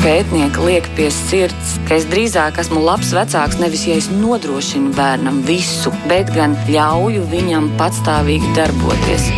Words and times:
pētnieki 0.00 0.64
liek 0.64 0.86
pie 0.96 1.08
sirds, 1.12 1.74
ka 1.88 1.98
es 1.98 2.06
drīzāk 2.08 2.60
esmu 2.62 2.80
labs 2.84 3.12
vecāks 3.16 3.58
nevis 3.60 3.84
ja 3.88 3.98
es 4.00 4.08
nodrošinu 4.12 4.94
bērnam 4.96 5.42
visu, 5.44 5.92
bet 6.08 6.32
gan 6.36 6.56
ļauju 6.70 7.26
viņam 7.32 7.70
patstāvīgi 7.80 8.54
darboties. 8.56 9.28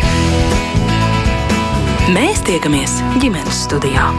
Mēs 2.15 2.43
tiekamies 2.47 2.99
ģimenes 3.23 3.63
studijā. 3.67 4.11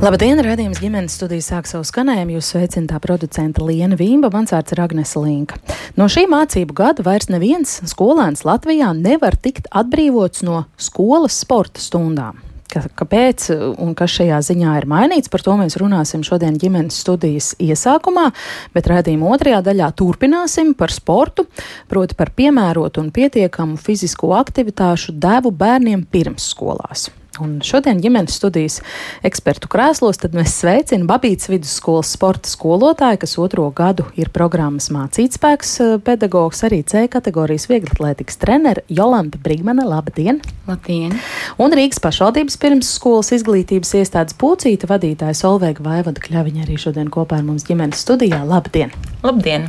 Labdien, 0.00 0.38
redzējums 0.40 0.78
ģimenes 0.80 1.12
studijas 1.12 1.50
sāk 1.50 1.66
savu 1.68 1.84
skanējumu. 1.84 2.38
Jūs 2.38 2.46
sveicināta 2.54 3.02
producenta 3.04 3.60
Liena 3.68 3.98
Vīmba, 4.00 4.30
mans 4.32 4.54
vārds 4.54 4.72
ir 4.72 4.80
Agnes 4.80 5.12
Linka. 5.20 5.58
No 6.00 6.06
šī 6.08 6.22
mācību 6.32 6.72
gada 6.78 7.04
vairs 7.04 7.28
neviens 7.28 7.74
skolēns 7.90 8.46
Latvijā 8.48 8.94
nevar 8.96 9.36
tikt 9.36 9.68
atbrīvots 9.68 10.40
no 10.48 10.62
skolas 10.80 11.36
sporta 11.44 11.84
stundām. 11.84 12.40
Kāpēc 12.72 13.50
un 13.76 13.92
kas 13.98 14.16
šajā 14.16 14.40
ziņā 14.48 14.78
ir 14.80 14.88
mainīts, 14.88 15.28
par 15.28 15.44
to 15.44 15.58
mēs 15.60 15.76
runāsim 15.76 16.24
šodien 16.24 16.56
ģimenes 16.56 16.96
studijas 17.04 17.52
iesākumā, 17.60 18.30
bet 18.72 18.88
redzījuma 18.88 19.36
otrajā 19.36 19.60
daļā 19.68 19.92
turpināsim 20.00 20.72
par 20.80 20.96
sportu, 20.96 21.44
proti 21.92 22.16
par 22.16 22.32
piemērotu 22.32 23.04
un 23.04 23.12
pietiekamu 23.12 23.76
fizisko 23.76 24.32
aktivitāšu 24.40 25.18
devu 25.20 25.52
bērniem 25.52 26.08
pirmsskolās. 26.08 27.10
Un 27.40 27.58
šodien 27.64 28.00
ģimenes 28.02 28.36
studijas 28.36 28.78
ekspertu 29.26 29.68
krēslos 29.72 30.20
mēs 30.34 30.58
sveicinām 30.60 31.08
Babītas 31.08 31.48
vidusskolas 31.48 32.12
sporta 32.14 32.50
skolotāju, 32.50 33.20
kas 33.22 33.36
otro 33.40 33.66
gadu 33.74 34.04
ir 34.20 34.28
programmas 34.34 34.90
mācītspēks 34.92 35.72
eh, 35.80 35.94
pedagogs, 36.04 36.60
arī 36.68 36.82
C 36.84 37.06
kategorijas 37.10 37.68
vieglatlētikas 37.70 38.40
trenere 38.40 38.84
Jolanta 38.88 39.40
Brigmane. 39.40 39.86
Labdien! 39.88 40.42
Labdien! 40.68 41.16
Un 41.60 41.76
Rīgas 41.76 42.02
pašvaldības 42.04 42.60
pirmsskolas 42.60 43.32
izglītības 43.38 43.94
iestādes 44.02 44.36
pūcīta 44.40 44.90
vadītāja 44.90 45.38
Solveiga 45.40 45.84
Vaivada 45.86 46.20
Kļaviņa 46.20 46.66
arī 46.66 46.76
šodien 46.80 47.08
kopā 47.12 47.40
ar 47.40 47.48
mums 47.48 47.64
ģimenes 47.68 48.04
studijā. 48.04 48.44
Labdien! 48.46 48.92
Labdien! 49.24 49.66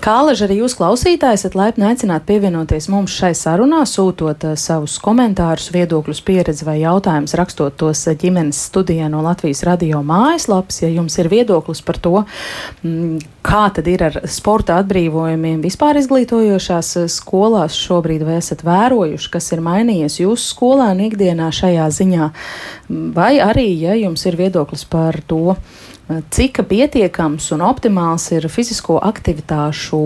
Kālaži 0.00 0.44
arī 0.46 0.60
jūs 0.60 0.76
klausītāji 0.78 1.38
esat 1.38 1.56
laipni 1.58 1.86
aicināti 1.88 2.28
pievienoties 2.28 2.86
mums 2.92 3.14
šai 3.16 3.32
sarunā, 3.34 3.80
sūtot 3.88 4.44
uh, 4.46 4.52
savus 4.60 4.98
komentārus, 5.02 5.70
viedokļus, 5.74 6.20
pieredzi 6.26 6.66
vai 6.68 6.76
jautājumus, 6.80 7.34
rakstot 7.38 7.76
tos 7.80 8.02
uh, 8.08 8.16
ģimenes 8.18 8.58
studijā 8.70 9.08
no 9.12 9.22
Latvijas 9.24 9.62
radio 9.68 10.02
mājaslapas. 10.06 10.82
Ja 10.82 10.90
jums 10.92 11.18
ir 11.20 11.30
viedoklis 11.32 11.82
par 11.86 12.00
to, 12.02 12.24
mm, 12.82 13.20
kā 13.46 13.66
tad 13.76 13.88
ir 13.90 14.06
ar 14.08 14.18
sporta 14.30 14.80
atbrīvojumiem 14.82 15.62
vispār 15.64 16.00
izglītojošās 16.00 16.94
uh, 17.02 17.10
skolās 17.12 17.76
šobrīd, 17.78 18.24
vai 18.26 18.40
esat 18.40 18.64
vērojuši, 18.66 19.30
kas 19.36 19.52
ir 19.54 19.64
mainījies 19.66 20.20
jūsu 20.24 20.54
skolēnu 20.54 21.10
ikdienā 21.10 21.52
šajā 21.54 21.86
ziņā, 22.00 22.32
vai 23.16 23.36
arī, 23.44 23.68
ja 23.80 23.94
jums 23.98 24.26
ir 24.26 24.40
viedoklis 24.40 24.84
par 24.88 25.20
to, 25.30 25.56
cik 26.30 26.62
pietiekams 26.68 27.50
un 27.54 27.62
optimāls 27.64 28.26
ir 28.34 28.48
fizisko 28.50 28.98
aktivitāšu 29.06 30.00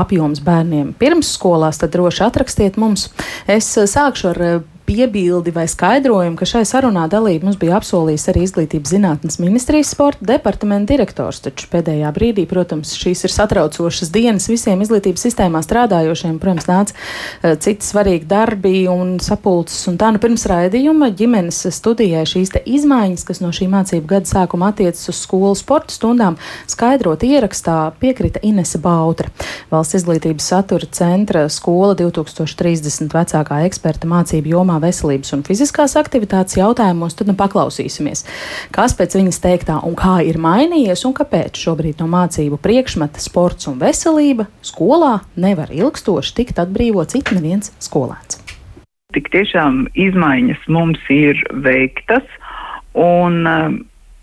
apjoms 0.00 0.42
bērniem 0.44 0.92
pirmsskolās, 0.98 1.80
tad 1.82 1.94
droši 1.96 2.24
atrakstiet 2.28 2.78
mums. 2.80 3.08
Es 3.50 3.70
sākšu 3.74 4.30
ar 4.32 4.42
piebildi 4.88 5.52
vai 5.52 5.66
skaidrojumu, 5.68 6.38
ka 6.40 6.46
šai 6.48 6.64
sarunā 6.68 7.04
dalību 7.12 7.44
mums 7.44 7.58
bija 7.60 7.76
apsolījis 7.76 8.24
arī 8.32 8.44
Izglītības 8.46 8.94
zinātnes 8.94 9.36
ministrijas 9.42 9.90
sporta 9.92 10.24
departamenta 10.30 10.94
direktors. 10.94 11.42
Taču 11.44 11.68
pēdējā 11.72 12.08
brīdī, 12.16 12.46
protams, 12.48 12.94
šīs 12.96 13.26
ir 13.28 13.34
satraucošas 13.34 14.08
dienas 14.14 14.48
visiem 14.48 14.80
izglītības 14.84 15.26
sistēmā 15.26 15.60
strādājošiem. 15.66 16.38
Protams, 16.40 16.68
nāca 16.70 16.96
uh, 16.96 17.58
citi 17.60 17.84
svarīgi 17.84 18.24
darbi 18.30 18.86
un 18.88 19.18
sapulces. 19.20 19.82
Un 19.90 19.98
tā 20.00 20.08
nu 20.14 20.22
pirms 20.22 20.46
raidījuma 20.48 21.10
ģimenes 21.18 21.60
studijai 21.76 22.24
šīs 22.28 22.54
izmaiņas, 22.64 23.26
kas 23.28 23.42
no 23.44 23.52
šī 23.52 23.68
mācību 23.72 24.08
gada 24.14 24.30
sākuma 24.30 24.72
attiecas 24.72 25.04
uz 25.12 25.20
skolu 25.20 25.52
sporta 25.58 25.92
stundām, 25.92 26.40
skaidrot 26.70 27.26
ierakstā 27.28 27.76
piekrita 28.00 28.40
Inese 28.46 28.80
Bautra. 28.80 29.28
Valsts 29.68 30.00
izglītības 30.00 30.48
satura 30.54 30.88
centra 30.96 31.44
skola 31.52 31.92
2030 31.98 33.12
vecākā 33.12 33.62
eksperta 33.68 34.08
mācību 34.08 34.56
jomā 34.56 34.77
veselības 34.82 35.34
un 35.36 35.44
fiziskās 35.46 35.96
aktivitātes 36.00 36.58
jautājumos, 36.58 37.16
tad 37.18 37.30
nu 37.30 37.36
paklausīsimies, 37.38 38.24
kas 38.74 38.96
pēc 38.98 39.18
viņas 39.18 39.42
teiktā 39.44 39.78
un 39.86 39.96
kā 39.98 40.18
ir 40.26 40.40
mainījies 40.42 41.04
un 41.08 41.16
kāpēc 41.16 41.58
šobrīd 41.58 42.02
no 42.02 42.10
mācību 42.12 42.60
priekšmeta 42.62 43.22
sports 43.22 43.70
un 43.70 43.80
veselība 43.82 44.48
skolā 44.62 45.18
nevar 45.36 45.72
ilgstoši 45.74 46.36
tikt 46.40 46.62
atbrīvots 46.62 47.18
it 47.18 47.32
neviens 47.34 47.72
skolēns. 47.82 48.42
Tik 49.16 49.30
tiešām 49.32 49.86
izmaiņas 49.96 50.66
mums 50.68 51.00
ir 51.08 51.38
veiktas, 51.64 52.26
un 52.92 53.46
um, 53.48 53.78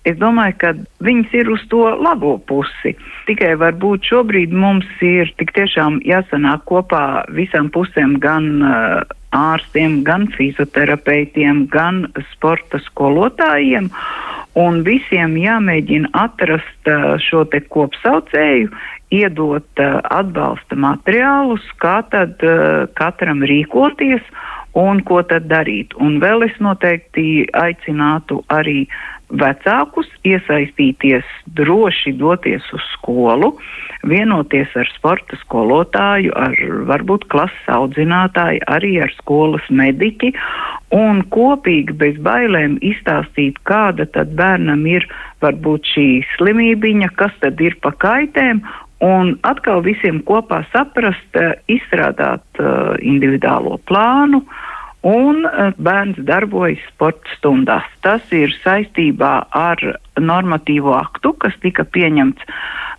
es 0.06 0.18
domāju, 0.22 0.58
ka 0.62 0.74
viņas 1.06 1.34
ir 1.40 1.50
uz 1.50 1.64
to 1.72 1.88
labo 2.06 2.36
pusi. 2.50 2.94
Tikai 3.26 3.56
varbūt 3.62 4.06
šobrīd 4.12 4.54
mums 4.54 4.86
ir 5.02 5.32
tik 5.40 5.56
tiešām 5.58 5.98
jāsanāk 6.06 6.68
kopā 6.70 7.26
visām 7.34 7.72
pusēm 7.74 8.20
gan 8.22 8.52
uh, 8.62 9.02
ārstiem, 9.36 10.02
gan 10.08 10.28
fizioterapeitiem, 10.36 11.66
gan 11.72 12.06
sporta 12.34 12.80
skolotājiem. 12.88 13.92
Un 14.56 14.84
visiem 14.88 15.36
jāmēģina 15.36 16.14
atrast 16.16 16.90
šo 17.26 17.44
te 17.52 17.60
kopsaucēju, 17.68 18.70
iedot 19.16 19.82
atbalsta 19.84 20.78
materiālus, 20.80 21.66
kā 21.84 22.00
tad 22.12 22.40
katram 22.96 23.44
rīkoties 23.44 24.24
un 24.76 25.02
ko 25.08 25.22
tad 25.28 25.48
darīt. 25.52 25.96
Un 26.00 26.20
vēl 26.24 26.48
es 26.48 26.56
noteikti 26.64 27.46
aicinātu 27.56 28.42
arī 28.52 28.86
vecākus 29.32 30.10
iesaistīties, 30.28 31.26
droši 31.58 32.14
doties 32.20 32.66
uz 32.76 32.84
skolu, 32.94 33.56
vienoties 34.10 34.72
ar 34.80 34.90
sporta 34.96 35.38
skolotāju, 35.42 36.34
ar 36.38 36.56
varbūt 36.90 37.28
klases 37.34 37.70
audzinātāju, 37.72 38.64
arī 38.72 38.96
ar 39.06 39.14
skolas 39.18 39.66
mediķi 39.70 40.32
un 40.96 41.24
kopīgi 41.34 41.96
bez 42.00 42.20
bailēm 42.24 42.78
izstāstīt, 42.86 43.60
kāda 43.68 44.08
tad 44.16 44.36
bērnam 44.38 44.86
ir 44.90 45.08
varbūt 45.44 45.92
šī 45.96 46.08
slimībiņa, 46.36 47.12
kas 47.20 47.36
tad 47.44 47.62
ir 47.62 47.78
pa 47.82 47.94
kaitēm 48.06 48.64
Un 49.04 49.34
atkal 49.44 49.82
visiem 49.84 50.22
kopā 50.24 50.62
saprast, 50.72 51.36
izstrādāt 51.68 52.62
uh, 52.64 52.96
individuālo 53.04 53.76
plānu, 53.90 54.40
uh, 54.40 54.75
un 55.06 55.46
eh, 55.46 55.74
bērns 55.78 56.22
darbojas 56.28 56.82
sporta 56.90 57.38
stundās. 57.38 57.86
Tas 58.06 58.26
ir 58.34 58.54
saistībā 58.64 59.36
ar 59.54 59.84
normatīvo 60.20 60.96
aktu, 60.98 61.36
kas 61.44 61.54
tika 61.62 61.86
pieņemts 61.86 62.50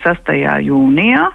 6. 0.07 0.33
jūnijā 0.69 1.27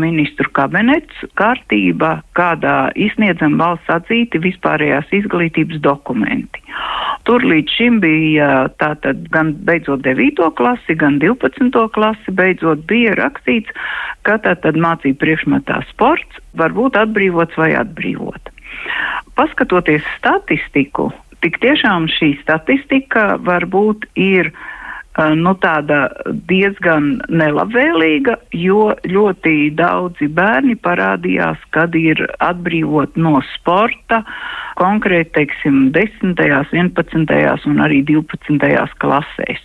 ministru 0.00 0.48
kabinets 0.56 1.24
kārtība, 1.36 2.22
kādā 2.38 2.88
izsniedzam 2.96 3.58
valsts 3.60 3.90
atzīti 3.92 4.40
vispārējās 4.40 5.12
izglītības 5.12 5.82
dokumenti. 5.84 6.62
Tur 7.28 7.44
līdz 7.44 7.76
šim 7.76 8.00
bija 8.00 8.48
tātad 8.80 9.28
gan 9.32 9.52
beidzot 9.68 10.00
9. 10.04 10.40
klasi, 10.56 10.96
gan 10.96 11.18
12. 11.20 11.84
klasi, 11.92 12.32
beidzot 12.32 12.86
bija 12.88 13.14
rakstīts, 13.20 13.72
ka 14.24 14.38
tātad 14.44 14.80
mācību 14.80 15.20
priekšmetā 15.20 15.82
sports 15.92 16.40
var 16.56 16.72
būt 16.76 16.96
atbrīvots 17.00 17.60
vai 17.60 17.74
atbrīvot. 17.76 18.52
Paskatoties 19.34 20.04
statistiku, 20.18 21.10
tik 21.42 21.58
tiešām 21.62 22.06
šī 22.12 22.34
statistika 22.40 23.34
varbūt 23.42 24.06
ir 24.14 24.50
eh, 24.52 25.34
nu, 25.34 25.52
tāda 25.60 26.06
diezgan 26.48 27.16
nelabvēlīga, 27.28 28.36
jo 28.54 28.92
ļoti 29.10 29.56
daudzi 29.76 30.28
bērni 30.38 30.76
parādījās, 30.86 31.60
kad 31.74 31.96
ir 31.98 32.22
atbrīvot 32.38 33.18
no 33.20 33.40
sporta, 33.52 34.22
konkrēti, 34.78 35.32
teiksim, 35.40 35.88
10., 35.94 36.38
11. 36.38 37.68
un 37.70 37.82
arī 37.84 38.02
12. 38.06 38.98
klasēs. 39.02 39.64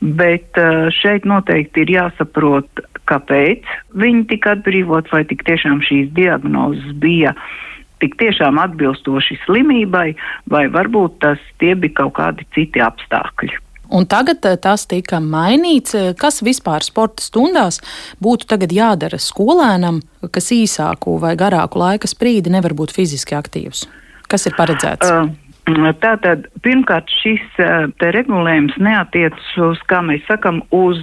Bet 0.00 0.56
eh, 0.60 0.88
šeit 1.02 1.28
noteikti 1.28 1.84
ir 1.84 1.98
jāsaprot, 1.98 2.86
kāpēc 3.12 3.68
viņi 3.98 4.24
tika 4.32 4.56
atbrīvot, 4.56 5.12
vai 5.12 5.26
tik 5.28 5.44
tiešām 5.48 5.84
šīs 5.84 6.10
diagnozes 6.16 6.96
bija 7.02 7.36
tik 8.02 8.18
tiešām 8.20 8.60
atbilstoši 8.62 9.38
slimībai, 9.46 10.08
vai 10.50 10.64
varbūt 10.74 11.20
tas 11.24 11.42
tie 11.62 11.76
bija 11.78 12.02
kaut 12.02 12.16
kādi 12.18 12.46
citi 12.56 12.82
apstākļi. 12.82 13.54
Un 13.92 14.06
tagad 14.08 14.44
eh, 14.48 14.56
tas 14.56 14.86
tika 14.88 15.20
mainīts. 15.20 15.94
Kas 16.20 16.40
vispār 16.44 16.84
sporta 16.84 17.24
stundās 17.24 17.82
būtu 18.24 18.48
tagad 18.48 18.72
jādara 18.72 19.20
skolēnam, 19.20 20.00
kas 20.32 20.48
īsāku 20.54 21.18
vai 21.20 21.34
garāku 21.36 21.82
laika 21.82 22.08
sprīdi 22.08 22.52
nevar 22.52 22.74
būt 22.78 22.94
fiziski 22.96 23.36
aktīvs? 23.36 23.84
Kas 24.32 24.48
ir 24.48 24.56
paredzēts? 24.56 25.10
Uh, 25.12 25.28
Tātad, 25.62 26.48
pirmkārt, 26.64 27.06
šis 27.22 27.42
te 28.00 28.08
regulējums 28.16 28.74
neatiecas 28.82 29.52
uz, 29.62 29.78
kā 29.86 30.00
mēs 30.02 30.24
sakam, 30.26 30.58
uz 30.74 30.98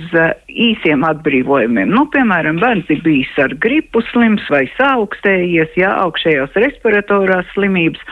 īsiem 0.52 1.06
atbrīvojumiem. 1.08 1.88
Nu, 1.96 2.04
piemēram, 2.12 2.60
bērns 2.60 2.92
ir 2.92 3.00
bijis 3.06 3.32
ar 3.40 3.56
gripu 3.64 4.04
slims 4.10 4.44
vai 4.52 4.66
saaugstējies, 4.76 5.78
jā, 5.80 5.94
augšējās 6.04 6.60
respiratorās 6.60 7.48
slimības, 7.56 8.04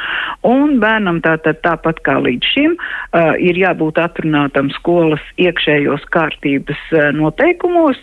un 0.48 0.80
bērnam 0.80 1.20
tātad 1.26 1.60
tāpat 1.68 2.00
kā 2.08 2.16
līdz 2.24 2.54
šim 2.56 2.78
uh, 2.80 3.36
ir 3.36 3.60
jābūt 3.60 4.00
atrunātam 4.00 4.72
skolas 4.80 5.24
iekšējos 5.36 6.08
kārtības 6.16 6.80
uh, 6.96 7.10
noteikumos, 7.12 8.00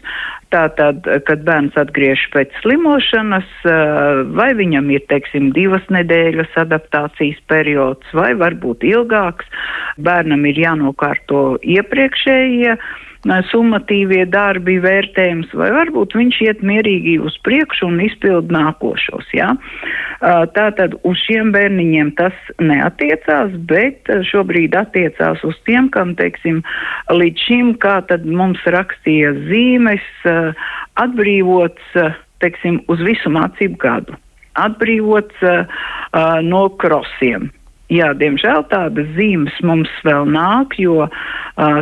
Tātad, 0.54 1.06
kad 1.26 1.40
bērns 1.46 1.74
atgriežas 1.80 2.28
pēc 2.30 2.52
slimošanas, 2.62 3.48
vai 4.38 4.52
viņam 4.54 4.92
ir, 4.94 5.02
teiksim, 5.10 5.48
divas 5.56 5.82
nedēļas 5.90 6.52
adaptācijas 6.62 7.40
periods, 7.50 8.12
vai 8.14 8.30
varbūt 8.38 8.86
ilgāks, 8.86 9.48
bērnam 9.98 10.46
ir 10.46 10.60
jānokārto 10.62 11.42
iepriekšējie 11.58 12.76
summatīvie 13.24 14.24
darbi, 14.28 14.76
vērtējums, 14.84 15.52
vai 15.56 15.70
varbūt 15.72 16.14
viņš 16.18 16.40
iet 16.44 16.62
mierīgi 16.66 17.16
uz 17.24 17.36
priekšu 17.46 17.88
un 17.88 18.02
izpild 18.04 18.52
nākošos. 18.52 19.30
Ja? 19.32 19.54
Tātad 20.20 20.96
uz 21.04 21.20
šiem 21.24 21.52
bērniņiem 21.54 22.12
tas 22.20 22.36
neatiecās, 22.60 23.56
bet 23.70 24.10
šobrīd 24.30 24.76
attiecās 24.76 25.40
uz 25.44 25.56
tiem, 25.68 25.88
kam, 25.94 26.14
teiksim, 26.18 26.62
līdz 27.12 27.48
šim, 27.48 27.72
kā 27.80 28.00
tad 28.08 28.28
mums 28.28 28.60
rakstīja 28.64 29.32
zīmes, 29.48 30.04
atbrīvots, 31.00 31.98
teiksim, 32.44 32.82
uz 32.92 33.00
visu 33.04 33.32
mācību 33.32 33.80
gadu. 33.80 34.20
Atbrīvots 34.60 35.40
no 36.44 36.68
krosiem. 36.78 37.50
Jā, 37.92 38.14
diemžēl 38.16 38.62
tādas 38.70 39.10
zīmes 39.12 39.52
mums 39.60 39.90
vēl 40.06 40.24
nāk, 40.32 40.72
jo 40.80 41.04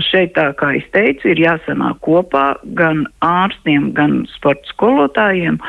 šeit, 0.08 0.32
tā 0.34 0.49
kā 0.58 0.72
es 0.81 0.88
teicu, 0.90 1.31
ir 1.31 1.38
jāsanāk 1.44 2.00
kopā 2.02 2.56
gan 2.75 3.04
ārstiem, 3.22 3.93
gan 3.94 4.25
sporta 4.34 4.66
skolotājiem 4.72 5.60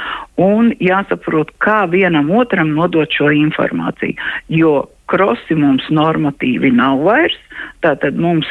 un 0.42 0.72
jāsaprot, 0.82 1.54
kā 1.62 1.84
vienam 1.92 2.32
otram 2.34 2.74
nodot 2.74 3.14
šo 3.14 3.30
informāciju. 3.30 4.18
Jo 4.50 4.74
krosi 5.12 5.54
mums 5.54 5.86
normatīvi 5.94 6.74
nav 6.74 7.06
vairs, 7.06 7.38
tātad 7.86 8.18
mums 8.18 8.50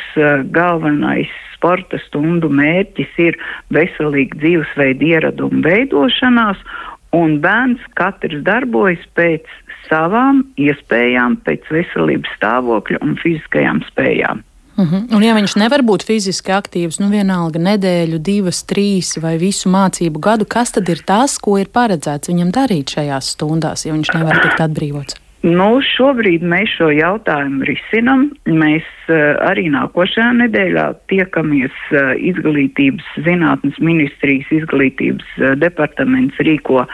galvenais 0.55 1.33
sporta 1.57 1.99
stundu 2.07 2.51
mērķis 2.51 3.19
ir 3.27 3.39
veselīga 3.75 4.39
dzīvesveida 4.39 5.11
ieraduma 5.17 5.67
veidošanās, 5.67 6.63
un 7.17 7.41
bērns 7.45 7.83
katrs 7.99 8.43
darbojas 8.47 9.03
pēc 9.17 9.49
savām 9.89 10.43
iespējām, 10.61 11.37
pēc 11.47 11.69
veselības 11.75 12.33
stāvokļa 12.39 13.03
un 13.05 13.17
fiziskajām 13.21 13.83
spējām. 13.91 14.43
Uh 14.73 14.85
mhm. 14.85 14.95
-huh. 14.95 15.17
Un, 15.17 15.23
ja 15.23 15.35
viņš 15.37 15.57
nevar 15.61 15.83
būt 15.85 16.07
fiziski 16.09 16.53
aktīvs, 16.53 17.01
nu 17.01 17.11
vienalga 17.13 17.61
nedēļu, 17.61 18.19
divas, 18.19 18.63
trīs 18.65 19.19
vai 19.21 19.37
visu 19.39 19.69
mācību 19.69 20.21
gadu, 20.21 20.47
kas 20.49 20.73
tad 20.73 20.89
ir 20.89 21.03
tas, 21.05 21.39
ko 21.39 21.59
ir 21.59 21.69
paredzēts 21.69 22.29
viņam 22.33 22.51
darīt 22.51 22.97
šajās 22.97 23.35
stundās, 23.37 23.85
ja 23.87 23.93
viņš 23.93 24.15
nevar 24.15 24.41
tikt 24.41 24.61
atbrīvots? 24.61 25.21
Nu, 25.43 25.81
šobrīd 25.83 26.45
mēs 26.47 26.71
šo 26.77 26.93
jautājumu 26.95 27.67
risinam. 27.67 28.29
Mēs 28.47 28.87
uh, 29.11 29.35
arī 29.43 29.65
nākošajā 29.75 30.29
nedēļā 30.39 30.85
tiekamies 31.11 31.75
uh, 31.91 32.13
izglītības 32.15 33.09
zinātnes 33.27 33.81
ministrijas 33.83 34.53
izglītības 34.55 35.35
uh, 35.41 35.57
departaments 35.59 36.39
rīko 36.47 36.85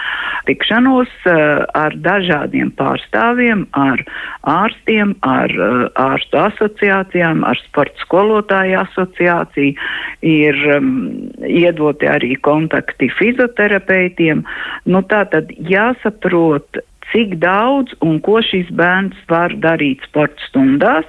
tikšanos 0.49 1.12
ar 1.29 1.93
dažādiem 2.00 2.71
pārstāvjiem, 2.79 3.67
ar 3.77 4.00
ārstiem, 4.49 5.12
ar 5.21 5.53
ārstu 6.00 6.41
asociācijām, 6.41 7.43
ar 7.45 7.61
sporta 7.67 8.00
skolotāju 8.00 8.79
asociāciju. 8.81 9.77
Ir 10.25 10.62
um, 10.79 10.89
iedoti 11.45 12.09
arī 12.09 12.33
kontakti 12.41 13.11
fizioterapeitiem. 13.19 14.47
Nu, 14.89 15.05
tā 15.12 15.27
tad 15.29 15.53
jāsaprot, 15.69 16.81
cik 17.13 17.39
daudz 17.43 17.95
un 18.05 18.21
ko 18.25 18.41
šis 18.45 18.71
bērns 18.79 19.19
var 19.31 19.55
darīt 19.63 20.05
sporta 20.09 20.43
stundās, 20.49 21.09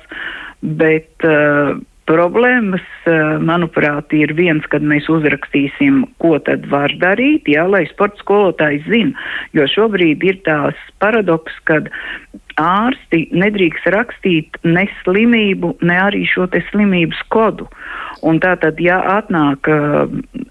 bet 0.62 1.28
uh, 1.28 1.78
problēmas, 2.10 2.86
uh, 3.06 3.38
manuprāt, 3.44 4.14
ir 4.18 4.34
viens, 4.38 4.66
kad 4.72 4.86
mēs 4.86 5.10
uzrakstīsim, 5.12 6.04
ko 6.24 6.38
tad 6.46 6.66
var 6.72 6.94
darīt, 7.02 7.50
jā, 7.52 7.68
lai 7.70 7.86
sporta 7.92 8.22
skolotājs 8.24 8.88
zina, 8.90 9.30
jo 9.54 9.68
šobrīd 9.70 10.26
ir 10.26 10.42
tās 10.48 10.80
paradoks, 11.04 11.54
kad 11.70 11.92
ārsti 12.60 13.26
nedrīkst 13.36 13.88
rakstīt 13.96 14.60
ne 14.68 14.86
slimību, 15.00 15.76
ne 15.82 16.00
arī 16.00 16.26
šo 16.28 16.48
slimības 16.70 17.22
kodu. 17.34 17.68
Un 18.22 18.42
tā 18.44 18.56
tad, 18.60 18.80
ja 18.84 19.00
atnāk, 19.18 19.70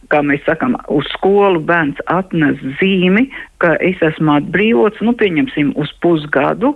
kā 0.09 0.23
mēs 0.25 0.45
sakam, 0.47 0.79
uz 0.89 1.09
skolu 1.17 1.61
bērns 1.61 2.01
atnes 2.07 2.57
zīmi, 2.81 3.29
ka 3.61 3.77
es 3.85 4.01
esmu 4.01 4.39
atbrīvots, 4.39 5.05
nu 5.05 5.13
pieņemsim 5.13 5.75
uz 5.77 5.93
pusgadu, 6.01 6.75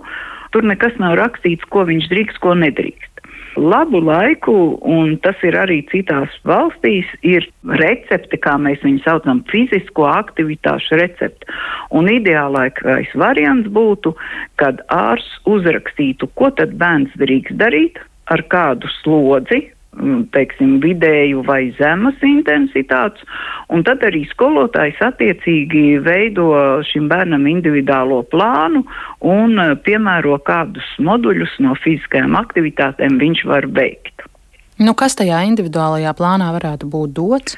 tur 0.53 0.67
nekas 0.69 0.93
nav 1.01 1.17
rakstīts, 1.17 1.65
ko 1.73 1.87
viņš 1.89 2.11
drīkst, 2.13 2.39
ko 2.43 2.53
nedrīkst 2.53 3.12
labu 3.57 4.01
laiku, 4.03 4.55
un 4.81 5.17
tas 5.23 5.39
ir 5.45 5.57
arī 5.59 5.81
citās 5.91 6.33
valstīs, 6.47 7.09
ir 7.21 7.45
recepte, 7.79 8.37
kā 8.41 8.55
mēs 8.61 8.83
viņu 8.85 9.03
saucam, 9.05 9.43
fizisko 9.51 10.07
aktivitāšu 10.09 10.99
recepte. 11.01 11.47
Un 11.91 12.09
ideālākais 12.11 13.13
variants 13.19 13.69
būtu, 13.73 14.15
kad 14.61 14.81
ārsts 14.93 15.39
uzrakstītu, 15.49 16.29
ko 16.39 16.51
tad 16.57 16.75
bērns 16.81 17.13
drīkst 17.19 17.59
darīt, 17.61 18.01
ar 18.31 18.43
kādu 18.51 18.89
slodzi, 19.01 19.65
teiksim, 20.33 20.77
vidēju 20.83 21.43
vai 21.47 21.71
zemas 21.77 22.19
intensitātes, 22.25 23.23
un 23.73 23.83
tad 23.87 24.03
arī 24.05 24.23
skolotājs 24.31 24.99
attiecīgi 25.05 25.99
veido 26.03 26.49
šim 26.89 27.07
bērnam 27.11 27.47
individuālo 27.49 28.23
plānu 28.33 28.83
un 29.21 29.59
eh, 29.61 29.73
piemēro 29.85 30.39
kādus 30.47 30.87
moduļus 30.99 31.59
no 31.63 31.77
fiziskajām 31.83 32.37
aktivitātēm 32.39 33.19
viņš 33.21 33.45
var 33.49 33.69
veikt. 33.69 34.25
Nu, 34.81 34.95
kas 34.97 35.15
tajā 35.19 35.43
individuālajā 35.51 36.15
plānā 36.17 36.49
varētu 36.55 36.89
būt 36.89 37.13
dots? 37.13 37.57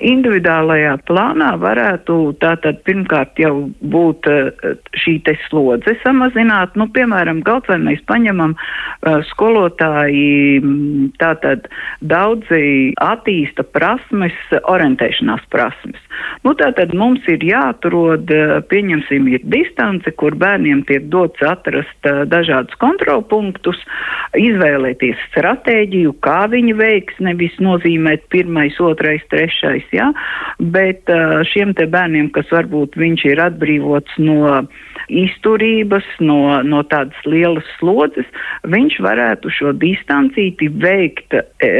Individuālajā 0.00 0.94
plānā 1.08 1.50
varētu 1.60 2.16
tātad 2.40 2.80
pirmkārt 2.86 3.38
jau 3.40 3.70
būt 3.92 4.28
eh, 4.30 4.76
šī 4.96 5.16
te 5.26 5.36
slodze 5.46 5.94
samazināt. 6.04 6.76
Nu, 6.80 6.88
piemēram, 6.94 7.42
kaut 7.46 7.68
vai 7.70 7.78
mēs 7.82 8.00
paņemam 8.08 8.54
uh, 8.56 9.20
skolotāji, 9.30 10.60
mm, 10.60 11.10
tātad 11.20 11.68
daudzi 12.00 12.92
attīsta 13.00 13.64
prasmes, 13.76 14.36
orientēšanās 14.70 15.44
prasmes. 15.52 16.00
Nu, 16.44 16.54
tātad 16.58 16.94
mums 16.96 17.26
ir 17.30 17.44
jāatrod, 17.44 18.30
eh, 18.32 18.56
pieņemsim, 18.72 19.28
ir 19.34 19.44
distance, 19.44 20.10
kur 20.20 20.36
bērniem 20.40 20.84
tiek 20.88 21.08
dots 21.12 21.42
atrast 21.44 22.08
dažādus 22.30 22.76
kontrolpunktus, 22.80 23.78
izvēlēties 24.38 25.20
stratēģiju, 25.30 26.16
kā 26.24 26.44
viņi 26.52 26.76
veiks, 26.78 27.20
nevis 27.20 27.56
nozīmēt 27.62 28.28
pirmais, 28.32 28.76
otrais, 28.80 29.24
trešais 29.32 29.89
ja? 29.96 30.10
bet 30.60 31.10
šiem 31.50 31.74
te 31.78 31.86
bērniem, 31.90 32.30
kas 32.34 32.50
varbūt 32.52 32.98
viņš 33.00 33.26
ir 33.30 33.42
atbrīvots 33.46 34.18
no 34.22 34.64
izturības, 35.10 36.06
no, 36.22 36.60
no 36.62 36.82
tādas 36.86 37.18
lielas 37.26 37.66
slodzes, 37.78 38.28
viņš 38.70 39.00
varētu 39.04 39.52
šo 39.52 39.74
distancīti 39.80 40.70
veikt 40.82 41.34
e, 41.34 41.70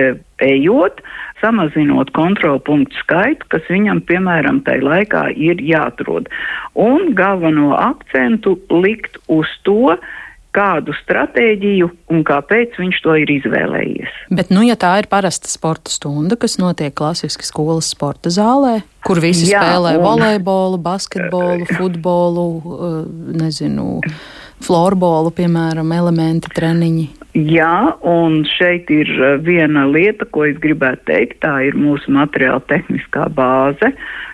ejot, 0.43 1.03
samazinot 1.41 2.11
kontrolpunktu 2.17 2.97
skaitu, 3.01 3.47
kas 3.53 3.69
viņam, 3.73 4.03
piemēram, 4.09 4.63
tai 4.67 4.81
laikā 4.85 5.31
ir 5.37 5.63
jāatrod. 5.65 6.29
Un 6.75 7.13
galveno 7.17 7.73
akcentu 7.79 8.59
likt 8.83 9.21
uz 9.33 9.49
to, 9.69 9.97
kādu 10.57 10.95
stratēģiju 10.99 11.89
un 12.11 12.23
kāpēc 12.27 12.75
viņš 12.81 13.01
to 13.05 13.15
ir 13.23 13.31
izvēlējies. 13.39 14.17
Bet, 14.35 14.51
nu, 14.55 14.65
ja 14.67 14.77
tā 14.81 14.97
ir 15.03 15.09
parasta 15.11 15.51
sporta 15.51 15.93
stunda, 15.95 16.39
kas 16.41 16.59
notiek 16.61 16.95
klasiski 16.97 17.47
skolas 17.47 17.91
sporta 17.95 18.33
zālē, 18.35 18.81
kur 19.07 19.23
visi 19.23 19.51
Jā, 19.51 19.63
spēlē 19.63 19.97
un... 19.99 20.05
volejbolu, 20.07 20.81
basketbolu, 20.83 21.69
futbolu, 21.79 22.47
eh, 22.61 23.01
nezinu, 23.45 23.89
florbolu, 24.65 25.33
piemēram, 25.37 25.95
elementi, 25.97 26.53
treniņi. 26.55 27.09
Jā, 27.31 27.95
un 28.03 28.41
šeit 28.43 28.89
ir 28.91 29.07
eh, 29.15 29.37
viena 29.47 29.85
lieta, 29.87 30.27
ko 30.35 30.49
es 30.49 30.57
gribētu 30.59 31.05
teikt, 31.07 31.37
tā 31.45 31.53
ir 31.69 31.77
mūsu 31.79 32.11
materiāla 32.11 32.59
tehniskā 32.67 33.29
bāze, 33.37 33.93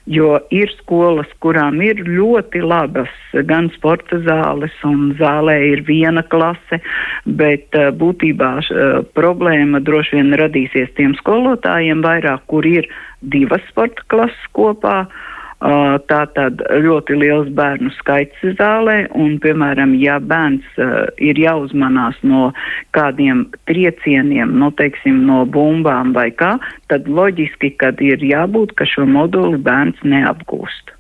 jo 0.09 0.39
ir 0.49 0.73
skolas, 0.79 1.29
kurām 1.45 1.83
ir 1.85 2.01
ļoti 2.07 2.63
labas 2.65 3.13
gan 3.51 3.69
sporta 3.75 4.17
zāles, 4.25 4.73
un 4.89 5.13
zālē 5.21 5.59
ir 5.75 5.85
viena 5.85 6.25
klase, 6.25 6.81
bet 7.27 7.69
uh, 7.77 7.91
būtībā 7.93 8.51
uh, 8.63 9.05
problēma 9.19 9.83
droši 9.85 10.17
vien 10.17 10.33
radīsies 10.41 10.95
tiem 10.97 11.13
skolotājiem 11.21 12.01
vairāk, 12.07 12.47
kur 12.49 12.65
ir 12.65 12.89
divas 13.21 13.67
sporta 13.69 14.09
klases 14.09 14.53
kopā. 14.57 15.03
Uh, 15.05 15.36
tā 15.61 16.19
tad 16.37 16.61
ļoti 16.85 17.17
liels 17.17 17.49
bērnu 17.57 17.91
skaits 17.97 18.37
zālē, 18.59 19.07
un, 19.17 19.39
piemēram, 19.41 19.95
ja 19.97 20.19
bērns 20.21 20.67
uh, 20.77 21.09
ir 21.17 21.39
jāuzmanās 21.41 22.19
no 22.23 22.53
kādiem 22.93 23.47
triecieniem, 23.67 24.53
no, 24.61 24.71
teiksim, 24.77 25.25
no 25.25 25.45
bumbām 25.47 26.13
vai 26.13 26.29
kā, 26.31 26.59
tad 26.93 27.09
loģiski, 27.09 27.73
kad 27.81 28.01
ir 28.05 28.21
jābūt, 28.21 28.77
ka 28.77 28.85
šo 28.85 29.07
moduli 29.09 29.57
bērns 29.57 29.97
neapgūst. 30.05 30.93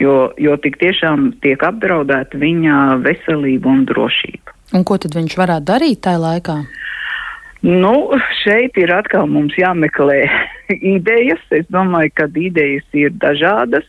Jo, 0.00 0.32
jo 0.40 0.56
tik 0.56 0.80
tiešām 0.80 1.34
tiek 1.44 1.60
apdraudēta 1.62 2.38
viņa 2.40 3.02
veselība 3.04 3.68
un 3.68 3.84
drošība. 3.84 4.56
Un 4.74 4.84
ko 4.86 4.96
tad 4.98 5.14
viņš 5.14 5.36
varētu 5.36 5.66
darīt 5.68 6.00
tajā 6.06 6.18
laikā? 6.22 6.56
Nu, 7.60 8.08
šeit 8.40 8.78
ir 8.80 8.92
atkal 8.96 9.28
mums 9.28 9.54
jāmeklē 9.60 10.22
idejas. 10.96 11.42
Es 11.52 11.66
domāju, 11.68 12.14
ka 12.16 12.28
idejas 12.32 12.86
ir 12.96 13.12
dažādas. 13.20 13.84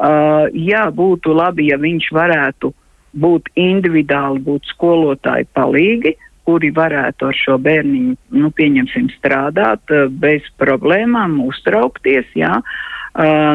Uh, 0.00 0.48
jā, 0.56 0.86
būtu 0.96 1.34
labi, 1.36 1.68
ja 1.68 1.76
viņš 1.80 2.06
varētu 2.16 2.72
būt 3.20 3.50
individuāli, 3.60 4.40
būt 4.46 4.70
skolotāji 4.72 5.48
palīgi, 5.52 6.14
kuri 6.48 6.70
varētu 6.72 7.28
ar 7.28 7.36
šo 7.36 7.58
bērniņu, 7.60 8.14
nu, 8.40 8.52
pieņemsim, 8.56 9.10
strādāt 9.18 9.92
uh, 9.92 10.06
bez 10.08 10.46
problēmām, 10.62 11.36
uztraukties, 11.44 12.32
jā. 12.38 12.56
Uh, 12.62 12.88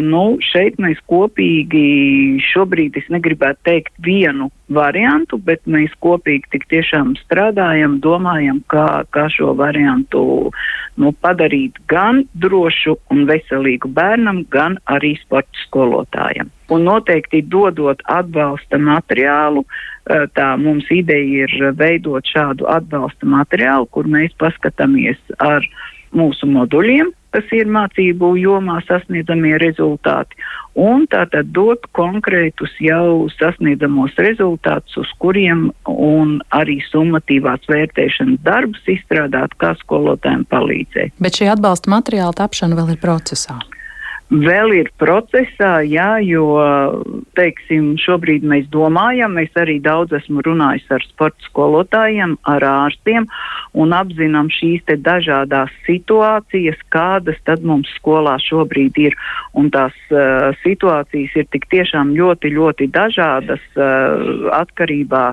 nu, 0.03 0.37
šeit 0.43 0.75
mēs 0.83 0.99
kopīgi 1.07 2.41
šobrīd 2.43 2.97
es 2.99 3.07
negribētu 3.09 3.59
teikt 3.63 3.93
vienu 4.03 4.49
variantu, 4.67 5.37
bet 5.37 5.61
mēs 5.65 5.93
kopīgi 6.03 6.51
tik 6.51 6.65
tiešām 6.67 7.15
strādājam, 7.23 7.99
domājam, 8.03 8.61
kā, 8.67 9.05
kā 9.15 9.29
šo 9.31 9.53
variantu 9.55 10.51
nu, 10.97 11.13
padarīt 11.23 11.79
gan 11.87 12.25
drošu 12.33 12.97
un 13.11 13.25
veselīgu 13.29 13.87
bērnam, 13.95 14.43
gan 14.49 14.77
arī 14.91 15.15
sporta 15.23 15.55
skolotājam. 15.63 16.51
Un 16.69 16.83
noteikti 16.83 17.43
dodot 17.45 18.01
atbalsta 18.09 18.79
materiālu, 18.81 19.63
uh, 19.63 20.25
tā 20.35 20.55
mums 20.59 20.89
ideja 20.91 21.45
ir 21.45 21.73
veidot 21.77 22.25
šādu 22.27 22.67
atbalsta 22.67 23.25
materiālu, 23.29 23.87
kur 23.87 24.09
mēs 24.09 24.35
paskatāmies 24.41 25.19
ar 25.39 25.63
mūsu 26.15 26.47
moduļiem, 26.49 27.11
kas 27.35 27.51
ir 27.55 27.67
mācību 27.71 28.31
jomā 28.39 28.77
sasniedzamie 28.87 29.57
rezultāti, 29.59 30.39
un 30.79 31.03
tātad 31.11 31.51
dot 31.55 31.83
konkrētus 31.97 32.71
jau 32.83 33.27
sasniedzamos 33.35 34.15
rezultātus, 34.21 34.95
uz 35.03 35.11
kuriem 35.19 35.67
un 35.91 36.37
arī 36.55 36.79
summatīvās 36.87 37.67
vērtēšanas 37.71 38.43
darbus 38.47 38.91
izstrādāt, 38.95 39.55
kā 39.59 39.75
skolotājiem 39.83 40.47
palīdzēt. 40.51 41.15
Bet 41.19 41.41
šī 41.41 41.51
atbalsta 41.55 41.91
materiāla 41.91 42.35
tapšana 42.39 42.79
vēl 42.79 42.95
ir 42.95 43.01
procesā 43.03 43.59
vēl 44.29 44.73
ir 44.73 44.89
procesā, 44.97 45.79
jā, 45.85 46.17
jo, 46.25 46.47
teiksim, 47.37 47.93
šobrīd 48.01 48.45
mēs 48.47 48.67
domājam, 48.73 49.37
es 49.37 49.53
arī 49.59 49.77
daudz 49.83 50.15
esmu 50.17 50.41
runājis 50.45 50.87
ar 50.95 51.05
sporta 51.05 51.45
skolotājiem, 51.45 52.37
ar 52.49 52.65
ārstiem 52.65 53.27
un 53.77 53.93
apzinām 53.93 54.49
šīs 54.53 54.85
te 54.89 54.97
dažādās 54.97 55.73
situācijas, 55.85 56.79
kādas 56.89 57.37
tad 57.45 57.63
mums 57.63 57.91
skolā 57.99 58.37
šobrīd 58.41 58.97
ir. 59.03 59.17
Un 59.53 59.69
tās 59.71 59.95
uh, 60.11 60.51
situācijas 60.63 61.35
ir 61.37 61.45
tik 61.53 61.69
tiešām 61.71 62.15
ļoti, 62.17 62.51
ļoti 62.55 62.89
dažādas 62.95 63.63
uh, 63.77 64.49
atkarībā 64.57 65.27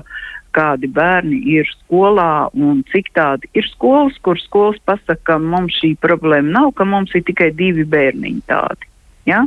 kādi 0.55 0.89
bērni 0.93 1.39
ir 1.55 1.69
skolā 1.71 2.47
un 2.53 2.81
cik 2.91 3.11
tādi 3.17 3.49
ir 3.57 3.67
skolas, 3.71 4.17
kur 4.25 4.39
skolas 4.41 4.79
pasaka, 4.85 5.19
ka 5.33 5.37
mums 5.41 5.77
šī 5.81 5.93
problēma 6.01 6.59
nav, 6.59 6.73
ka 6.77 6.87
mums 6.87 7.13
ir 7.17 7.25
tikai 7.27 7.51
divi 7.57 7.85
bērniņi 7.89 8.43
tādi. 8.49 8.89
Ja? 9.29 9.45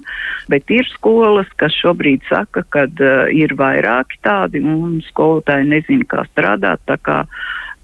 Bet 0.48 0.70
ir 0.72 0.88
skolas, 0.88 1.48
kas 1.60 1.74
šobrīd 1.76 2.24
saka, 2.30 2.64
ka 2.72 2.86
uh, 2.88 3.28
ir 3.32 3.54
vairāki 3.58 4.20
tādi 4.24 4.62
un 4.64 5.00
skolotāji 5.10 5.68
nezina, 5.68 6.08
kā 6.08 6.24
strādāt. 6.30 6.96
Kā 7.04 7.24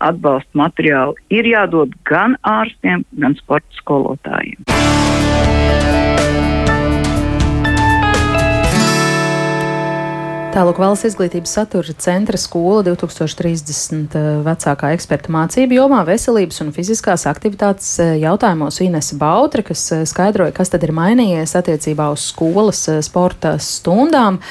atbalsta 0.03 0.59
materiāli 0.59 1.15
ir 1.31 1.47
jādod 1.53 1.95
gan 2.09 2.35
ārstiem, 2.43 3.05
gan 3.23 3.37
sporta 3.39 3.79
skolotājiem. 3.79 4.67
Tālāk 10.53 10.77
valsts 10.77 11.07
izglītības 11.09 11.53
satura 11.57 11.95
centra 11.97 12.37
skola 12.37 12.83
2030 12.85 14.13
eh, 14.21 14.25
vecākā 14.45 14.91
eksperta 14.93 15.33
mācību 15.33 15.79
jomā 15.79 16.03
veselības 16.05 16.61
un 16.61 16.75
fiziskās 16.77 17.25
aktivitātes 17.31 17.89
eh, 18.05 18.11
jautājumos 18.21 18.83
Inese 18.85 19.17
Bautre, 19.17 19.65
kas 19.65 19.87
eh, 19.97 20.03
skaidroja, 20.05 20.53
kas 20.53 20.69
tad 20.75 20.85
ir 20.85 20.93
mainījies 20.93 21.57
attiecībā 21.57 22.11
uz 22.13 22.27
skolas 22.35 22.83
sporta 23.07 23.55
stundām. 23.65 24.43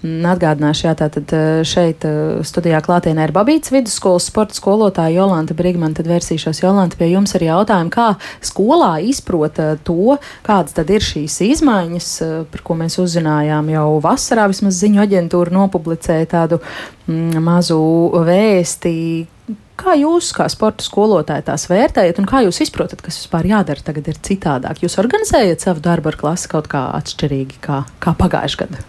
Mm, 0.00 0.24
atgādināšu, 0.32 0.86
jā, 0.86 0.94
tātad 0.96 1.34
šeit 1.68 2.08
studijā 2.48 2.80
klātienē 2.80 3.28
ir 3.28 3.34
Babīts 3.36 3.74
vidusskolas 3.74 4.30
sporta 4.32 4.56
skolotāja 4.56 5.18
Jolanta 5.18 5.52
Brigman, 5.58 5.92
tad 5.98 6.08
vērsīšos 6.08 6.62
Jolanta 6.62 6.96
pie 6.96 7.10
jums 7.10 7.36
ar 7.36 7.44
jautājumu, 7.44 7.92
kā 7.92 8.08
skolā 8.40 8.94
izprot 9.04 9.60
to, 9.84 10.16
kādas 10.48 10.72
tad 10.80 10.88
ir 10.88 11.04
šīs 11.04 11.36
izmaiņas, 11.50 12.10
par 12.48 12.64
ko 12.64 12.80
mēs 12.80 12.96
uzzinājām 13.04 13.68
jau 13.76 13.86
vasarā 14.08 14.48
vismaz 14.48 14.80
ziņu 14.80 15.04
aģentūra 15.04 15.49
kur 15.50 15.58
nopublicēja 15.58 16.30
tādu 16.30 16.60
mm, 17.10 17.42
mazu 17.42 17.80
vēsti. 18.26 18.94
Kā 19.80 19.94
jūs, 19.96 20.30
kā 20.36 20.44
sporta 20.52 20.84
skolotāji, 20.84 21.46
tās 21.48 21.64
vērtējat 21.70 22.20
un 22.20 22.28
kā 22.28 22.42
jūs 22.44 22.60
izprotat, 22.66 23.00
kas 23.00 23.16
vispār 23.22 23.48
jādara 23.48 23.80
tagad 23.80 24.10
ir 24.12 24.20
citādāk? 24.20 24.82
Jūs 24.84 24.98
organizējat 25.00 25.64
savu 25.64 25.80
darbu 25.80 26.12
ar 26.12 26.18
klasi 26.20 26.50
kaut 26.52 26.68
kā 26.70 26.90
atšķirīgi 27.00 27.62
kā, 27.64 27.82
kā 27.98 28.14
pagājušajā 28.20 28.68
gadā? 28.68 28.84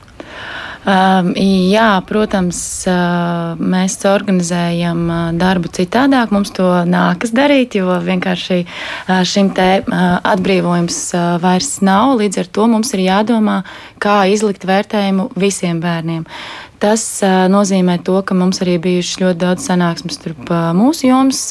Um, 0.81 1.27
jā, 1.37 1.89
protams, 2.09 2.57
uh, 2.89 3.53
mēs 3.61 3.99
organizējam 4.09 5.03
uh, 5.05 5.19
darbu 5.37 5.69
citādāk. 5.69 6.33
Mums 6.33 6.49
to 6.57 6.65
nākas 6.89 7.35
darīt, 7.37 7.77
jo 7.77 7.93
vienkārši 8.01 8.57
uh, 8.63 9.21
šim 9.21 9.51
te 9.53 9.69
atbrīvojums 9.85 10.97
vairs 11.43 11.69
nav. 11.85 12.15
Līdz 12.23 12.41
ar 12.41 12.49
to 12.57 12.65
mums 12.73 12.95
ir 12.97 13.05
jādomā, 13.05 13.61
kā 14.01 14.23
izlikt 14.33 14.65
vērtējumu 14.65 15.29
visiem 15.37 15.83
bērniem. 15.83 16.25
Tas 16.81 17.03
nozīmē 17.53 17.99
to, 18.01 18.15
ka 18.25 18.33
mums 18.33 18.61
arī 18.63 18.79
bijušas 18.81 19.19
ļoti 19.21 19.39
daudz 19.43 19.65
sanāksmes 19.69 20.17
starp 20.17 20.47
mūsu 20.77 21.05
jomas 21.11 21.41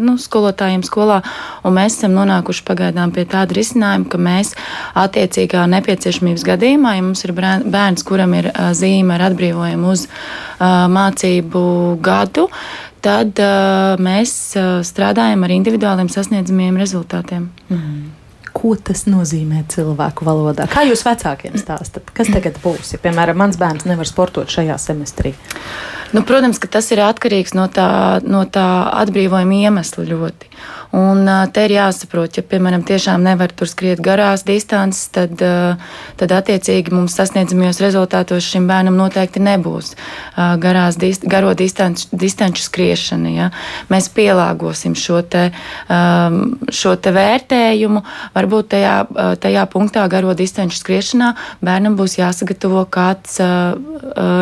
nu, 0.00 0.16
skolotājiem 0.18 0.82
skolā, 0.86 1.20
un 1.62 1.76
mēs 1.76 2.00
esam 2.00 2.16
nonākuši 2.16 2.64
pagaidām 2.66 3.12
pie 3.14 3.22
tāda 3.30 3.54
risinājuma, 3.54 4.08
ka 4.10 4.18
mēs 4.18 4.50
attiecīgā 4.98 5.62
nepieciešamības 5.76 6.46
gadījumā, 6.48 6.96
ja 6.98 7.06
mums 7.06 7.22
ir 7.22 7.34
bērns, 7.36 8.02
kuram 8.08 8.34
ir 8.40 8.50
zīme 8.74 9.14
ar 9.14 9.28
atbrīvojumu 9.28 9.94
uz 9.94 10.08
mācību 10.98 11.64
gadu, 12.02 12.48
tad 13.04 13.38
mēs 14.02 14.34
strādājam 14.90 15.46
ar 15.46 15.56
individuāliem 15.60 16.10
sasniedzamiem 16.10 16.82
rezultātiem. 16.82 17.48
Mm 17.70 18.23
ko 18.54 18.74
tas 18.78 19.04
nozīmē 19.10 19.64
cilvēku 19.72 20.26
valodā. 20.26 20.68
Kā 20.70 20.84
jūs 20.86 21.02
vecākiem 21.06 21.58
stāstat, 21.60 22.12
kas 22.14 22.30
tagad 22.32 22.60
būs? 22.62 22.94
Ja, 22.94 23.02
piemēram, 23.02 23.38
mans 23.42 23.58
bērns 23.60 23.86
nevar 23.88 24.08
sportot 24.08 24.52
šajā 24.52 24.78
semestrī. 24.80 25.34
Nu, 26.14 26.22
protams, 26.22 26.60
ka 26.62 26.70
tas 26.70 26.92
ir 26.94 27.02
atkarīgs 27.02 27.56
no 27.58 27.66
tā, 27.72 27.88
no 28.22 28.44
tā 28.46 28.66
atbrīvojuma 29.02 29.58
iemesla 29.66 30.06
ļoti. 30.06 30.52
Un 30.94 31.26
te 31.50 31.64
ir 31.66 31.72
jāsaprot, 31.74 32.36
ja, 32.38 32.42
piemēram, 32.46 32.84
tiešām 32.86 33.24
nevar 33.24 33.50
tur 33.50 33.66
skriet 33.66 33.98
garās 34.04 34.44
distances, 34.46 35.08
tad, 35.14 35.40
tad 36.20 36.34
attiecīgi 36.36 36.94
mums 36.94 37.16
sasniedzamajos 37.18 37.80
rezultātos 37.82 38.46
šim 38.46 38.68
bērnam 38.70 38.94
noteikti 39.00 39.42
nebūs 39.42 39.94
garās, 40.62 41.00
garo 41.26 41.50
distanču, 41.58 42.06
distanču 42.14 42.62
skriešana. 42.62 43.34
Ja. 43.34 43.50
Mēs 43.90 44.06
pielāgosim 44.14 44.94
šo 44.94 45.24
te, 45.26 45.48
šo 45.88 46.94
te 47.02 47.14
vērtējumu. 47.18 48.04
Varbūt 48.38 48.72
tajā, 48.76 48.96
tajā 49.42 49.66
punktā 49.74 50.06
garo 50.12 50.36
distanču 50.38 50.78
skriešanā 50.78 51.34
bērnam 51.64 51.98
būs 51.98 52.20
jāsagatavo 52.20 52.86
kāds 52.86 53.40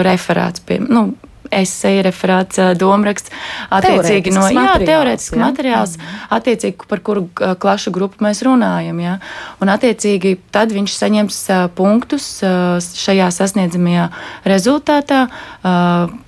referāts. 0.04 0.60
Pie, 0.68 0.82
nu, 0.84 1.14
esseja, 1.52 2.02
referāts, 2.06 2.60
domraksts, 2.78 3.32
attiecīgi 3.72 4.32
no 4.34 4.46
jā, 4.52 4.76
teorētisks 4.82 5.36
jā. 5.36 5.42
materiāls, 5.42 5.96
mm. 5.98 6.20
attiecīgi 6.38 6.88
par 6.90 7.02
kuru 7.04 7.26
klašu 7.32 7.92
grupu 7.94 8.24
mēs 8.24 8.42
runājam. 8.46 9.00
Jā. 9.02 9.18
Un 9.62 9.72
attiecīgi 9.72 10.36
tad 10.54 10.74
viņš 10.74 10.96
saņems 10.98 11.40
punktus 11.78 12.28
šajā 12.42 13.30
sasniedzamajā 13.34 14.08
rezultātā. 14.48 15.24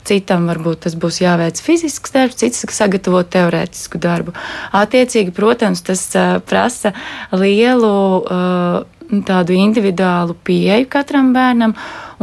Citam 0.04 0.49
varbūt 0.50 0.85
tas 0.85 0.97
būs 1.00 1.23
jāveic 1.23 1.61
fizisks 1.64 2.12
darbs, 2.12 2.37
cits 2.43 2.66
sagatavo 2.76 3.23
teorētisku 3.25 4.00
darbu. 4.02 4.35
Attiecīgi, 4.76 5.33
protams, 5.35 5.81
tas 5.87 6.11
prasa 6.45 6.93
lielu 7.33 7.95
tādu 9.28 9.57
individuālu 9.57 10.37
pieeju 10.45 10.88
katram 10.90 11.33
bērnam. 11.35 11.75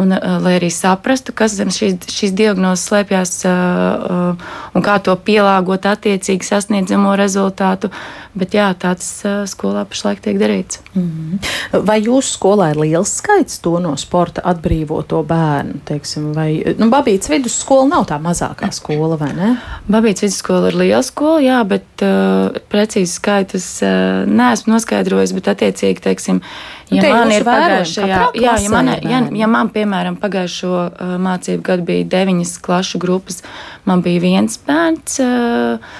Un 0.01 0.15
uh, 0.15 0.38
lai 0.43 0.55
arī 0.60 0.72
saprastu, 0.74 1.34
kas 1.38 1.55
zem 1.60 1.72
šīs, 1.74 2.10
šīs 2.10 2.34
diagnozes 2.38 2.88
slēpjas 2.89 3.36
uh, 3.46 3.51
uh, 3.53 4.50
un 4.75 4.86
kā 4.86 4.98
to 5.03 5.15
pielāgot 5.15 5.86
attiecīgi 5.91 6.48
sasniedzamo 6.48 7.13
rezultātu. 7.20 7.91
Bet 8.31 8.55
jā, 8.55 8.70
tāds 8.79 9.08
uh, 9.27 9.41
skolā 9.50 9.84
pašlaik 9.89 10.22
tiek 10.24 10.39
darīts. 10.39 10.79
Mm 10.96 11.08
-hmm. 11.12 11.84
Vai 11.88 12.00
jūsu 12.01 12.38
skolā 12.38 12.70
ir 12.72 12.77
liels 12.79 13.15
skaits 13.17 13.60
to 13.60 13.79
no 13.79 13.98
sporta 13.98 14.41
atbrīvoto 14.46 15.24
bērnu? 15.24 15.81
Teiksim, 15.86 16.34
vai 16.34 16.75
nu, 16.77 16.89
Babītas 16.89 17.29
vidusskola 17.29 17.88
nav 17.88 18.05
tā 18.05 18.20
mazākā 18.22 18.72
skola, 18.72 19.15
vai 19.15 19.34
ne? 19.34 19.58
Babītas 19.89 20.22
vidusskola 20.22 20.67
ir 20.67 20.75
liela 20.75 21.03
skola, 21.03 21.39
jā, 21.41 21.63
bet 21.67 21.84
uh, 22.01 22.55
precīzi 22.72 23.13
skaitus 23.13 23.81
uh, 23.81 24.27
neesmu 24.27 24.74
noskaidrojis, 24.74 25.34
bet 25.34 25.48
attiecīgi, 25.48 26.01
teiksim, 26.01 26.41
ja 26.91 27.03
nu, 27.03 27.15
man 27.15 27.33
ir 27.33 27.45
pagājušajā, 27.48 28.21
jā, 28.36 28.55
ja 28.65 28.71
man, 28.74 28.93
ja, 29.07 29.24
ja 29.41 29.50
man, 29.50 29.71
piemēram, 29.74 30.17
pagājušo 30.21 30.71
uh, 30.75 31.17
mācību 31.21 31.65
gadu 31.65 31.88
bija 31.88 32.07
deviņas 32.15 32.55
klašu 32.65 33.01
grupas, 33.01 33.41
man 33.89 34.03
bija 34.05 34.24
viens 34.24 34.60
bērns. 34.67 35.19
Uh, 35.24 36.00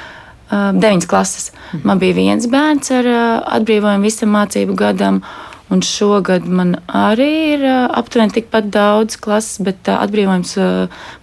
deviņas 0.52 1.08
klases. 1.08 1.46
Man 1.88 2.00
bija 2.02 2.18
viens 2.18 2.48
bērns 2.52 2.92
ar 2.92 3.08
atbrīvojumu 3.56 4.04
visam 4.04 4.34
mācību 4.36 4.76
gadam, 4.76 5.22
Un 5.72 5.80
šogad 5.86 6.44
man 6.52 6.74
arī 6.88 7.30
ir 7.54 7.62
aptuveni 7.72 8.34
tikpat 8.36 8.68
daudz 8.74 9.16
klases, 9.22 9.62
bet 9.64 9.88
atbrīvojums 9.88 10.58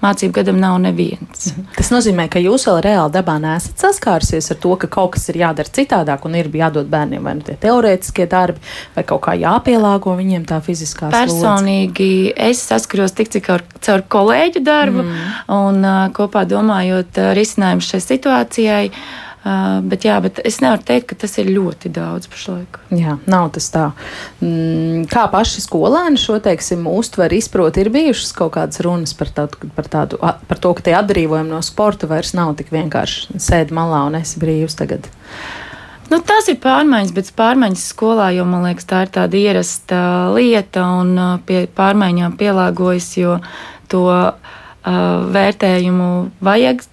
mācību 0.00 0.36
gadam 0.38 0.60
nav 0.62 0.78
neviens. 0.80 1.50
Mhm. 1.52 1.66
Tas 1.76 1.92
nozīmē, 1.92 2.28
ka 2.32 2.40
jūs 2.40 2.64
vēl 2.70 2.80
reāli 2.86 3.12
dabā 3.12 3.36
nesat 3.42 3.84
saskārusies 3.84 4.50
ar 4.54 4.60
to, 4.62 4.72
ka 4.80 4.88
kaut 4.88 5.12
kas 5.16 5.28
ir 5.28 5.40
jādara 5.42 5.68
citādāk 5.68 6.24
un 6.24 6.38
ir 6.40 6.48
jādod 6.48 6.88
bērniem 6.88 7.28
vai 7.28 7.36
nu 7.36 7.44
tie 7.44 7.58
teorētiskie 7.60 8.28
darbi, 8.30 8.64
vai 8.96 9.04
kaut 9.04 9.22
kā 9.28 9.36
jāpielāgo 9.36 10.16
viņiem 10.16 10.48
tā 10.48 10.62
fiziskā 10.64 11.10
slodze. 11.10 11.18
Personīgi 11.18 12.32
es 12.48 12.64
saskaros 12.64 13.12
tik 13.12 13.28
cik 13.36 13.52
ar, 13.52 13.64
caur 13.84 14.04
kolēģu 14.16 14.64
darbu 14.64 15.04
mm. 15.04 15.30
un 15.58 15.88
kopā 16.16 16.46
domājot 16.48 17.20
risinājumu 17.36 17.84
šai 17.84 18.04
situācijai. 18.04 18.84
Uh, 19.38 19.78
bet, 19.86 20.02
jā, 20.02 20.16
bet 20.18 20.40
es 20.42 20.56
nevaru 20.58 20.82
teikt, 20.82 21.12
ka 21.12 21.16
tas 21.22 21.36
ir 21.38 21.46
ļoti 21.54 21.92
daudz 21.94 22.26
pašlaik. 22.28 22.80
Jā, 22.90 23.14
nav 23.30 23.52
tas 23.54 23.68
tā. 23.70 23.84
Mm, 24.42 25.04
kā 25.08 25.28
paši 25.30 25.62
skolēni 25.62 26.18
šo 26.18 26.40
teiksim, 26.42 26.82
uztver, 26.90 27.32
izprot, 27.36 27.78
ir 27.78 27.92
bijušas 27.94 28.34
kaut 28.34 28.56
kādas 28.56 28.82
runas 28.82 29.14
par, 29.14 29.30
tādu, 29.36 29.70
par, 29.76 29.86
tādu, 29.92 30.18
par 30.18 30.60
to, 30.64 30.74
ka 30.74 30.88
tie 30.88 30.96
atbrīvojumi 30.98 31.54
no 31.54 31.62
sporta 31.62 32.10
vairs 32.10 32.34
nav 32.34 32.56
tik 32.58 32.74
vienkārši 32.74 33.38
sēdi 33.38 33.78
malā 33.78 34.02
un 34.10 34.18
esi 34.18 34.42
brīvs 34.42 34.74
tagad. 34.82 35.06
Nu, 36.08 36.18
tas 36.24 36.50
ir 36.50 36.58
pārmaiņas, 36.58 37.14
bet 37.14 37.32
pārmaiņas 37.38 37.88
skolā 37.92 38.32
jau 38.34 38.46
man 38.48 38.66
liekas, 38.66 38.90
tā 38.90 39.04
ir 39.06 39.14
tāda 39.14 39.38
ierasta 39.38 40.02
lieta 40.34 40.86
un 40.98 41.14
pie 41.46 41.66
pārmaiņām 41.78 42.34
pielāgojas, 42.40 43.10
jo 43.20 43.38
to 43.92 44.06
uh, 44.10 44.54
vērtējumu 45.38 46.12
vajag 46.42 46.88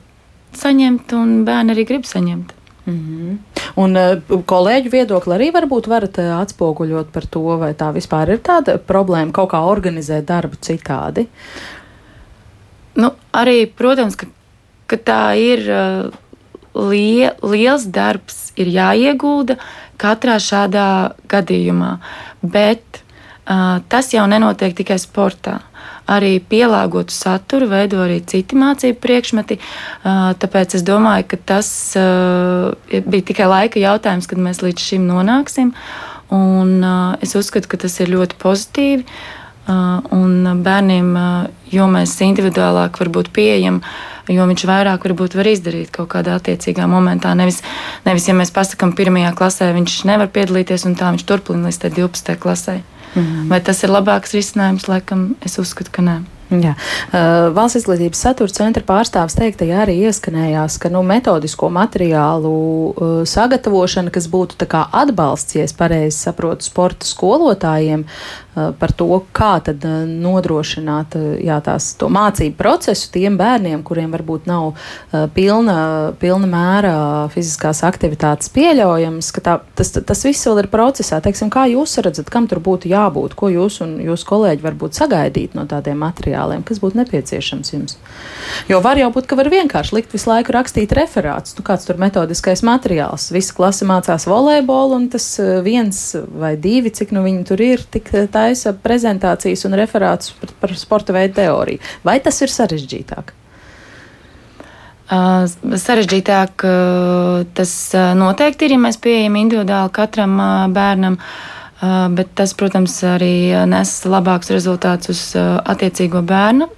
saņemt, 0.60 1.14
un 1.18 1.44
bērni 1.48 1.76
arī 1.76 1.86
grib 1.88 2.08
saņemt. 2.08 2.54
Mm 2.86 3.00
-hmm. 3.00 3.38
Un 3.82 3.98
uh, 3.98 4.42
kolēģu 4.46 4.92
viedokli 4.92 5.34
arī 5.34 5.52
varbūt 5.54 5.88
varat 5.88 6.18
uh, 6.18 6.40
atspoguļot 6.42 7.12
par 7.12 7.26
to, 7.26 7.58
vai 7.58 7.74
tā 7.74 7.92
vispār 7.94 8.30
ir 8.30 8.40
tāda 8.40 8.78
problēma 8.78 9.32
kaut 9.32 9.50
kā 9.52 9.60
organizēt 9.60 10.26
darbu 10.26 10.56
citādi. 10.62 11.28
Nu, 12.96 13.12
arī, 13.34 13.66
protams, 13.78 14.16
ka, 14.16 14.28
ka 14.88 14.98
tā 14.98 15.36
ir 15.38 15.66
uh, 15.70 16.12
lie, 16.90 17.32
liels 17.42 17.86
darbs, 17.86 18.54
ir 18.56 18.68
jāiegulda 18.68 19.58
katrā 19.98 20.36
šādā 20.40 21.16
gadījumā, 21.28 21.98
bet 22.42 23.02
uh, 23.50 23.82
tas 23.90 24.14
jau 24.14 24.28
nenotiek 24.28 24.76
tikai 24.76 25.00
sportā. 25.00 25.56
Uh, 25.56 25.75
arī 26.12 26.40
pielāgotu 26.40 27.14
saturu, 27.14 27.70
veido 27.72 28.02
arī 28.04 28.20
citi 28.28 28.58
mācību 28.60 29.00
priekšmeti. 29.02 29.60
Tāpēc 30.42 30.78
es 30.78 30.86
domāju, 30.86 31.30
ka 31.32 31.40
tas 31.54 31.70
bija 31.96 33.30
tikai 33.32 33.48
laika 33.50 33.82
jautājums, 33.82 34.30
kad 34.30 34.42
mēs 34.42 34.62
līdz 34.66 34.90
šim 34.90 35.08
nonāksim. 35.10 35.74
Un 36.34 36.78
es 37.26 37.36
uzskatu, 37.38 37.70
ka 37.72 37.82
tas 37.86 38.00
ir 38.02 38.14
ļoti 38.14 38.38
pozitīvi. 38.42 39.06
Un 39.66 40.62
bērniem, 40.62 41.08
jo 41.74 41.86
mēs 41.90 42.12
individuālāk 42.22 43.00
varam 43.02 43.32
pieejami, 43.34 43.80
jo 44.30 44.46
viņš 44.46 44.66
vairāk 44.70 45.08
varbūt 45.08 45.38
var 45.40 45.50
izdarīt 45.50 45.90
kaut 45.94 46.12
kādā 46.14 46.36
attiecīgā 46.38 46.86
momentā. 46.90 47.34
Nevis, 47.38 47.64
nevis 48.06 48.28
ja 48.30 48.38
mēs 48.38 48.54
pasakām, 48.54 48.94
pirmajā 48.98 49.34
klasē 49.38 49.72
viņš 49.74 50.04
nevar 50.06 50.30
piedalīties, 50.34 50.86
un 50.86 50.94
tā 50.98 51.10
viņš 51.16 51.26
turpina 51.26 51.66
līdz 51.66 51.82
12. 51.98 52.38
klasē. 52.42 52.84
Mm. 53.16 53.50
Vai 53.50 53.62
tas 53.64 53.82
ir 53.84 53.94
labāks 53.94 54.36
risinājums? 54.36 54.90
Laikam 54.92 55.30
es 55.46 55.60
uzskatu, 55.62 55.94
ka 55.96 56.04
nē. 56.06 56.20
Jā. 56.54 56.76
Uh, 57.10 57.48
Valsts 57.56 57.80
izglītības 57.80 58.20
satura 58.22 58.54
centra 58.54 58.84
pārstāvis 58.86 59.34
teiktajā 59.34 59.80
arī 59.82 59.96
ieskanējās, 60.06 60.78
ka 60.78 60.92
nu, 60.94 61.02
metodisko 61.02 61.72
materiālu 61.74 62.52
uh, 62.54 63.16
sagatavošana, 63.26 64.14
kas 64.14 64.28
būtu 64.30 64.68
atbalsts, 64.70 65.56
ja 65.58 65.66
es 65.66 65.74
pareizi 65.74 66.20
saprotu, 66.20 66.68
sporta 66.68 67.08
skolotājiem 67.10 68.04
uh, 68.06 68.70
par 68.78 68.94
to, 68.94 69.10
kā 69.34 69.56
tad 69.66 69.82
uh, 69.90 70.04
nodrošināt 70.06 71.18
uh, 71.18 71.24
jā, 71.42 71.58
tās, 71.66 71.96
to 71.98 72.12
mācību 72.14 72.54
procesu 72.60 73.10
tiem 73.16 73.40
bērniem, 73.42 73.82
kuriem 73.82 74.14
varbūt 74.14 74.46
nav 74.46 74.76
uh, 74.76 75.26
pilna, 75.34 76.14
pilna 76.22 76.52
mēra 76.52 76.96
fiziskās 77.34 77.82
aktivitātes 77.90 78.54
pieļaujams, 78.54 79.32
ka 79.34 79.46
tā, 79.50 79.58
tas, 79.74 79.96
tas 79.98 80.24
viss 80.30 80.46
vēl 80.46 80.62
ir 80.62 80.70
procesā. 80.70 81.24
Teiksim, 81.26 81.50
kā 81.50 81.66
jūs 81.74 81.98
redzat, 82.06 82.30
kam 82.30 82.46
tur 82.46 82.62
būtu 82.62 82.94
jābūt, 82.94 83.34
ko 83.34 83.50
jūs 83.50 83.82
un 83.82 83.98
jūsu 84.06 84.30
kolēģi 84.30 84.70
varbūt 84.70 85.02
sagaidīt 85.02 85.58
no 85.58 85.66
tādiem 85.66 85.98
materiāliem? 86.06 86.35
Materiāliem, 86.36 86.64
kas 86.64 86.80
būtu 86.80 87.00
nepieciešams 87.00 87.72
jums. 87.74 87.98
Jo 88.70 88.82
var 88.84 88.98
jau 88.98 89.12
būt, 89.12 89.28
ka 89.28 89.36
var 89.36 89.50
vienkārši 89.50 89.96
likt 89.96 90.14
visu 90.14 90.30
laiku 90.30 90.54
rakstīt 90.56 90.92
referātus. 90.96 91.56
Nu, 91.58 91.64
kāds 91.64 91.86
tur 91.86 91.98
metodiskais 91.98 92.64
materiāls. 92.64 93.32
Visa 93.32 93.56
klase 93.56 93.86
mācās 93.86 94.28
volejbolu, 94.28 94.96
un 95.00 95.08
tas 95.10 95.40
eh, 95.40 95.62
viens 95.64 96.16
vai 96.16 96.56
divi, 96.58 96.92
cik 96.92 97.14
nu 97.16 97.24
viņi 97.26 97.46
tur 97.48 97.62
ir, 97.62 97.86
tik 97.92 98.12
eh, 98.14 98.28
taisa 98.28 98.74
prezentācijas 98.74 99.66
un 99.66 99.78
referātus 99.80 100.36
par, 100.40 100.54
par 100.60 100.76
sporta 100.76 101.16
veidu 101.16 101.40
teoriju. 101.40 101.82
Vai 102.04 102.20
tas 102.20 102.42
ir 102.42 102.52
sarežģītāk? 102.54 103.34
Uh, 105.06 105.46
sarežģītāk 105.78 106.64
uh, 106.66 107.44
tas 107.54 107.72
noteikti 108.18 108.66
ir, 108.66 108.74
ja 108.74 108.82
mēs 108.88 108.98
pieejam 108.98 109.36
individuāli 109.38 109.94
katram 109.94 110.34
uh, 110.42 110.64
bērnam. 110.74 111.20
Uh, 111.20 111.55
bet 111.82 112.32
tas, 112.36 112.54
protams, 112.56 112.96
arī 113.04 113.52
nes 113.68 113.92
labākus 114.08 114.54
rezultātus 114.54 115.12
uz 115.12 115.24
attiecīgo 115.36 116.22
bērnu 116.26 116.70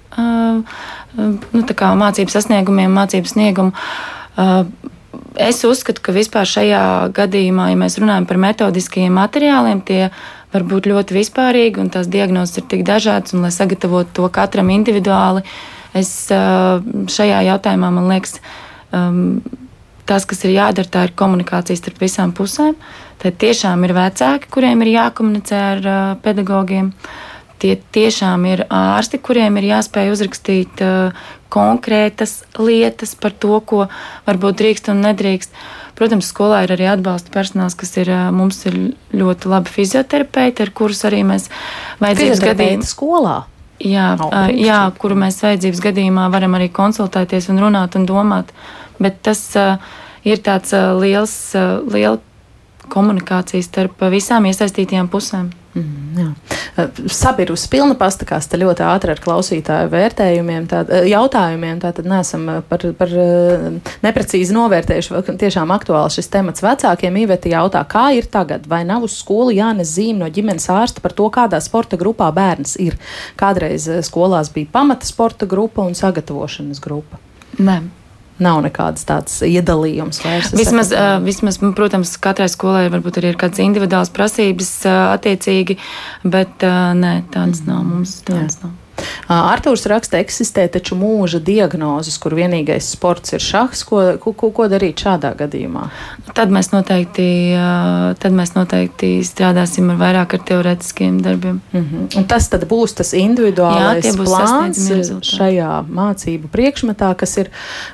nu, 1.18 1.62
mācību 2.02 2.32
sasniegumiem, 2.32 2.92
mācību 2.94 3.30
sniegumu. 3.30 3.72
Es 5.38 5.62
uzskatu, 5.64 6.02
ka 6.02 6.14
vispār 6.14 6.48
šajā 6.50 6.82
gadījumā, 7.14 7.70
ja 7.70 7.78
mēs 7.78 7.98
runājam 8.00 8.26
par 8.26 8.40
metodiskajiem 8.42 9.14
materiāliem, 9.14 9.80
tie 9.86 10.08
var 10.52 10.64
būt 10.66 10.88
ļoti 10.90 11.14
vispārīgi 11.14 11.82
un 11.82 11.90
tās 11.94 12.08
diagnozes 12.10 12.58
ir 12.58 12.66
tik 12.70 12.82
dažādas, 12.88 13.34
un 13.36 13.44
lai 13.46 13.52
sagatavotu 13.54 14.16
to 14.18 14.28
katram 14.34 14.72
individuāli, 14.74 15.44
es 15.94 16.10
šajā 16.28 17.42
jautājumā 17.52 17.90
man 17.94 18.08
liekas, 18.10 18.38
tas, 20.08 20.24
kas 20.24 20.46
ir 20.48 20.56
jādara, 20.56 20.88
tā 20.88 21.04
ir 21.06 21.14
komunikācija 21.18 21.76
starp 21.76 22.00
visām 22.00 22.32
pusēm. 22.34 22.74
Uh, 22.74 23.07
Tad 23.18 23.34
tiešām 23.42 23.82
ir 23.82 23.96
vecāki, 23.96 24.46
kuriem 24.52 24.84
ir 24.84 24.92
jākomunicē 24.92 25.58
ar 25.72 25.80
uh, 25.82 26.12
pedagogiem. 26.22 26.92
Tie 27.58 27.72
tiešām 27.74 28.44
ir 28.46 28.62
ārsti, 28.70 29.18
kuriem 29.18 29.56
ir 29.58 29.66
jāspēj 29.72 30.12
uzrakstīt 30.12 30.82
uh, 30.86 31.16
konkrētas 31.50 32.44
lietas 32.62 33.16
par 33.18 33.34
to, 33.34 33.58
ko 33.66 33.88
varbūt 34.28 34.60
drīkst 34.60 34.92
un 34.92 35.02
nedrīkst. 35.02 35.58
Protams, 35.98 36.28
skolā 36.30 36.62
ir 36.62 36.76
arī 36.76 36.86
atbalsta 36.92 37.34
personāls, 37.34 37.74
kas 37.78 37.96
ir 37.98 38.12
uh, 38.14 38.28
mums 38.30 38.62
ir 38.70 38.78
ļoti 39.10 39.50
labi 39.50 39.74
fizioterapeiti, 39.74 40.62
ar 40.62 40.70
kurus 40.70 41.02
arī 41.10 41.24
mēs 41.26 41.48
vajadzības 41.98 42.44
gadījumā 42.46 42.86
skolā. 42.86 43.36
Jā, 43.82 44.12
jā, 44.58 44.78
kuru 44.98 45.18
mēs 45.18 45.42
vajadzības 45.42 45.82
gadījumā 45.82 46.30
varam 46.34 46.54
arī 46.58 46.66
konsultēties 46.74 47.50
un 47.50 47.60
runāt 47.62 47.98
un 47.98 48.06
domāt. 48.06 48.50
Bet 48.98 49.20
tas 49.26 49.42
ir 50.26 50.40
tāds 50.42 50.74
liels, 50.98 51.36
liels 51.86 52.24
komunikācija 52.92 53.64
starp 53.64 54.04
visām 54.12 54.48
iesaistītajām 54.50 55.08
pusēm. 55.12 55.48
Mm, 55.78 56.18
jā. 56.18 56.86
Sabirus 57.12 57.66
pilna 57.70 57.94
pastakās 57.98 58.48
ļoti 58.50 58.84
ātri 58.86 59.12
ar 59.12 59.20
klausītāju 59.22 59.90
vērtējumiem, 59.92 60.66
tā, 60.70 60.80
jautājumiem. 61.06 61.80
Tātad 61.82 62.08
neesam 62.08 62.46
par, 62.70 62.86
par 62.98 63.12
neprecīzi 64.04 64.56
novērtējuši, 64.56 65.14
vai 65.14 65.36
tiešām 65.44 65.74
aktuāli 65.74 66.14
šis 66.16 66.30
temats 66.32 66.64
vecākiem. 66.64 67.20
Īveti 67.24 67.52
jautā, 67.52 67.84
kā 67.90 68.08
ir 68.16 68.30
tagad, 68.32 68.66
vai 68.70 68.84
nav 68.88 69.06
uz 69.06 69.18
skolu 69.20 69.54
jānes 69.54 69.92
zīme 69.98 70.24
no 70.24 70.32
ģimenes 70.32 70.70
ārsta 70.72 71.04
par 71.04 71.14
to, 71.18 71.28
kādā 71.34 71.60
sporta 71.64 72.00
grupā 72.00 72.30
bērns 72.34 72.78
ir. 72.82 72.98
Kādreiz 73.38 73.90
skolās 74.08 74.50
bija 74.54 74.72
pamata 74.72 75.06
sporta 75.06 75.46
grupa 75.46 75.86
un 75.86 75.98
sagatavošanas 75.98 76.82
grupa. 76.82 77.20
Nē 77.58 77.80
nav 78.42 78.62
nekādas 78.64 79.06
tādas 79.08 79.38
iedalījums 79.46 80.22
vairs. 80.24 80.52
Vismaz, 80.56 80.92
uh, 80.94 81.16
vismaz, 81.24 81.60
protams, 81.76 82.16
katrai 82.22 82.48
skolai 82.52 82.88
varbūt 82.92 83.20
arī 83.20 83.34
ir 83.34 83.40
kādas 83.40 83.62
individuālas 83.64 84.12
prasības 84.14 84.74
uh, 84.86 84.98
attiecīgi, 85.16 85.78
bet 86.26 86.66
uh, 86.66 86.92
nē, 86.98 87.14
tādas 87.34 87.64
mm. 87.64 87.72
nav 87.72 87.88
mums. 87.88 88.20
Tādas 88.28 88.60
Jā. 88.60 88.68
nav. 88.68 88.76
Artūrs 89.28 89.86
raksta, 89.90 90.20
eksistē 90.22 90.68
taču 90.72 90.96
mūža 90.98 91.40
diagnozes, 91.44 92.18
kur 92.22 92.36
vienīgais 92.38 92.92
sports 92.94 93.34
ir 93.36 93.42
šahs. 93.44 93.84
Ko, 93.88 94.00
ko, 94.22 94.32
ko 94.54 94.68
darīt 94.70 95.02
šādā 95.04 95.34
gadījumā? 95.38 95.88
Tad 96.36 96.52
mēs 96.54 96.70
noteikti, 96.72 97.28
tad 98.22 98.36
mēs 98.36 98.54
noteikti 98.56 99.10
strādāsim 99.26 99.90
ar 99.92 100.00
vairāk 100.00 100.38
ar 100.38 100.44
teoretiskiem 100.50 101.20
darbiem. 101.24 101.60
Mm 101.72 101.84
-hmm. 101.84 102.16
Un 102.18 102.28
tas 102.30 102.48
tad 102.48 102.64
būs 102.68 102.94
tas 102.94 103.12
individuālais 103.12 104.04
Jā, 104.04 104.14
plāns 104.16 104.88
šajā 105.22 105.84
mācību 105.88 106.48
priekšmetā, 106.48 107.14
kas 107.16 107.36
ir, 107.36 107.50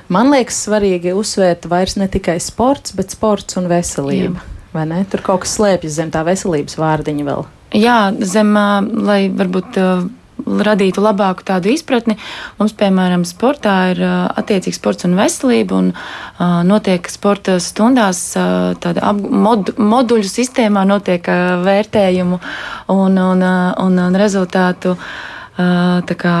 man 0.07 0.31
liekas, 0.31 0.67
svarīgi 0.67 1.13
uzsvērt 1.13 1.65
vairs 1.69 1.95
ne 1.95 2.07
tikai 2.07 2.39
sports, 2.39 2.95
bet 2.95 3.11
sports 3.11 3.57
un 3.57 3.67
veselība. 3.67 4.39
Jā. 4.73 5.05
Tur 5.09 5.21
kaut 5.21 5.45
kas 5.45 5.55
slēpjas 5.55 5.95
zem 5.95 6.11
tā 6.11 6.23
veselības 6.27 6.75
vārdiņa 6.77 7.23
vēl. 7.23 7.45
Jā, 7.75 8.13
zem, 8.19 8.53
lai 9.07 9.29
varbūt 9.29 9.77
radītu 10.45 11.03
labāku 11.03 11.45
tādu 11.45 11.71
izpratni. 11.73 12.17
Mums, 12.59 12.75
piemēram, 12.77 13.25
sportā 13.27 13.75
ir 13.93 14.01
attiecīgs 14.05 14.79
sports 14.79 15.07
un 15.07 15.15
veselība, 15.17 15.79
un 15.81 15.91
uh, 15.91 16.61
notiek 16.67 17.09
sporta 17.11 17.57
stundās 17.63 18.21
uh, 18.39 18.73
tāda 18.81 19.13
mod, 19.15 19.73
moduļu 19.77 20.29
sistēmā 20.29 20.85
notiek 20.87 21.29
uh, 21.31 21.61
vērtējumu 21.65 22.41
un, 22.93 23.17
un, 23.29 23.47
un, 23.85 24.03
un 24.07 24.19
rezultātu. 24.19 24.95
Kā, 25.55 26.37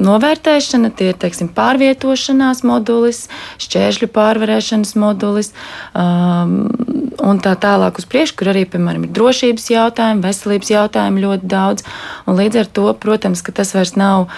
novērtēšana, 0.00 0.88
tie 0.96 1.10
ir 1.12 1.18
teiksim, 1.20 1.50
pārvietošanās 1.52 2.62
modulis, 2.64 3.26
šķēršļu 3.60 4.08
pārvarēšanas 4.14 4.94
modulis, 4.96 5.52
un 5.96 7.42
tā 7.44 7.52
tālāk 7.60 8.00
uz 8.00 8.08
priekšu, 8.08 8.38
kur 8.40 8.52
arī, 8.54 8.64
piemēram, 8.72 9.04
ir 9.04 9.12
drošības 9.16 9.68
jautājumi, 9.74 10.24
veselības 10.24 10.72
jautājumi 10.72 11.26
ļoti 11.26 11.50
daudz. 11.52 11.84
Un 12.24 12.40
līdz 12.40 12.62
ar 12.62 12.72
to, 12.78 12.86
protams, 13.04 13.44
ka 13.44 13.52
tas 13.52 13.76
vairs 13.76 13.96
nav 14.00 14.30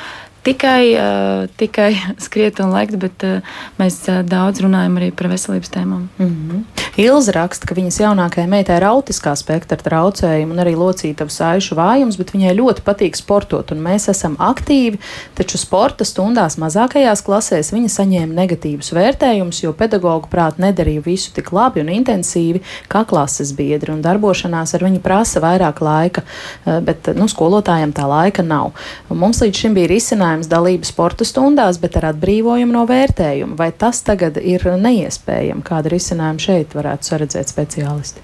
tikai, 0.47 0.85
uh, 0.95 1.49
tikai 1.57 1.93
skriet 2.27 2.61
un 2.61 2.73
lekt, 2.75 2.97
bet 3.01 3.25
uh, 3.27 3.57
mēs 3.81 4.01
uh, 4.09 4.23
daudz 4.27 4.63
runājam 4.65 4.99
arī 5.01 5.11
par 5.15 5.31
veselības 5.33 5.73
tēmām. 5.75 6.09
Mm 6.19 6.29
-hmm. 6.29 6.63
Ilza 6.99 7.33
raksta, 7.33 7.67
ka 7.67 7.75
viņas 7.75 8.01
jaunākajai 8.01 8.49
meitai 8.51 8.77
ir 8.77 8.85
autiskā 8.89 9.37
spektra 9.37 9.79
traucējumi 9.79 10.51
un 10.51 10.59
arī 10.59 10.75
locītavu 10.75 11.31
saišu 11.31 11.77
vājums, 11.79 12.17
bet 12.19 12.33
viņai 12.35 12.57
ļoti 12.59 12.83
patīk 12.83 13.17
sportot, 13.17 13.71
un 13.71 13.79
mēs 13.79 14.09
esam 14.11 14.37
aktīvi, 14.39 14.99
taču 15.35 15.59
sporta 15.59 16.05
stundās 16.05 16.59
mazākajās 16.59 17.23
klasēs 17.23 17.73
viņa 17.73 17.89
saņēma 17.89 18.35
negatīvus 18.35 18.93
vērtējumus, 18.93 19.63
jo 19.63 19.73
pedagogu 19.73 20.29
prāt 20.31 20.59
nedarīja 20.59 21.05
visu 21.05 21.33
tik 21.33 21.53
labi 21.53 21.81
un 21.81 21.89
intensīvi 21.89 22.61
kā 22.89 23.05
klases 23.05 23.53
biedri, 23.53 23.93
un 23.93 24.03
darbošanās 24.03 24.75
ar 24.75 24.85
viņu 24.85 25.01
prasa 25.01 25.41
vairāk 25.41 25.81
laika, 25.81 26.23
bet 26.65 27.09
nu, 27.15 27.29
skolotājiem 27.29 27.93
tā 27.93 28.07
laika 28.09 28.43
nav. 28.43 28.73
Un 29.09 29.19
mums 29.19 29.41
līdz 29.43 29.55
šim 29.55 29.75
bija 29.75 29.89
risinājums 29.89 30.28
risinājums 30.29 30.49
dalība 30.49 30.85
sporta 30.85 31.25
stundās, 31.25 31.79
bet 31.81 31.97
ar 31.97 32.13
atbrīvojumu 32.13 32.73
no 32.73 32.87
vērtējuma. 32.87 33.57
Vai 33.57 33.73
tas 33.73 34.03
tagad 34.03 34.37
ir 34.37 34.63
neiespējami? 34.63 35.63
Kāda 35.65 35.89
risinājuma 35.89 36.39
šeit 36.39 36.75
varētu 36.75 37.09
saredzēt 37.09 37.49
speciālisti? 37.49 38.21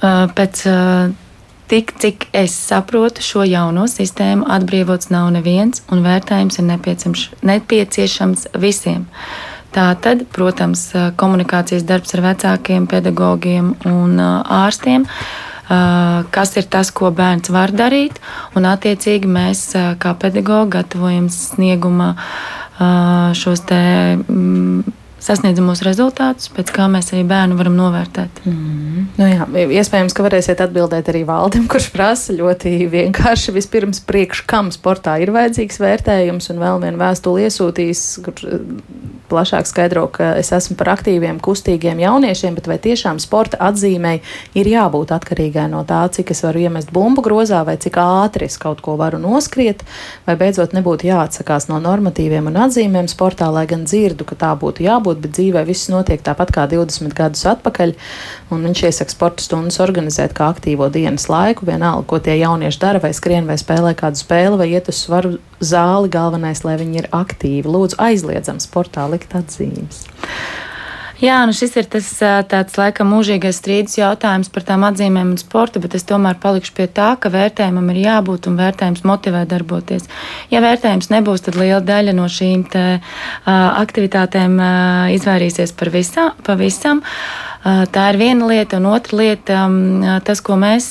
Pēc 0.00 0.64
tik, 1.68 1.94
cik 1.98 2.28
es 2.32 2.52
saprotu 2.52 3.22
šo 3.22 3.44
jauno 3.44 3.86
sistēmu, 3.86 4.46
atbrīvots 4.48 5.10
nav 5.10 5.30
neviens, 5.32 5.82
un 5.90 6.02
vērtējums 6.04 6.58
ir 6.58 6.68
nepieciešams, 7.42 8.48
visiem. 8.58 9.06
Tā 9.74 9.88
tad, 9.98 10.26
protams, 10.30 10.92
komunikācijas 11.18 11.82
darbs 11.82 12.14
ar 12.14 12.22
vecākiem, 12.22 12.86
pedagogiem 12.86 13.74
un 13.90 14.20
ārstiem. 14.22 15.02
Uh, 15.02 15.53
kas 15.68 16.56
ir 16.60 16.68
tas, 16.70 16.90
ko 16.94 17.10
bērns 17.14 17.52
var 17.54 17.72
darīt. 17.74 18.20
Un, 18.56 18.68
attiecīgi, 18.68 19.30
mēs 19.30 19.70
kā 20.00 20.14
pedagogi 20.20 20.76
gatavojam 20.78 21.30
snieguma 21.32 22.14
šos 23.38 23.64
te. 23.68 23.80
Mm, 24.28 25.00
sasniedzamos 25.24 25.82
rezultātus, 25.86 26.50
pēc 26.52 26.72
kā 26.74 26.86
mēs 26.92 27.12
arī 27.14 27.24
bērnu 27.28 27.56
varam 27.58 27.76
novērtēt. 27.78 28.42
Mm. 28.44 29.06
Nu 29.16 29.28
jā, 29.30 29.46
iespējams, 29.80 30.14
ka 30.16 30.26
varēsiet 30.26 30.60
atbildēt 30.64 31.08
arī 31.12 31.24
valdam, 31.28 31.68
kurš 31.70 31.88
prasa 31.94 32.36
ļoti 32.36 32.74
vienkārši 32.92 33.54
vispirms 33.56 34.02
priekš, 34.04 34.44
kam 34.50 34.70
sportā 34.74 35.16
ir 35.24 35.32
vajadzīgs 35.34 35.80
vērtējums, 35.80 36.50
un 36.52 36.62
vēl 36.62 36.82
vienu 36.84 37.00
vēstuli 37.00 37.48
iesūtīs, 37.48 38.04
kur 38.26 38.44
eh, 38.48 38.64
plašāk 39.32 39.68
skaidro, 39.68 40.06
ka 40.12 40.34
es 40.38 40.52
esmu 40.54 40.76
par 40.78 40.92
aktīviem, 40.94 41.40
kustīgiem 41.42 42.02
jauniešiem, 42.02 42.56
bet 42.58 42.68
vai 42.70 42.78
tiešām 42.82 43.20
sporta 43.22 43.58
atzīmei 43.64 44.20
ir 44.58 44.68
jābūt 44.68 45.14
atkarīgai 45.16 45.66
no 45.72 45.82
tā, 45.88 46.04
cik 46.12 46.34
es 46.34 46.44
varu 46.44 46.64
iemest 46.66 46.92
bumbu 46.94 47.24
grozā, 47.24 47.62
vai 47.66 47.76
cik 47.80 47.98
ātri 48.00 48.48
es 48.50 48.58
kaut 48.60 48.82
ko 48.84 48.98
varu 49.00 49.18
noskriet, 49.22 49.82
vai 50.28 50.36
beidzot 50.40 50.76
nebūtu 50.76 51.08
jāatsakās 51.08 51.70
no 51.70 51.80
normatīviem 51.82 52.50
un 52.50 52.60
atzīmēm 52.66 53.08
sportā, 53.10 53.48
lai 53.54 53.64
gan 53.70 53.86
dzirdu, 53.88 54.28
ka 54.28 54.38
tā 54.44 54.52
būtu 54.60 54.84
jābūt 54.86 55.13
jābūt, 55.14 55.22
bet 55.22 55.34
dzīvē 55.36 55.64
viss 55.66 55.88
notiek 55.88 56.22
tāpat 56.22 56.52
kā 56.52 56.66
20 56.68 57.14
gadus 57.14 57.44
atpakaļ. 57.46 57.94
Viņš 58.50 58.82
iesaka 58.88 59.10
sporta 59.10 59.42
stundas 59.42 59.80
organizēt 59.80 60.34
kā 60.34 60.50
aktīvo 60.52 60.90
dienas 60.90 61.28
laiku, 61.28 61.66
vienalga, 61.66 62.06
ko 62.06 62.18
tie 62.18 62.38
jaunieši 62.38 62.80
dara, 62.80 63.00
vai 63.00 63.12
skrien, 63.12 63.46
vai 63.46 63.56
spēlē 63.56 63.94
kādu 63.94 64.18
spēli, 64.18 64.58
vai 64.58 64.68
iet 64.72 64.88
uz 64.88 65.04
svaru 65.04 65.38
zāli. 65.60 66.10
Galvenais, 66.10 66.64
lai 66.64 66.76
viņi 66.78 67.04
ir 67.04 67.08
aktīvi. 67.12 67.66
Lūdzu, 67.68 67.98
aizliedzam 67.98 68.60
sportā 68.60 69.06
likt 69.10 69.34
atzīmes. 69.34 70.04
Jā, 71.22 71.36
nu 71.46 71.54
šis 71.54 71.76
ir 71.78 71.86
tas 71.86 72.08
tāds 72.50 72.74
laikam 72.74 73.12
mūžīgais 73.14 73.60
strīdus 73.60 73.94
jautājums 74.00 74.50
par 74.50 74.64
tām 74.66 74.82
atzīmēm 74.88 75.30
un 75.36 75.38
sportu, 75.38 75.78
bet 75.78 75.94
es 75.94 76.02
tomēr 76.08 76.40
palikšu 76.42 76.74
pie 76.74 76.88
tā, 76.90 77.12
ka 77.20 77.30
vērtējumam 77.30 77.92
ir 77.92 78.00
jābūt 78.02 78.48
un 78.50 78.58
vērtējums 78.58 79.04
motivē 79.06 79.44
darboties. 79.46 80.08
Ja 80.50 80.58
vērtējums 80.64 81.12
nebūs, 81.14 81.46
tad 81.46 81.60
liela 81.60 81.78
daļa 81.86 82.16
no 82.18 82.26
šīm 82.26 82.66
te, 82.72 82.84
aktivitātēm 83.46 84.58
izvairīsies 85.14 85.76
par 85.78 85.94
visā, 85.94 86.26
pavisam. 86.42 87.04
Tā 87.62 88.10
ir 88.10 88.20
viena 88.20 88.50
lieta, 88.50 88.82
un 88.82 88.90
otra 88.90 89.22
lieta, 89.22 89.64
tas, 90.26 90.42
ko 90.44 90.58
mēs 90.60 90.90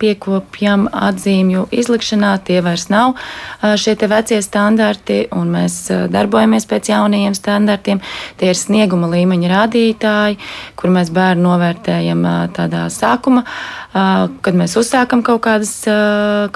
piekopjam 0.00 0.86
atzīmju 0.92 1.66
izlikšanā, 1.74 2.32
tie 2.46 2.60
vairs 2.64 2.88
nav 2.92 3.18
šie 3.60 3.96
vecie 4.10 4.40
standarti, 4.42 5.20
un 5.36 5.52
mēs 5.52 5.76
darbojamies 6.12 6.66
pēc 6.70 6.92
jaunajiem 6.92 7.36
standartiem. 7.36 8.00
Tie 8.40 8.50
ir 8.52 8.58
snieguma 8.58 9.10
līmeņa 9.12 9.52
rādītāji, 9.52 10.40
kur 10.80 10.94
mēs 10.94 11.12
bērnu 11.14 11.44
novērtējam 11.48 12.24
tādā 12.56 12.86
sākuma, 12.92 13.44
kad 13.92 14.56
mēs 14.56 14.76
uzsākam 14.80 15.24
kaut 15.26 15.42
kādas, 15.46 15.76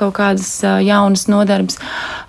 kaut 0.00 0.16
kādas 0.16 0.50
jaunas 0.86 1.28
nodarbes, 1.30 1.80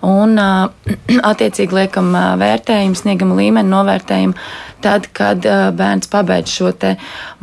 un 0.06 0.39
attiecīgi 1.32 1.82
liekam 1.82 2.13
vērtējumu, 2.41 3.01
snieguma 3.01 3.39
līmeni 3.39 3.71
novērtējumu 3.71 4.73
tad, 4.86 5.10
kad 5.17 5.45
uh, 5.50 5.67
bērns 5.76 6.10
pabeidz 6.12 6.54
šo 6.54 6.71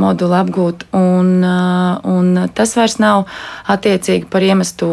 modulu 0.00 0.38
apgūt. 0.38 0.87
Un, 0.96 1.35
uh, 1.42 1.98
un 2.07 2.46
tas 2.55 2.76
vairs 2.78 2.98
nav 3.02 3.26
attiecīgi 3.74 4.31
par 4.31 4.46
iemesto 4.46 4.92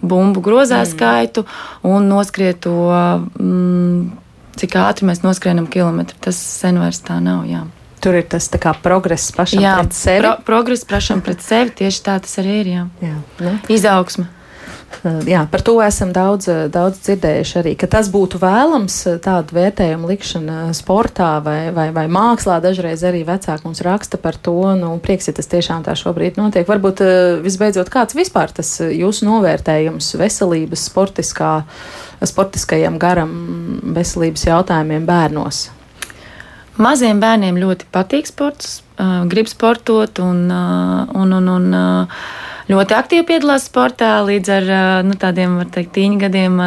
bumbu 0.00 0.40
grozā 0.44 0.80
mm. 0.80 0.90
skaitu 0.94 1.44
un 1.86 2.08
noskrieto, 2.08 2.72
mm, 3.36 4.08
cik 4.60 4.78
ātri 4.80 5.10
mēs 5.10 5.22
noskrienam 5.24 5.68
kilometru. 5.70 6.18
Tas 6.24 6.38
sen 6.40 6.80
vairs 6.80 7.02
tā 7.04 7.20
nav. 7.22 7.44
Jā. 7.48 7.66
Tur 8.00 8.16
ir 8.16 8.24
tas 8.32 8.48
progress 8.80 9.28
pašam 9.36 9.60
jā, 9.60 9.76
pret 9.82 9.96
sevi. 9.96 10.24
Pro, 10.24 10.34
progress 10.46 10.86
pašam 10.88 11.20
pret 11.24 11.42
sevi 11.44 11.74
tieši 11.82 12.04
tā 12.06 12.16
tas 12.24 12.38
arī 12.40 12.60
ir. 12.62 12.70
Jā. 12.72 12.84
Jā, 13.04 13.16
nu. 13.44 13.56
Izaugsme. 13.68 14.30
Jā, 15.00 15.46
par 15.48 15.62
to 15.64 15.78
esam 15.80 16.10
daudz, 16.12 16.48
daudz 16.68 16.98
dzirdējuši 17.06 17.54
arī, 17.60 17.72
ka 17.78 17.86
tas 17.88 18.10
būtu 18.12 18.40
vēlams 18.42 18.96
tādu 19.24 19.56
vērtējumu 19.56 20.10
likšana 20.10 20.56
sportā 20.76 21.30
vai, 21.44 21.70
vai, 21.72 21.86
vai 21.96 22.04
mākslā. 22.12 22.58
Dažreiz 22.60 23.04
arī 23.08 23.22
vecāki 23.24 23.64
mums 23.64 23.80
raksta 23.86 24.20
par 24.20 24.36
to. 24.36 24.58
Nu, 24.76 24.92
prieks, 25.00 25.30
ja 25.30 25.36
tas 25.36 25.48
tiešām 25.48 25.86
tā 25.86 25.94
šobrīd 25.96 26.36
notiek. 26.40 26.68
Varbūt 26.68 27.00
visbeidzot 27.46 27.88
kāds 27.92 28.18
vispār 28.18 28.52
tas 28.52 28.74
jūsu 28.82 29.24
novērtējums 29.30 30.12
veselības 30.20 30.84
sportiskā, 30.90 31.54
sportiskajam 32.20 33.00
garam 33.00 33.32
veselības 33.96 34.50
jautājumiem 34.50 35.08
bērnos. 35.08 35.68
Maziem 36.80 37.18
bērniem 37.20 37.56
ļoti 37.60 37.88
patīk 37.92 38.28
sports, 38.28 38.80
grib 39.32 39.48
sportot 39.48 40.20
un, 40.24 40.46
un, 40.50 41.34
un, 41.40 41.50
un 41.56 41.74
ļoti 42.70 42.96
aktīvi 42.96 43.26
piedalās 43.28 43.66
sportā, 43.68 44.12
līdz 44.26 44.52
ar 44.56 44.70
nu, 45.06 45.16
tādiem, 45.20 45.58
var 45.60 45.70
teikt, 45.74 45.92
tīņa 45.96 46.20
gadiem 46.24 46.60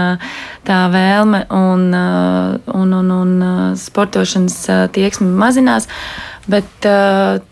tā 0.67 0.79
vēlme 0.93 1.45
un, 1.53 1.87
un, 1.93 2.93
un, 2.99 3.11
un 3.17 3.33
sportošanas 3.79 4.59
tieksme 4.95 5.29
mazinās. 5.31 5.89
Bet 6.43 6.83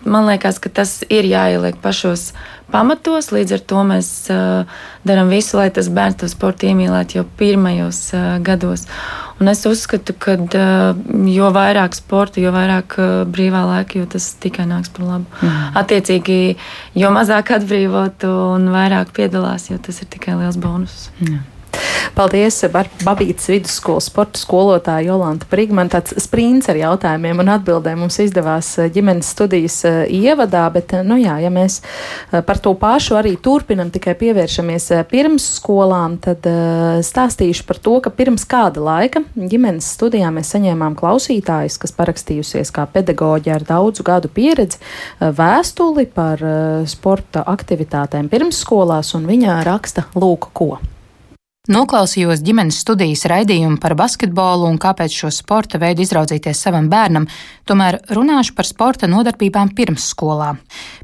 man 0.04 0.28
liekas, 0.28 0.60
ka 0.60 0.68
tas 0.82 0.98
ir 1.08 1.24
jāieliek 1.30 1.78
pašos 1.80 2.34
pamatos. 2.74 3.32
Līdz 3.32 3.56
ar 3.56 3.66
to 3.72 3.84
mēs 3.88 4.10
darām 5.08 5.32
visu, 5.32 5.56
lai 5.60 5.70
tas 5.72 5.88
bērns 5.88 6.20
to 6.20 6.28
sportu 6.32 6.68
iemīlētu 6.72 7.22
jau 7.22 7.28
pirmajos 7.40 8.10
gados. 8.44 8.88
Un 9.41 9.49
es 9.49 9.63
uzskatu, 9.65 10.13
ka 10.21 10.36
jo 11.34 11.47
vairāk 11.56 11.95
sporta, 11.97 12.38
jo 12.43 12.51
vairāk 12.54 12.93
brīvā 13.34 13.63
laika, 13.65 13.97
jo 13.97 14.10
tas 14.13 14.27
tikai 14.41 14.67
nāks 14.69 14.93
par 14.93 15.08
labu. 15.08 15.41
Mm. 15.41 15.71
Attiecīgi, 15.82 16.38
jo 17.01 17.10
mazāk 17.15 17.56
atbrīvotu 17.58 18.30
un 18.30 18.69
vairāk 18.75 19.15
piedalās, 19.17 19.71
jo 19.71 19.80
tas 19.82 20.04
ir 20.04 20.12
tikai 20.13 20.38
liels 20.38 20.62
bonus. 20.62 21.10
Mm. 21.23 21.41
Paldies, 22.15 22.60
Babītas 23.06 23.48
vidusskolas 23.50 24.10
sporta 24.10 24.39
skolotāja 24.39 25.08
Jolanta 25.08 25.48
Priga. 25.50 25.76
Man 25.78 25.89
tāds 25.91 26.13
sprints 26.22 26.70
ar 26.72 26.80
jautājumiem 26.80 27.39
un 27.44 27.52
atbildēm 27.54 28.02
mums 28.04 28.20
izdevās 28.22 28.74
eh, 28.82 28.89
ģimenes 28.94 29.32
studijas 29.32 29.78
eh, 29.88 30.02
ievadā, 30.12 30.65
bet, 30.74 30.94
eh, 30.98 31.06
nu 31.08 31.17
jā, 31.22 31.38
ja 31.41 31.52
mēs 31.54 31.80
par 32.48 32.60
to 32.62 32.74
pašu 32.78 33.15
arī 33.20 33.34
turpinam, 33.41 33.89
tikai 33.94 34.13
pievēršamies 34.20 34.89
pirms 35.12 35.48
skolām, 35.58 36.17
tad 36.22 36.46
stāstīšu 37.06 37.65
par 37.67 37.80
to, 37.84 37.98
ka 38.04 38.13
pirms 38.13 38.46
kāda 38.50 38.84
laika 38.84 39.24
ģimenes 39.36 39.89
studijā 39.96 40.30
mēs 40.34 40.54
saņēmām 40.56 40.96
klausītājus, 41.00 41.80
kas 41.82 41.96
parakstījusies 41.98 42.74
kā 42.76 42.86
pedagoģi 42.91 43.56
ar 43.56 43.67
daudzu 43.67 44.06
gadu 44.08 44.32
pieredzi, 44.32 44.82
vēstuli 45.20 46.08
par 46.12 46.44
sporta 46.89 47.46
aktivitātēm 47.52 48.32
pirmsskolās, 48.32 49.15
un 49.17 49.30
viņa 49.30 49.62
raksta 49.67 50.08
lūk 50.15 50.52
ko. 50.56 50.76
Noklausījos 51.69 52.39
ģimenes 52.41 52.80
studijas 52.82 53.21
raidījumu 53.30 53.78
par 53.78 53.93
basketbolu 53.93 54.65
un 54.65 54.80
kāpēc 54.82 55.13
šo 55.13 55.30
sporta 55.30 55.78
veidu 55.78 56.02
izraudzīties 56.02 56.58
savam 56.58 56.88
bērnam, 56.89 57.28
tomēr 57.69 58.00
runāšu 58.17 58.56
par 58.58 58.65
sporta 58.65 59.06
nodarbībām 59.06 59.69
pirmsskolā. 59.78 60.56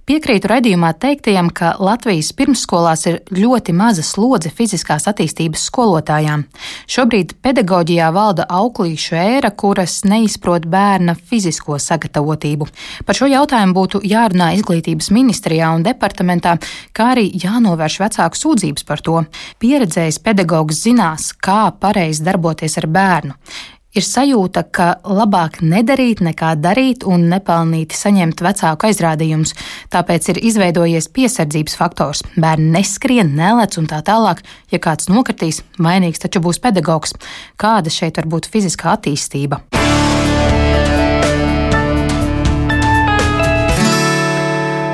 Piekrītu 0.07 0.47
raidījumā 0.47 0.93
teiktajam, 1.03 1.49
ka 1.51 1.73
Latvijas 1.83 2.29
pirmsskolās 2.31 3.01
ir 3.09 3.17
ļoti 3.35 3.73
maza 3.75 4.05
slodze 4.07 4.47
fiziskās 4.55 5.03
attīstības 5.11 5.65
skolotājām. 5.67 6.45
Šobrīd 6.87 7.33
pedagoģijā 7.43 8.07
valda 8.15 8.45
auklīšu 8.47 9.17
ēra, 9.19 9.51
kuras 9.51 9.97
neizprot 10.07 10.63
bērna 10.71 11.17
fizisko 11.19 11.75
sagatavotību. 11.83 12.69
Par 13.03 13.19
šo 13.19 13.27
jautājumu 13.33 13.75
būtu 13.75 14.03
jārunā 14.07 14.53
izglītības 14.55 15.11
ministrijā 15.11 15.73
un 15.75 15.83
departamentā, 15.83 16.55
kā 16.95 17.11
arī 17.17 17.27
jānovērš 17.43 17.99
vecāku 18.05 18.39
sūdzības 18.45 18.87
par 18.87 19.03
to. 19.03 19.25
Pieredzējis 19.59 20.23
pedagogs 20.23 20.85
zinās, 20.87 21.33
kā 21.35 21.65
pareizi 21.83 22.23
darboties 22.23 22.79
ar 22.79 22.87
bērnu 22.87 23.35
ir 23.97 24.05
sajūta, 24.05 24.63
ka 24.73 24.87
labāk 25.03 25.59
nedarīt 25.65 26.21
nekā 26.25 26.53
darīt 26.61 27.05
un 27.07 27.27
nepelnīti 27.31 27.97
saņemt 27.97 28.43
vecāku 28.45 28.89
aizrādījumus. 28.89 29.55
Tāpēc 29.93 30.31
ir 30.33 30.41
izveidojies 30.51 31.09
piesardzības 31.15 31.77
faktors. 31.79 32.23
Bērni 32.37 32.71
neskrien, 32.77 33.33
nelec 33.37 33.79
un 33.81 33.89
tā 33.89 34.03
tālāk. 34.05 34.43
Ja 34.73 34.81
kāds 34.83 35.09
nokritīs, 35.11 35.63
vainīgs 35.81 36.23
taču 36.23 36.43
būs 36.43 36.61
pedagogs. 36.63 37.17
Kāda 37.57 37.93
šeit 37.93 38.21
var 38.21 38.29
būt 38.37 38.51
fiziskā 38.53 38.95
attīstība? 38.97 39.76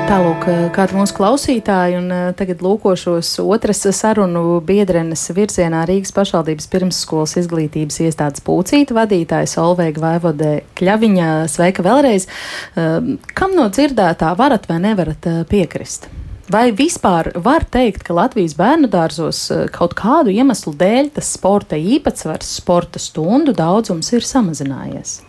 Tālūk, 0.04 0.42
kāda 0.76 0.98
mūsu 0.98 1.14
klausītāja, 1.16 1.96
un 2.02 2.12
tagad 2.36 2.60
lūkošos 2.62 3.30
otras 3.40 3.80
sarunu 3.96 4.58
biedrenes 4.60 5.22
virzienā 5.32 5.86
Rīgas 5.88 6.12
pašvaldības 6.12 6.68
pirmsskolas 6.68 7.32
izglītības 7.40 8.02
iestādes 8.04 8.44
pūcīta 8.44 8.98
vadītājs 8.98 9.56
Olveiga 9.62 10.04
Vaivode 10.04 10.52
Kļaviņa. 10.76 11.30
Sveika 11.48 11.86
vēlreiz! 11.88 12.28
Kam 12.76 13.56
no 13.56 13.70
dzirdētā 13.72 14.36
varat 14.36 14.68
vai 14.68 14.78
nevarat 14.84 15.30
piekrist? 15.48 16.10
Vai 16.52 16.66
vispār 16.76 17.32
var 17.40 17.64
teikt, 17.64 18.04
ka 18.04 18.20
Latvijas 18.20 18.58
bērnu 18.60 18.92
dārzos 18.92 19.46
kaut 19.72 19.96
kādu 19.96 20.36
iemeslu 20.36 20.76
dēļ 20.84 21.14
tas 21.16 21.32
sporta 21.40 21.80
īpatsvars, 21.80 22.58
sporta 22.60 23.00
stundu 23.00 23.56
daudzums 23.56 24.12
ir 24.12 24.28
samazinājies? 24.28 25.22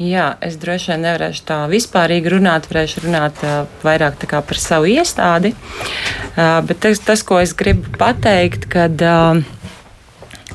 Jā, 0.00 0.30
es 0.40 0.54
droši 0.56 0.94
vien 0.94 1.02
nevarēšu 1.04 1.42
tā 1.44 1.56
vispārīgi 1.68 2.30
runāt, 2.32 2.70
varēšu 2.70 3.02
runāt 3.04 3.42
uh, 3.44 3.66
vairāk 3.84 4.22
par 4.32 4.56
savu 4.56 4.88
iestādi. 4.88 5.50
Uh, 5.52 6.62
bet 6.64 6.80
tas, 6.80 7.02
tas, 7.04 7.20
ko 7.20 7.36
es 7.36 7.52
gribu 7.52 7.92
pateikt, 8.00 8.64
kad 8.72 8.96
uh, 9.04 9.42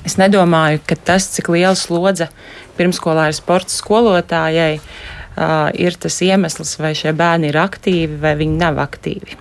es 0.01 0.17
nedomāju, 0.17 0.81
ka 0.89 0.97
tas, 0.97 1.29
cik 1.35 1.51
liela 1.53 1.75
slodze 1.77 2.31
pirmskolā 2.79 3.27
ir 3.29 3.37
sports 3.37 3.77
skolotājai, 3.83 4.79
uh, 4.81 5.69
ir 5.77 5.93
tas 5.93 6.17
iemesls, 6.25 6.79
vai 6.81 6.95
šie 6.97 7.13
bērni 7.13 7.53
ir 7.53 7.61
aktīvi 7.61 8.17
vai 8.25 8.33
viņi 8.41 8.61
nav 8.65 8.81
aktīvi. 8.81 9.37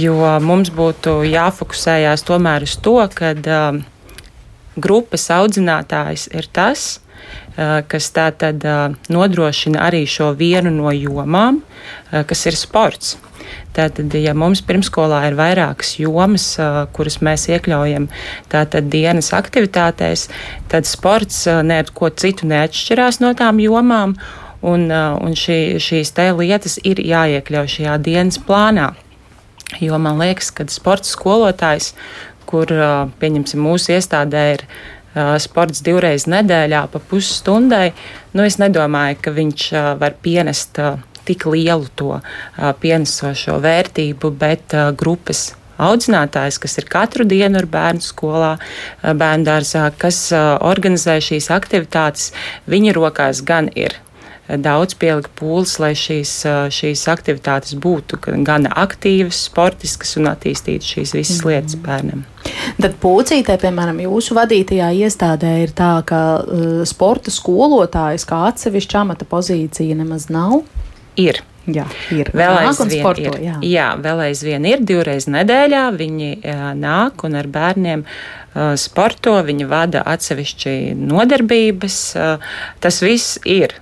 Jo 0.00 0.16
mums 0.40 0.72
būtu 0.72 1.20
jāfokusējās 1.28 2.24
tomēr 2.24 2.64
uz 2.64 2.80
to, 2.80 2.96
ka 3.12 3.36
uh, 3.36 3.84
grupas 4.80 5.28
audzinātājs 5.28 6.30
ir 6.32 6.48
tas, 6.48 7.03
kas 7.56 8.08
tātad 8.14 8.64
nodrošina 9.12 9.84
arī 9.86 10.04
šo 10.10 10.32
vienu 10.38 10.72
no 10.74 10.90
jomām, 10.94 11.60
kas 12.10 12.46
ir 12.50 12.58
sports. 12.58 13.14
Tātad, 13.74 14.14
ja 14.14 14.32
mums 14.38 14.62
pirmskolā 14.64 15.24
ir 15.28 15.36
vairākas 15.38 15.96
jomas, 15.98 16.46
kuras 16.94 17.18
mēs 17.24 17.48
iekļaujam 17.50 18.06
tātad 18.52 18.88
dienas 18.90 19.32
aktivitātēs, 19.36 20.28
tad 20.70 20.88
sports 20.88 21.44
neko 21.66 22.10
citu 22.14 22.48
neatšķirās 22.50 23.20
no 23.22 23.32
tām 23.38 23.60
jomām, 23.62 24.14
un, 24.62 24.86
un 24.90 25.38
šī, 25.38 25.80
šīs 25.82 26.14
te 26.16 26.30
lietas 26.38 26.78
ir 26.86 27.02
jāiekļauj 27.02 27.72
šajā 27.76 27.98
dienas 28.06 28.38
plānā. 28.42 28.92
Jo 29.82 29.98
man 29.98 30.20
liekas, 30.22 30.52
ka 30.54 30.66
sports 30.70 31.14
skolotājs, 31.16 31.92
kur, 32.46 32.70
pieņemsim, 33.18 33.62
mūsu 33.64 33.96
iestādē 33.96 34.44
ir 34.54 34.66
sports 35.42 35.82
divreiz 35.86 36.28
nedēļā 36.30 36.84
pa 36.92 37.00
pusstundai, 37.10 37.92
nu 38.34 38.46
es 38.46 38.58
nedomāju, 38.62 39.20
ka 39.24 39.34
viņš 39.34 39.66
var 40.00 40.16
pienest 40.24 40.80
tik 41.24 41.46
lielu 41.48 41.88
to 41.96 42.18
pienesošo 42.82 43.58
vērtību, 43.64 44.30
bet 44.38 44.74
grupas 44.98 45.52
audzinātājs, 45.80 46.60
kas 46.62 46.78
ir 46.78 46.88
katru 46.90 47.26
dienu 47.26 47.58
ar 47.62 47.66
bērnu 47.70 48.04
skolā, 48.04 48.52
bērnu 49.02 49.48
dārzā, 49.48 49.88
kas 49.98 50.28
organizē 50.34 51.18
šīs 51.24 51.50
aktivitātes, 51.54 52.30
viņa 52.70 52.94
rokās 52.98 53.42
gan 53.46 53.70
ir 53.74 53.98
daudz 54.48 54.96
pielika 55.00 55.30
pūles, 55.38 55.78
lai 55.80 55.92
šīs, 55.96 56.32
šīs 56.74 57.04
aktivitātes 57.10 57.76
būtu 57.80 58.18
gan 58.44 58.68
aktīvas, 58.68 59.46
sportiskas 59.48 60.16
un 60.20 60.28
attīstītu 60.32 60.90
šīs 60.94 61.14
visas 61.16 61.40
mm. 61.40 61.50
lietas 61.50 61.78
bērnam. 61.80 62.26
Tad 62.80 62.98
pūcītē, 63.00 63.56
piemēram, 63.62 64.02
jūsu 64.04 64.36
vadītajā 64.36 64.90
iestādē 65.06 65.54
ir 65.64 65.72
tā, 65.76 65.96
ka 66.06 66.20
uh, 66.42 66.76
sporta 66.88 67.32
skolotājs 67.32 68.28
kā 68.28 68.44
atsevišķa 68.50 69.00
amata 69.04 69.28
pozīcija 69.28 69.96
nemaz 69.96 70.28
nav? 70.32 70.60
Ir. 71.20 71.40
Jā, 71.64 71.86
ir. 72.12 72.28
Vēl 72.36 72.58
aizvien 72.60 73.06
ir. 73.22 73.36
Jā. 73.40 73.58
jā, 73.64 73.88
vēl 74.04 74.24
aizvien 74.26 74.66
ir 74.68 74.82
divreiz 74.84 75.24
nedēļā. 75.32 75.84
Viņi 75.96 76.30
jā, 76.44 76.72
nāk 76.76 77.24
un 77.24 77.38
ar 77.40 77.48
bērniem 77.48 78.02
uh, 78.04 78.74
sporto, 78.80 79.38
viņi 79.46 79.68
vada 79.70 80.02
atsevišķi 80.12 80.74
nodarbības. 81.00 81.98
Uh, 82.18 82.44
tas 82.84 83.00
viss 83.04 83.38
ir. 83.48 83.72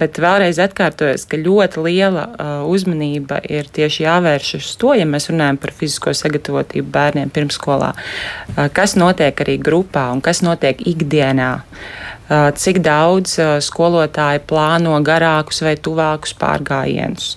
Bet 0.00 0.20
vēlreiz 0.20 0.60
atkārtojos, 0.60 1.24
ka 1.30 1.40
ļoti 1.40 1.86
liela 1.86 2.26
uh, 2.28 2.52
uzmanība 2.68 3.40
ir 3.48 3.72
tieši 3.72 4.04
jāvērš 4.04 4.52
uz 4.60 4.74
to, 4.80 4.92
ja 4.98 5.08
mēs 5.08 5.30
runājam 5.32 5.60
par 5.62 5.72
fizisko 5.76 6.12
sagatavotību 6.16 6.92
bērniem 6.92 7.32
pirmskolā, 7.32 7.94
uh, 7.96 8.62
kas 8.76 8.98
notiek 9.00 9.40
arī 9.46 9.56
grupā 9.62 10.10
un 10.12 10.20
kas 10.24 10.44
notiek 10.44 10.84
ikdienā. 10.92 11.54
Uh, 11.60 12.10
cik 12.30 12.78
daudz 12.84 13.34
skolotāji 13.66 14.42
plāno 14.46 14.94
garākus 15.02 15.62
vai 15.66 15.74
tuvākus 15.74 16.34
pārgājienus, 16.38 17.34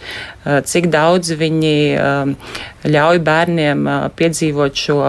cik 0.70 0.90
daudz 0.94 1.34
viņi 1.40 1.74
ļauj 2.94 3.22
bērniem 3.26 3.88
piedzīvot 4.20 4.78
šo 4.78 5.00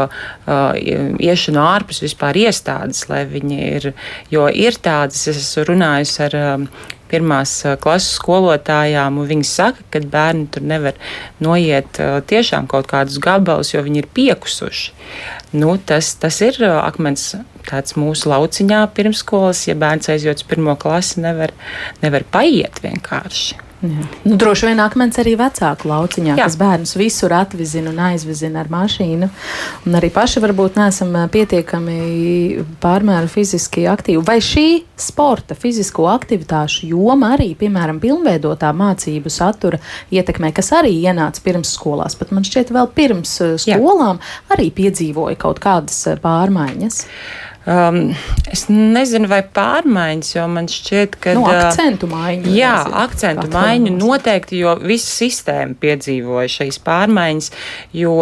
iešanu 0.49 1.63
ārpus 1.65 2.01
vispār 2.05 2.39
iestādes, 2.47 3.05
lai 3.11 3.25
viņi 3.29 3.61
ir, 3.69 3.91
jo 4.33 4.49
ir 4.49 4.81
tādas, 4.81 5.27
es 5.29 5.43
esmu 5.43 5.69
runājusi 5.75 6.21
ar 6.31 6.39
pirmās 7.15 7.57
klases 7.81 8.19
skolotājām, 8.19 9.23
un 9.23 9.31
viņi 9.31 9.49
saka, 9.49 9.87
ka 9.95 10.03
bērni 10.11 10.51
tur 10.53 10.67
nevar 10.67 10.99
noiet 11.45 12.03
tiešām 12.31 12.69
kaut 12.71 12.91
kādus 12.91 13.21
gabalus, 13.23 13.73
jo 13.75 13.83
viņi 13.87 14.03
ir 14.03 14.11
piekusuši. 14.19 14.95
Nu, 15.55 15.77
tas, 15.79 16.15
tas 16.19 16.41
ir 16.43 16.59
akmens 16.75 17.33
tāds 17.69 17.97
mūsu 17.99 18.31
lauciņā 18.33 18.83
pirmskolas, 18.97 19.65
ja 19.69 19.77
bērns 19.79 20.11
aizjūt 20.13 20.43
uz 20.43 20.49
pirmo 20.51 20.75
klasi, 20.81 21.23
nevar, 21.25 21.55
nevar 22.03 22.27
paiet 22.35 22.83
vienkārši. 22.85 23.63
Jā. 23.85 24.05
Nu, 24.25 24.37
droši 24.41 24.71
vien 24.71 24.81
akmens 24.81 25.19
arī 25.21 25.35
vecāku 25.37 25.91
lauciņā, 25.91 26.35
Jā. 26.39 26.47
kas 26.47 26.57
bērnus 26.61 26.95
visur 26.97 27.35
atvizina 27.37 27.91
un 27.93 28.01
aizvizina 28.07 28.63
ar 28.63 28.71
mašīnu. 28.73 29.29
Un 29.85 29.99
arī 29.99 30.09
paši 30.15 30.41
varbūt 30.45 30.79
neesam 30.81 31.13
pietiekami 31.35 31.99
pārmēru 32.81 33.29
fiziski 33.29 33.85
aktīvi. 33.91 34.25
Vai 34.25 34.39
šī 34.45 34.67
sporta, 34.97 35.57
fizisko 35.59 36.09
aktivitāšu 36.15 36.89
joma 36.95 37.35
arī, 37.37 37.51
piemēram, 37.61 38.01
pilnveidotā 38.03 38.73
mācību 38.77 39.33
satura 39.33 39.81
ietekmē, 40.15 40.55
kas 40.57 40.73
arī 40.81 40.95
ienāca 41.05 41.45
pirms 41.45 41.75
skolās, 41.77 42.17
pat 42.17 42.33
man 42.33 42.47
šķiet 42.47 42.73
vēl 42.75 42.89
pirms 42.97 43.37
skolām, 43.67 44.23
Jā. 44.23 44.55
arī 44.57 44.71
piedzīvoja 44.75 45.41
kaut 45.45 45.61
kādas 45.65 46.07
pārmaiņas? 46.25 47.05
Um, 47.65 48.11
es 48.53 48.67
nezinu, 48.69 49.29
vai 49.31 49.41
pārmaiņas, 49.57 50.35
jo 50.35 50.45
man 50.53 50.69
šķiet, 50.69 51.17
ka. 51.17 51.33
Nu, 51.39 51.47
akcentu 51.49 52.09
maiņu. 52.11 52.53
Jā, 52.53 52.75
nezinu, 52.83 52.99
akcentu 53.07 53.49
maiņu 53.55 53.95
noteikti, 53.97 54.61
jo 54.61 54.75
visa 54.83 55.09
sistēma 55.09 55.79
piedzīvoja 55.81 56.53
šīs 56.59 56.81
pārmaiņas, 56.85 57.51
jo 57.97 58.19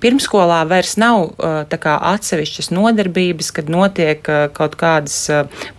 pirmskolā 0.00 0.62
vairs 0.68 0.96
nav 1.00 1.34
kā, 1.70 1.94
atsevišķas 2.14 2.70
nodarbības, 2.72 3.50
kad 3.56 3.70
notiek 3.72 4.24
kaut 4.56 4.76
kādas 4.80 5.16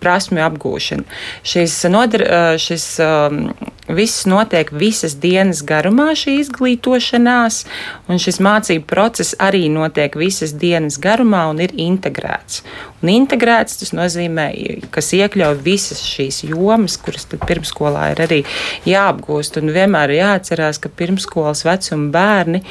prasmju 0.04 0.44
apgūšana. 0.46 1.06
Šis, 1.48 1.78
nodar, 1.92 2.26
šis 2.62 2.86
viss 3.92 4.26
notiek 4.30 4.72
visas 4.72 5.18
dienas 5.20 5.64
garumā, 5.68 6.12
šī 6.18 6.38
izglītošanās, 6.44 7.64
un 8.08 8.22
šis 8.22 8.40
mācību 8.44 8.88
process 8.90 9.36
arī 9.42 9.68
notiek 9.74 10.16
visas 10.20 10.54
dienas 10.54 11.00
garumā 11.02 11.48
un 11.52 11.64
ir 11.66 11.76
integrēts. 11.76 12.62
Un 13.02 13.10
integrēts 13.10 13.80
tas 13.82 13.94
nozīmē, 13.98 14.48
kas 14.94 15.10
iekļauj 15.18 15.58
visas 15.66 16.04
šīs 16.06 16.44
jomas, 16.46 17.00
kuras 17.02 17.26
pirmskolā 17.32 18.12
ir 18.14 18.22
arī 18.28 18.40
jāapgūst. 18.86 19.58
Un 19.62 19.74
vienmēr 19.74 20.14
ir 20.14 20.22
jāatcerās, 20.22 20.78
ka 20.82 20.92
pirmskolas 21.02 21.64
vecuma 21.66 22.12
bērni, 22.14 22.62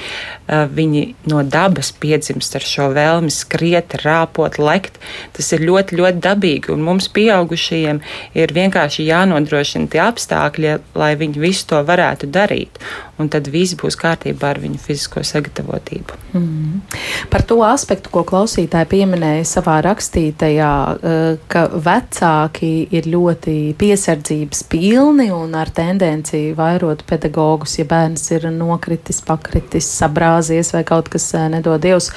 viņi 0.46 1.04
no 1.30 1.42
dabas 1.42 1.90
piedzimst 1.98 2.54
ar 2.58 2.66
šo 2.66 2.90
vēlmi 2.94 3.34
skriet, 3.34 3.98
rāpot, 4.04 4.60
lekt. 4.62 5.00
Tas 5.34 5.50
ir 5.56 5.66
ļoti, 5.66 5.98
ļoti 5.98 6.22
dabīgi. 6.28 6.74
Un 6.74 6.86
mums 6.86 7.10
pieaugušajiem 7.10 8.02
ir 8.38 8.54
vienkārši 8.54 9.08
jānodrošina 9.10 9.90
tie 9.90 10.04
apstākļi, 10.06 10.78
lai 10.94 11.14
viņi 11.18 11.42
visu 11.42 11.72
to 11.74 11.82
varētu 11.90 12.30
darīt. 12.30 12.78
Un 13.20 13.28
tad 13.28 13.50
viss 13.52 13.76
būs 13.76 13.98
kārtībā 14.00 14.54
ar 14.54 14.58
viņu 14.62 14.78
fizisko 14.80 15.20
sagatavotību. 15.26 16.16
Mm. 16.32 16.80
Par 17.28 17.42
to 17.44 17.58
aspektu, 17.66 18.08
ko 18.14 18.22
klausītāji 18.24 18.88
pieminēja 18.88 19.44
savā 19.48 19.76
rakstītajā, 19.84 20.70
eh, 20.96 21.40
ka 21.52 21.66
vecāki 21.74 22.88
ir 22.96 23.08
ļoti 23.12 23.56
piesardzības 23.80 24.62
pilni 24.72 25.28
un 25.34 25.52
ar 25.58 25.68
tendenci 25.74 26.54
vairot 26.56 27.04
pedagogus, 27.08 27.76
ja 27.78 27.84
bērns 27.90 28.24
ir 28.38 28.48
nokritis, 28.54 29.20
pakritis, 29.26 29.90
sabrāzies 30.00 30.72
vai 30.72 30.82
kaut 30.88 31.12
kas 31.12 31.28
eh, 31.34 31.48
nedod 31.52 31.80
Dievs 31.80 32.10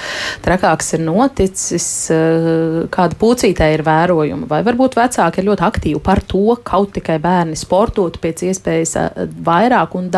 trakāks 0.45 0.93
ir 0.95 1.03
noticis, 1.03 1.89
eh, 2.15 2.87
kāda 2.93 3.19
pūcītē 3.19 3.73
ir 3.75 3.83
vērojuma, 3.83 4.47
vai 4.47 4.61
varbūt 4.63 4.95
vecāki 5.01 5.43
ir 5.43 5.49
ļoti 5.51 5.67
aktīvi 5.67 6.03
par 6.03 6.23
to, 6.23 6.55
kaut 6.63 6.95
tikai 6.95 7.19
bērni 7.23 7.59
sportot 7.59 8.21
pēc 8.23 8.47
iespējas 8.47 8.95
vairāk 9.43 9.99
un 9.99 10.09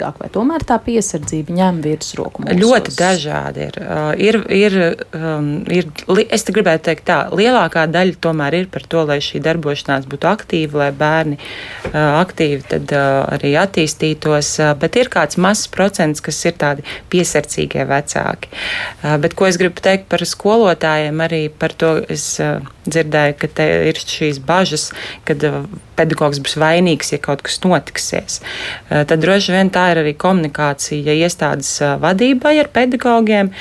daudzpusīgāk, 0.00 0.20
vai 0.20 0.30
tomēr 0.32 0.64
tā 0.66 0.78
piesardzība 0.82 1.54
ņem 1.54 1.80
virsroku? 1.84 2.44
Ļoti 2.44 2.94
dažādi 2.96 3.66
ir. 3.68 3.78
Uh, 3.80 4.12
ir, 4.16 4.38
ir, 4.50 4.76
um, 5.14 5.64
ir. 5.68 5.88
Es 6.30 6.44
te 6.44 6.52
gribētu 6.52 6.88
teikt, 6.88 7.06
tā, 7.08 7.28
lielākā 7.32 7.86
daļa 7.90 8.18
tomēr 8.20 8.56
ir 8.60 8.68
par 8.72 8.84
to, 8.88 9.04
lai 9.04 9.20
šī 9.20 9.42
darbošanās 9.44 10.08
būtu 10.10 10.30
aktīva, 10.30 10.84
lai 10.84 10.90
bērni 10.92 11.38
uh, 11.38 12.20
aktīvi 12.20 12.62
tad, 12.70 12.94
uh, 12.94 13.26
arī 13.36 13.54
attīstītos, 13.60 14.56
bet 14.80 14.96
ir 14.96 15.10
kāds 15.12 15.38
mazs 15.40 15.68
procents, 15.70 16.20
kas 16.20 16.40
ir 16.46 16.56
tādi 16.60 16.86
piesardzīgie 17.10 17.84
vecāki. 17.88 18.50
Bet 19.20 19.34
ko 19.38 19.46
es 19.48 19.58
gribu 19.60 19.82
teikt 19.82 20.08
par 20.10 20.22
skolotājiem, 20.26 21.20
arī 21.24 21.42
par 21.50 21.74
to 21.76 21.96
es 22.10 22.24
dzirdēju, 22.90 23.36
ka 23.40 23.50
te 23.60 23.66
ir 23.90 24.00
šīs 24.00 24.40
bažas, 24.44 24.90
kad 25.28 25.44
pedagogs 26.00 26.40
būs 26.42 26.56
vainīgs, 26.60 27.12
ja 27.14 27.20
kaut 27.22 27.44
kas 27.46 27.60
notiksies. 27.64 28.40
Tad 28.88 29.16
droši 29.20 29.54
vien 29.56 29.72
tā 29.72 29.89
ir 29.92 30.02
arī 30.02 30.14
komunikācija 30.18 31.14
iestādes 31.24 31.72
vadībai 32.02 32.56
ar 32.62 32.70
pedagogiem 32.74 33.52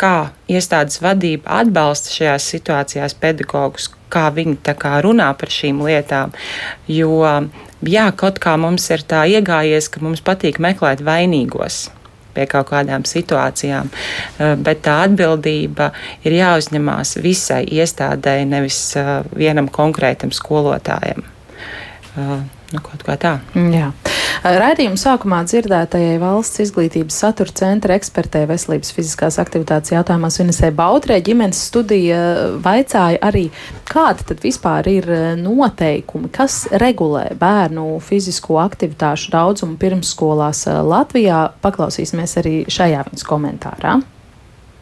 kā 0.00 0.14
iestādes 0.50 1.00
vadība 1.02 1.60
atbalsta 1.62 2.12
šajās 2.12 2.48
situācijās 2.54 3.14
pedagogus, 3.20 3.90
kā 4.12 4.28
viņi 4.34 4.76
kā 4.78 4.96
runā 5.04 5.28
par 5.38 5.52
šīm 5.52 5.82
lietām. 5.86 6.34
Jo 6.88 7.20
jā, 7.86 8.06
kaut 8.16 8.40
kā 8.42 8.56
mums 8.60 8.88
ir 8.90 9.04
tā 9.06 9.24
iegājies, 9.30 9.90
ka 9.92 10.02
mums 10.04 10.24
patīk 10.24 10.60
meklēt 10.62 11.04
vainīgos 11.06 11.86
pie 12.36 12.44
kaut 12.52 12.68
kādām 12.68 13.06
situācijām, 13.08 13.88
bet 14.60 14.82
tā 14.84 14.98
atbildība 15.06 15.86
ir 16.26 16.36
jāuzņemās 16.36 17.16
visai 17.24 17.62
iestādēji, 17.78 18.50
nevis 18.50 18.80
vienam 19.32 19.70
konkrētam 19.72 20.34
skolotājam. 20.36 21.24
Nu, 22.16 22.80
kaut 22.82 23.04
kā 23.06 23.14
tā. 23.20 23.36
Jā. 23.54 23.90
Raidījuma 24.46 24.98
sākumā 25.00 25.40
dzirdētajai 25.48 26.16
valsts 26.22 26.60
izglītības 26.64 27.18
satura 27.22 27.52
centra 27.56 27.96
ekspertē 27.98 28.44
veselības 28.50 28.92
fiziskās 28.96 29.38
aktivitātes 29.42 29.94
jautājumos 29.94 30.38
Vinesē 30.40 30.72
Bautrē 30.76 31.18
ģimenes 31.24 31.60
studija 31.68 32.18
vaicāja 32.64 33.20
arī, 33.26 33.46
kāda 33.90 34.26
tad 34.30 34.42
vispār 34.44 34.90
ir 34.90 35.08
noteikumi, 35.40 36.32
kas 36.34 36.64
regulē 36.82 37.28
bērnu 37.38 38.00
fizisko 38.04 38.60
aktivitāšu 38.64 39.32
daudzumu 39.34 39.78
pirmsskolās 39.82 40.66
Latvijā. 40.66 41.46
Paklausīsimies 41.62 42.38
arī 42.42 42.58
šajā 42.70 43.06
viņas 43.10 43.26
komentārā 43.30 43.98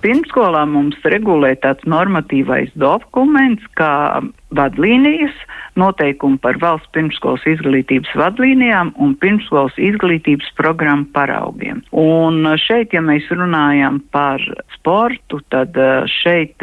pirmskolā 0.04 0.66
mums 0.68 0.98
regulē 1.08 1.54
tāds 1.62 1.86
normatīvais 1.88 2.74
dokuments, 2.76 3.64
kā 3.78 4.20
vadlīnijas, 4.56 5.34
noteikumi 5.80 6.38
par 6.42 6.58
valsts 6.62 6.90
pirmskolas 6.94 7.44
izglītības 7.50 8.12
vadlīnijām 8.18 8.94
un 9.02 9.14
pirmskolas 9.20 9.76
izglītības 9.80 10.50
programmu 10.58 11.08
paraugiem. 11.16 11.82
Un 11.90 12.46
šeit, 12.60 12.94
ja 12.94 13.02
mēs 13.04 13.26
runājam 13.32 14.00
par 14.14 14.42
sportu, 14.76 15.42
tad 15.54 15.78
šeit 16.20 16.62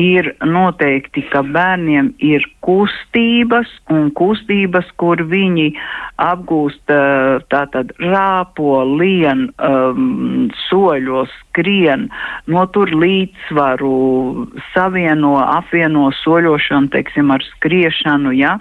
ir 0.00 0.30
noteikti, 0.44 1.24
ka 1.32 1.42
bērniem 1.44 2.12
ir 2.24 2.44
kustības 2.64 3.68
un 3.92 4.10
kustības, 4.16 4.88
kur 4.96 5.20
viņi 5.28 5.72
apgūst 6.22 6.92
tātad 7.52 7.92
rāpo, 8.00 8.82
lien, 8.88 9.50
um, 9.58 10.48
soļos, 10.68 11.32
skrien, 11.42 12.08
notur 12.46 12.92
līdzsvaru, 12.94 14.48
savieno, 14.72 15.36
apvieno 15.44 16.10
soļošanu, 16.22 16.92
teiksim, 16.94 17.34
ar 17.34 17.44
skriešanu, 17.52 18.32
ja. 18.38 18.56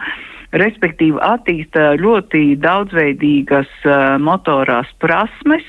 Respektīvi 0.52 1.15
attīsta 1.24 1.94
ļoti 2.02 2.58
daudzveidīgas 2.60 3.72
uh, 3.88 4.17
motorās 4.20 4.89
prasmes, 5.00 5.63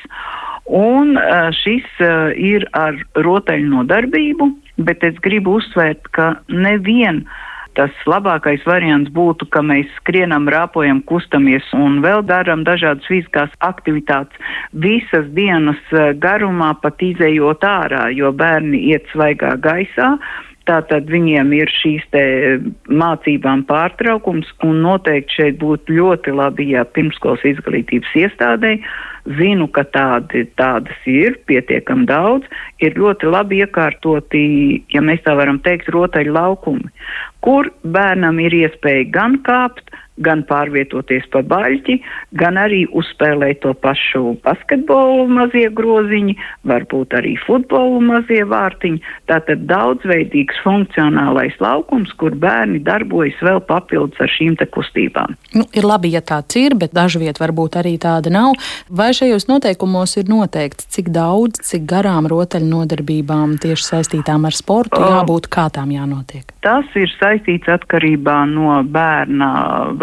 un 0.66 1.16
uh, 1.16 1.48
šis 1.62 1.86
uh, 2.00 2.32
ir 2.36 2.66
ar 2.76 2.98
rotaļu 3.14 3.70
nodarbību, 3.76 4.50
bet 4.86 5.04
es 5.04 5.18
gribu 5.24 5.58
uzsvērt, 5.60 6.12
ka 6.16 6.34
nevien 6.48 7.24
tas 7.76 7.92
labākais 8.08 8.64
variants 8.68 9.10
būtu, 9.16 9.46
ka 9.52 9.62
mēs 9.64 9.88
skrienam, 10.00 10.48
rāpojam, 10.52 11.00
kustamies 11.08 11.64
un 11.76 12.00
vēl 12.04 12.24
darām 12.28 12.66
dažādas 12.68 13.06
fiziskās 13.08 13.52
aktivitātes 13.64 14.36
visas 14.72 15.28
dienas 15.36 15.80
eh, 15.92 16.12
garumā, 16.20 16.74
pat 16.82 17.02
izējot 17.02 17.64
ārā, 17.64 18.08
jo 18.16 18.32
bērni 18.36 18.84
iet 18.92 19.08
svaigā 19.12 19.56
gaisā. 19.64 20.14
Tātad 20.68 21.08
viņiem 21.10 21.52
ir 21.56 21.70
šīs 21.74 22.04
mācībām 22.86 23.64
pārtraukums 23.66 24.50
un 24.62 24.82
noteikti 24.84 25.40
šeit 25.40 25.56
būtu 25.62 25.96
ļoti 25.96 26.34
labi, 26.38 26.68
ja 26.76 26.84
pirmskolas 26.86 27.42
izglītības 27.54 28.14
iestādēji 28.24 28.84
Zinu, 29.38 29.68
ka 29.70 29.84
tādi, 29.86 30.42
tādas 30.58 30.98
ir 31.06 31.36
pietiekami 31.46 32.08
daudz, 32.10 32.48
ir 32.82 32.96
ļoti 32.98 33.28
labi 33.30 33.60
iekārtoti, 33.62 34.42
ja 34.90 35.02
mēs 35.04 35.22
tā 35.22 35.36
varam 35.38 35.60
teikt, 35.62 35.92
rotaļu 35.94 36.34
laukumi, 36.34 36.90
kur 37.46 37.70
bērnam 37.86 38.40
ir 38.42 38.56
iespēja 38.64 39.06
gan 39.14 39.38
kāpt, 39.46 39.94
gan 40.20 40.42
pārvietoties 40.48 41.24
pa 41.32 41.40
baļķi, 41.46 41.96
gan 42.36 42.58
arī 42.60 42.82
uzspēlēt 42.92 43.62
to 43.64 43.72
pašu 43.80 44.36
basketbolu 44.44 45.24
mazie 45.32 45.68
groziņi, 45.72 46.36
varbūt 46.68 47.16
arī 47.16 47.34
futbolu 47.46 48.02
mazie 48.04 48.42
vārtiņi. 48.48 49.00
Tātad 49.30 49.64
daudzveidīgs 49.70 50.60
funkcionālais 50.64 51.56
laukums, 51.62 52.12
kur 52.20 52.36
bērni 52.36 52.82
darbojas 52.84 53.38
vēl 53.40 53.62
papildus 53.68 54.20
ar 54.20 54.32
šīm 54.32 54.58
te 54.60 54.68
kustībām. 54.68 55.36
Nu, 55.56 55.64
ir 55.72 55.88
labi, 55.88 56.12
ja 56.12 56.20
tāds 56.20 56.56
ir, 56.60 56.76
bet 56.78 56.92
dažviet 56.96 57.40
varbūt 57.40 57.80
arī 57.80 57.96
tāda 58.02 58.32
nav. 58.32 58.58
Vai 58.92 59.12
šajos 59.16 59.48
noteikumos 59.48 60.18
ir 60.20 60.28
noteikts, 60.28 60.90
cik 60.92 61.08
daudz, 61.14 61.62
cik 61.64 61.88
garām 61.88 62.28
rotaļu 62.30 62.68
nodarbībām 62.68 63.56
tieši 63.62 63.88
saistītām 63.88 64.44
ar 64.48 64.56
sportu 64.56 65.00
jābūt, 65.00 65.48
kā 65.52 65.68
tām 65.72 65.94
jānotiek? 65.94 66.44
Tas 66.62 66.86
ir 66.98 67.10
saistīts 67.16 67.70
atkarībā 67.72 68.42
no 68.50 68.76
bērna 68.86 69.50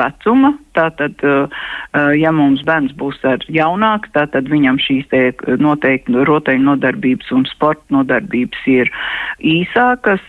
vecuma. 0.09 0.53
Tātad, 0.77 1.15
uh, 1.25 1.47
uh, 1.93 2.11
ja 2.17 2.31
mums 2.35 2.61
bērns 2.67 2.93
būs 2.99 3.19
jaunāks, 3.47 4.11
tātad 4.15 4.49
viņam 4.51 4.79
šīs 4.81 5.07
te 5.11 5.23
noteikti 5.59 6.25
rotaļu 6.27 6.65
nodarbības 6.67 7.31
un 7.35 7.45
sporta 7.49 7.83
nodarbības 7.93 8.67
ir 8.69 8.91
īsākas, 9.39 10.23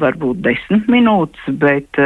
varbūt 0.00 0.42
desmit 0.42 0.88
minūtes, 0.90 1.46
bet, 1.62 1.98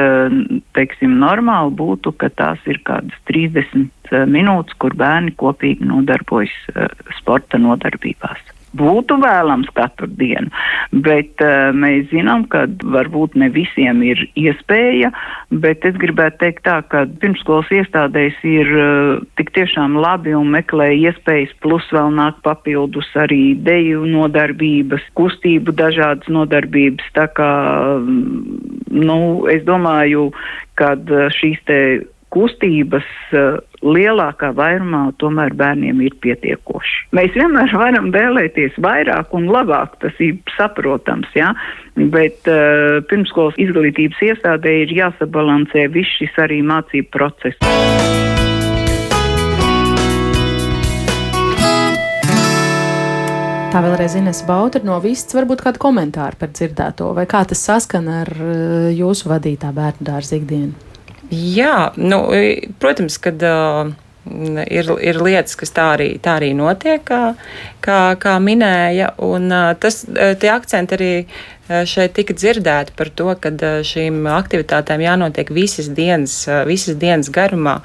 teiksim, 0.77 1.17
normāli 1.23 1.73
būtu, 1.79 2.13
ka 2.21 2.29
tās 2.37 2.61
ir 2.69 2.81
kādas 2.85 3.17
30 3.31 3.89
minūtes, 4.29 4.77
kur 4.77 4.97
bērni 4.99 5.33
kopīgi 5.41 5.89
nodarbojas 5.89 6.57
sporta 7.21 7.61
nodarbībās. 7.61 8.60
Būtu 8.77 9.17
vēlams 9.23 9.71
katru 9.75 10.09
dienu, 10.19 10.51
bet 11.05 11.43
uh, 11.43 11.71
mēs 11.75 12.09
zinām, 12.13 12.45
ka 12.51 12.67
varbūt 12.95 13.35
ne 13.41 13.51
visiem 13.53 14.03
ir 14.07 14.23
iespēja, 14.39 15.11
bet 15.51 15.85
es 15.89 15.99
gribētu 16.01 16.41
teikt 16.45 16.65
tā, 16.69 16.79
ka 16.93 17.05
pirmskolas 17.23 17.71
iestādēs 17.75 18.39
ir 18.47 18.71
uh, 18.77 19.25
tik 19.41 19.53
tiešām 19.57 19.99
labi 20.01 20.37
un 20.39 20.53
meklē 20.55 20.91
iespējas, 20.99 21.57
plus 21.65 21.87
vēl 21.95 22.15
nāk 22.15 22.39
papildus 22.47 23.11
arī 23.19 23.57
deju 23.59 24.07
nodarbības, 24.11 25.11
kustību 25.19 25.75
dažādas 25.77 26.31
nodarbības, 26.31 27.11
tā 27.19 27.27
kā, 27.35 27.51
nu, 28.01 29.21
es 29.51 29.67
domāju, 29.67 30.31
kad 30.79 31.11
šīs 31.37 31.61
te 31.69 31.81
kustības 32.35 33.07
uh, 33.35 33.59
lielākā 33.83 34.53
vairumā 34.57 35.03
tomēr 35.21 35.55
bērniem 35.59 36.03
ir 36.05 36.17
pietiekoši. 36.23 37.11
Mēs 37.17 37.35
vienmēr 37.37 37.73
varam 37.77 38.11
vēlēties 38.15 38.79
vairāk 38.83 39.35
un 39.37 39.49
labāk, 39.51 39.97
tas 40.05 40.17
ir 40.23 40.39
saprotams, 40.57 41.31
jā, 41.37 41.53
bet 42.13 42.47
uh, 42.51 43.01
pirmskolas 43.11 43.59
izglītības 43.61 44.23
iestādē 44.31 44.81
ir 44.85 44.95
jāsabalansē 45.01 45.89
viss 45.95 46.21
šis 46.21 46.39
arī 46.45 46.61
mācību 46.67 47.11
process. 47.15 47.59
Tā 53.71 53.79
vēlreiz 53.85 54.17
Ines 54.19 54.41
Bautra 54.49 54.83
no 54.83 54.97
Vists, 54.99 55.31
varbūt 55.37 55.63
kādu 55.63 55.79
komentāru 55.79 56.41
par 56.41 56.51
dzirdēto, 56.51 57.13
vai 57.15 57.23
kā 57.31 57.45
tas 57.47 57.63
saskana 57.63 58.25
ar 58.25 58.33
jūsu 58.91 59.31
vadītā 59.31 59.71
bērnu 59.77 60.11
dārza 60.11 60.41
ikdienu? 60.41 60.90
Jā, 61.31 61.93
nu, 61.97 62.25
protams, 62.83 63.19
kad 63.23 63.43
uh, 63.47 63.93
ir, 64.67 64.91
ir 65.01 65.21
lietas, 65.23 65.57
kas 65.59 65.73
tā 65.75 65.87
arī, 65.95 66.11
tā 66.23 66.37
arī 66.41 66.51
notiek, 66.57 67.03
kā, 67.07 67.35
kā, 67.85 68.01
kā 68.21 68.37
minēja, 68.43 69.13
un 69.25 69.51
tas, 69.81 70.03
tie 70.11 70.51
akcenti 70.53 70.97
arī 70.97 71.13
šeit 71.87 72.17
tika 72.19 72.35
dzirdēti 72.35 72.97
par 72.99 73.13
to, 73.15 73.31
ka 73.39 73.53
šīm 73.87 74.25
aktivitātēm 74.35 75.05
jānotiek 75.07 75.53
visas 75.55 75.91
dienas, 75.95 76.43
visas 76.69 76.99
dienas 77.01 77.31
garumā. 77.33 77.81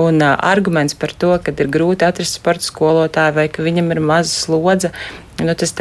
Un 0.00 0.22
uh, 0.24 0.36
arguments 0.40 0.94
par 0.96 1.12
to, 1.12 1.34
ka 1.44 1.52
ir 1.52 1.68
grūti 1.68 2.06
atrast 2.06 2.38
sporta 2.38 2.64
skolotāju 2.64 3.36
vai 3.36 3.48
ka 3.52 3.64
viņam 3.64 3.90
ir 3.92 4.00
maza 4.00 4.32
slodze, 4.32 4.92
nu, 5.42 5.54
tas 5.58 5.74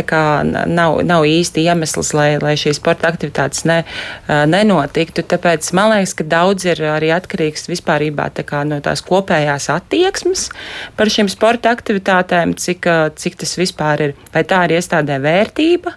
nav, 0.68 0.99
nav 1.05 1.26
īsti 1.28 1.64
iemesls, 1.64 2.12
lai, 2.18 2.36
lai 2.41 2.55
šīs 2.59 2.80
sporta 2.80 3.07
aktivitātes 3.12 3.64
ne, 3.70 3.82
nenotiktu. 4.28 5.24
Tāpēc 5.24 5.72
man 5.78 5.93
liekas, 5.93 6.16
ka 6.18 6.28
daudz 6.28 6.66
ir 6.68 6.84
arī 6.91 7.12
atkarīgs 7.16 7.70
vispārībā 7.72 8.30
tā 8.36 8.64
no 8.68 8.82
tās 8.84 9.03
kopējās 9.05 9.70
attieksmes 9.74 10.49
par 10.97 11.12
šīm 11.14 11.30
sporta 11.32 11.72
aktivitātēm, 11.76 12.55
cik, 12.59 12.89
cik 13.16 13.39
tas 13.43 13.57
vispār 13.59 14.07
ir, 14.09 14.16
vai 14.34 14.43
tā 14.47 14.66
ir 14.68 14.80
iestādē 14.80 15.22
vērtība 15.24 15.95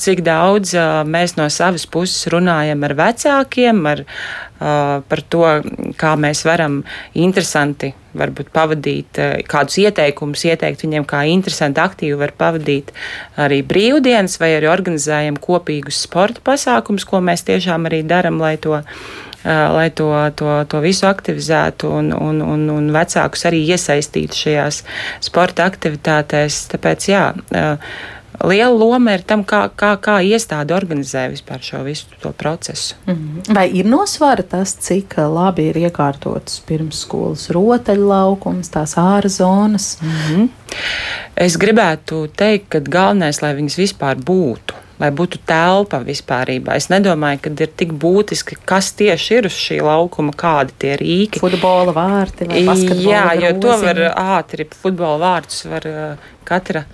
cik 0.00 0.22
daudz 0.26 0.74
uh, 0.76 1.02
mēs 1.06 1.36
no 1.38 1.46
savas 1.52 1.86
puses 1.90 2.28
runājam 2.32 2.84
ar 2.86 2.94
vecākiem, 2.98 3.82
ar, 3.90 4.04
uh, 4.04 5.02
par 5.08 5.22
to, 5.30 5.44
kā 6.00 6.14
mēs 6.20 6.44
varam 6.46 6.82
interesanti 7.14 7.92
varbūt 8.14 8.50
pavadīt, 8.54 9.20
uh, 9.20 9.36
kādus 9.50 9.78
ieteikumus 9.84 10.46
ieteikt 10.48 10.86
viņiem, 10.86 11.06
kā 11.10 11.24
interesanti 11.30 11.82
aktīvi 11.82 12.18
var 12.20 12.34
pavadīt 12.38 12.94
arī 13.40 13.62
brīvdienas, 13.66 14.38
vai 14.42 14.54
arī 14.58 14.70
organizējam 14.72 15.38
kopīgus 15.42 16.04
sporta 16.06 16.44
pasākumus, 16.44 17.06
ko 17.08 17.22
mēs 17.24 17.46
tiešām 17.46 17.90
arī 17.90 18.02
daram, 18.06 18.42
lai 18.42 18.56
to 18.58 18.80
lai 19.44 19.90
to, 19.90 20.08
to, 20.36 20.64
to 20.64 20.80
visu 20.80 21.04
aktivizētu 21.04 21.90
un, 21.92 22.12
un, 22.16 22.40
un, 22.40 22.62
un 22.72 22.86
vecākus 22.94 23.44
arī 23.44 23.60
iesaistītu 23.74 24.38
šajās 24.40 24.80
sporta 25.24 25.66
aktivitātēs. 25.68 26.62
Tāpēc, 26.72 27.08
jā, 27.10 27.24
liela 28.42 28.74
loma 28.74 29.14
ir 29.14 29.22
tam, 29.26 29.44
kā, 29.46 29.68
kā, 29.76 29.94
kā 30.02 30.18
iestāde 30.26 30.74
organizē 30.74 31.28
vispār 31.32 31.62
šo 31.62 31.82
visu 31.86 32.06
to 32.20 32.32
procesu. 32.32 32.94
-hmm. 33.06 33.54
Vai 33.54 33.68
ir 33.70 33.86
nosvara 33.86 34.42
tas, 34.42 34.74
cik 34.74 35.16
labi 35.16 35.68
ir 35.68 35.76
iekārtotas 35.76 36.60
pirmsskolas 36.66 37.50
rotaļlaukums, 37.50 38.70
tās 38.70 38.96
ārā 38.96 39.28
zonas? 39.28 39.98
Mm 40.02 40.10
-hmm. 40.10 40.48
Es 41.36 41.56
gribētu 41.56 42.28
teikt, 42.36 42.68
ka 42.68 42.80
galvenais, 42.80 43.42
lai 43.42 43.54
viņas 43.54 43.78
vispār 43.78 44.16
būtu 44.16 44.83
lai 45.00 45.10
būtu 45.14 45.40
telpa 45.48 46.00
vispārībā. 46.04 46.76
Es 46.78 46.90
nedomāju, 46.92 47.42
ka 47.44 47.54
ir 47.66 47.72
tik 47.82 47.94
būtiski, 48.00 48.58
kas 48.68 48.92
tieši 48.98 49.40
ir 49.40 49.48
uz 49.50 49.56
šī 49.58 49.80
laukuma, 49.84 50.34
kādi 50.38 50.76
tie 50.84 50.94
rīki. 51.00 51.42
Futbola 51.42 51.94
vārti 51.96 52.48
vai 52.50 52.62
basketbola 52.68 53.10
Jā, 53.10 53.24
jo 53.34 53.50
groziņi. 53.50 53.64
to 53.64 53.74
var 53.82 54.04
ātri, 54.38 54.68
futbola 54.84 55.20
vārtus 55.24 55.66
var 55.70 55.90
katra 56.44 56.84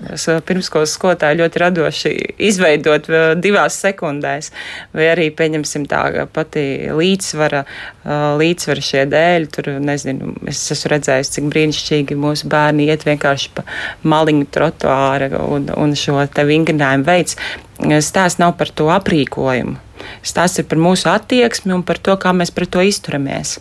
pirmskolas 0.46 0.94
skolotāja 0.94 1.38
ļoti 1.40 1.60
radoši 1.62 2.12
izveidot 2.50 3.08
divās 3.42 3.78
sekundēs. 3.82 4.50
Vai 4.94 5.08
arī, 5.12 5.28
pieņemsim, 5.34 5.86
tā 5.90 6.26
pati 6.32 6.62
līdzsvara, 6.96 7.64
līdzsvara 8.40 8.84
šie 8.90 9.06
dēļ. 9.10 9.48
Tur, 9.54 9.72
nezinu, 9.84 10.34
es 10.50 10.62
esmu 10.74 10.94
redzējis, 10.94 11.32
cik 11.36 11.50
brīnišķīgi 11.52 12.18
mūsu 12.20 12.50
bērni 12.52 12.88
iet 12.90 13.06
vienkārši 13.08 13.50
pa 13.56 13.66
maliņu 14.06 14.46
trotuāra 14.54 15.32
un, 15.42 15.68
un 15.74 15.98
šo 15.98 16.22
te 16.30 16.46
vingrinājumu 16.46 17.08
veids. 17.10 17.38
Stāsts 17.80 18.40
nav 18.42 18.56
par 18.60 18.72
to 18.74 18.90
aprīkojumu 18.92 19.78
Stāsts 20.26 20.60
ir 20.60 20.66
par 20.68 20.80
mūsu 20.80 21.08
attieksmi 21.10 21.74
un 21.74 21.84
par 21.86 22.00
to, 22.02 22.16
kā 22.20 22.32
mēs 22.36 22.52
pret 22.54 22.70
to 22.74 22.82
izturamies. 22.84 23.56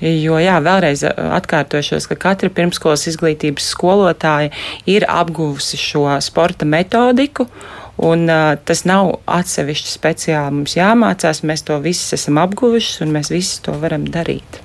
Jo, 0.00 0.38
jā, 0.42 0.58
vēlreiz 0.64 1.04
atkārtošos, 1.08 2.08
ka 2.10 2.18
katra 2.28 2.52
pirmskolas 2.52 3.06
izglītības 3.10 3.68
skolotāja 3.74 4.52
ir 4.88 5.06
apguvusi 5.08 5.80
šo 5.80 6.06
sporta 6.24 6.68
metodiku. 6.68 7.48
Un, 7.98 8.28
uh, 8.30 8.54
tas 8.62 8.84
nav 8.86 9.16
atsevišķi 9.26 9.90
speciāli 9.90 10.60
mums 10.60 10.76
jāmācās. 10.78 11.42
Mēs 11.42 11.66
to 11.66 11.80
visi 11.82 12.14
esam 12.14 12.38
apguvuši, 12.38 13.02
un 13.02 13.16
mēs 13.16 13.32
visi 13.34 13.58
to 13.66 13.74
varam 13.82 14.06
darīt. 14.06 14.62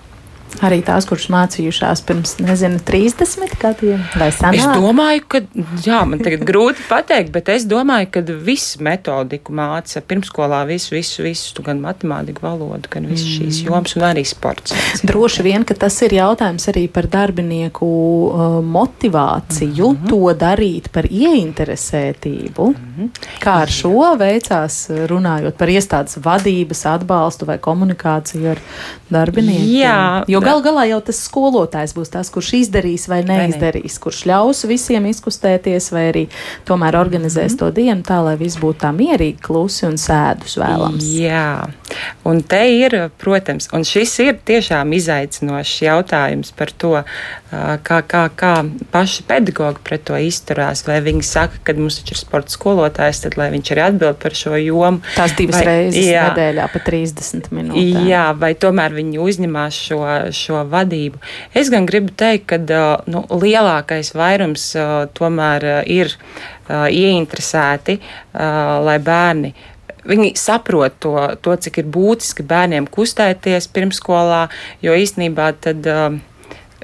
Arī 0.61 0.81
tās, 0.85 1.07
kuras 1.09 1.25
mācījušās 1.33 2.03
pirms, 2.07 2.35
nezinu, 2.43 2.79
30 2.85 3.55
gadiem 3.61 4.03
vai 4.19 4.29
senāk? 4.35 4.59
Es 4.59 4.67
domāju, 4.77 5.23
ka, 5.27 5.41
jā, 5.83 6.01
man 6.07 6.21
tagad 6.23 6.45
grūti 6.47 6.85
pateikt, 6.89 7.31
bet 7.33 7.49
es 7.49 7.65
domāju, 7.69 8.09
ka 8.13 8.23
visu 8.45 8.83
metodiku 8.85 9.55
māca 9.55 10.03
pirmskolā 10.05 10.63
visu, 10.69 10.93
visu, 10.95 11.23
visu, 11.25 11.65
gan 11.65 11.81
matemātiku, 11.83 12.45
valodu, 12.45 12.91
gan 12.93 13.07
visu 13.09 13.25
mm. 13.25 13.33
šīs 13.37 13.61
jomas 13.65 13.95
un 13.97 14.05
arī 14.11 14.25
sports. 14.27 14.75
Droši 15.03 15.45
vien, 15.47 15.65
ka 15.67 15.75
tas 15.85 15.97
ir 16.05 16.17
jautājums 16.19 16.69
arī 16.71 16.85
par 16.91 17.09
darbinieku 17.11 17.89
uh, 17.89 18.59
motivāciju 18.61 19.89
mm 19.89 19.97
-hmm. 19.97 20.09
to 20.09 20.33
darīt 20.45 20.89
par 20.93 21.09
ieinteresētību. 21.09 22.67
Mm 22.69 22.93
-hmm. 22.97 23.09
Kā 23.43 23.57
ar 23.65 23.69
šo 23.69 24.15
veicās 24.19 24.89
runājot 25.09 25.57
par 25.57 25.67
iestādes 25.67 26.17
vadības 26.23 26.85
atbalstu 26.85 27.45
vai 27.45 27.57
komunikāciju 27.57 28.51
ar 28.51 28.59
darbiniekiem? 29.09 29.81
Jā, 29.81 30.23
jo 30.27 30.42
gal 30.45 30.63
galā 30.65 30.85
jau 30.89 30.99
tas 31.07 31.19
skolotājs 31.27 31.95
būs 31.97 32.13
tas, 32.13 32.31
kurš 32.33 32.53
izdarīs 32.59 33.07
vai 33.11 33.21
neizdarīs, 33.27 33.99
kurš 34.03 34.23
ļaus 34.29 34.63
visiem 34.69 35.07
izkustēties 35.11 35.91
vai 35.95 36.05
arī 36.11 36.25
tomēr 36.67 36.97
organizēs 36.99 37.53
mm 37.53 37.55
-hmm. 37.55 37.59
to 37.59 37.71
dienu 37.71 38.01
tā, 38.07 38.19
lai 38.25 38.35
viss 38.37 38.59
būtu 38.61 38.85
tā 38.85 38.91
mierīgi, 38.95 39.41
klusi 39.41 39.85
un 39.85 39.97
sēdus 39.97 40.57
vēlams. 40.57 41.03
Jā, 41.03 41.67
un 42.23 42.41
te 42.41 42.63
ir, 42.71 43.09
protams, 43.17 43.69
un 43.73 43.83
šis 43.83 44.19
ir 44.19 44.39
tiešām 44.45 44.93
izaicinošs 44.93 45.81
jautājums 45.81 46.51
par 46.51 46.71
to, 46.71 47.03
kā, 47.83 47.99
kā, 48.07 48.23
kā 48.35 48.53
paši 48.91 49.23
pedagogi 49.27 49.81
pret 49.83 50.05
to 50.07 50.17
izturās, 50.17 50.83
vai 50.87 50.99
viņi 51.05 51.23
saka, 51.27 51.59
ka 51.63 51.75
mums 51.77 51.99
taču 51.99 52.15
ir 52.15 52.21
sporta 52.21 52.53
skolotājs, 52.53 53.23
tad 53.25 53.37
lai 53.37 53.49
viņš 53.53 53.71
arī 53.73 53.83
atbild 53.87 54.19
par 54.21 54.35
šo 54.37 54.57
jomu. 54.59 55.01
Tās 55.15 55.35
divas 55.37 55.59
vai, 55.59 55.65
reizes 55.69 56.07
jā, 56.07 56.25
nedēļā 56.31 56.67
pa 56.73 56.83
30 56.87 57.51
minūtēm. 57.53 58.07
Jā, 58.09 58.25
vai 58.37 58.53
tomēr 58.59 58.95
viņi 58.97 59.21
uzņemās 59.23 59.79
šo 59.89 60.01
šo 60.35 60.63
vadību. 60.69 61.21
Es 61.55 61.71
gan 61.73 61.87
gribu 61.89 62.13
teikt, 62.17 62.49
ka 62.51 62.59
nu, 63.09 63.25
lielākais 63.29 64.13
vairums 64.17 64.71
tomēr 65.17 65.67
ir 65.89 66.15
ieinteresēti, 66.69 67.99
lai 68.33 68.97
bērni 69.03 69.53
viņi 70.07 70.33
saprot 70.39 70.95
to, 71.03 71.15
to, 71.43 71.55
cik 71.55 71.81
ir 71.81 71.89
būtiski 71.91 72.45
bērniem 72.47 72.87
kustēties 72.91 73.69
pirmskolā, 73.73 74.47
jo 74.83 74.95
īstenībā 74.99 75.49
tad 75.63 75.87
uh, 75.89 76.17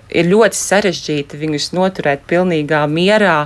ir 0.09 0.29
ļoti 0.31 0.59
sarežģīti 0.59 1.39
viņus 1.39 1.71
noturēt 1.75 2.25
pilnīgā 2.29 2.85
mierā, 2.91 3.41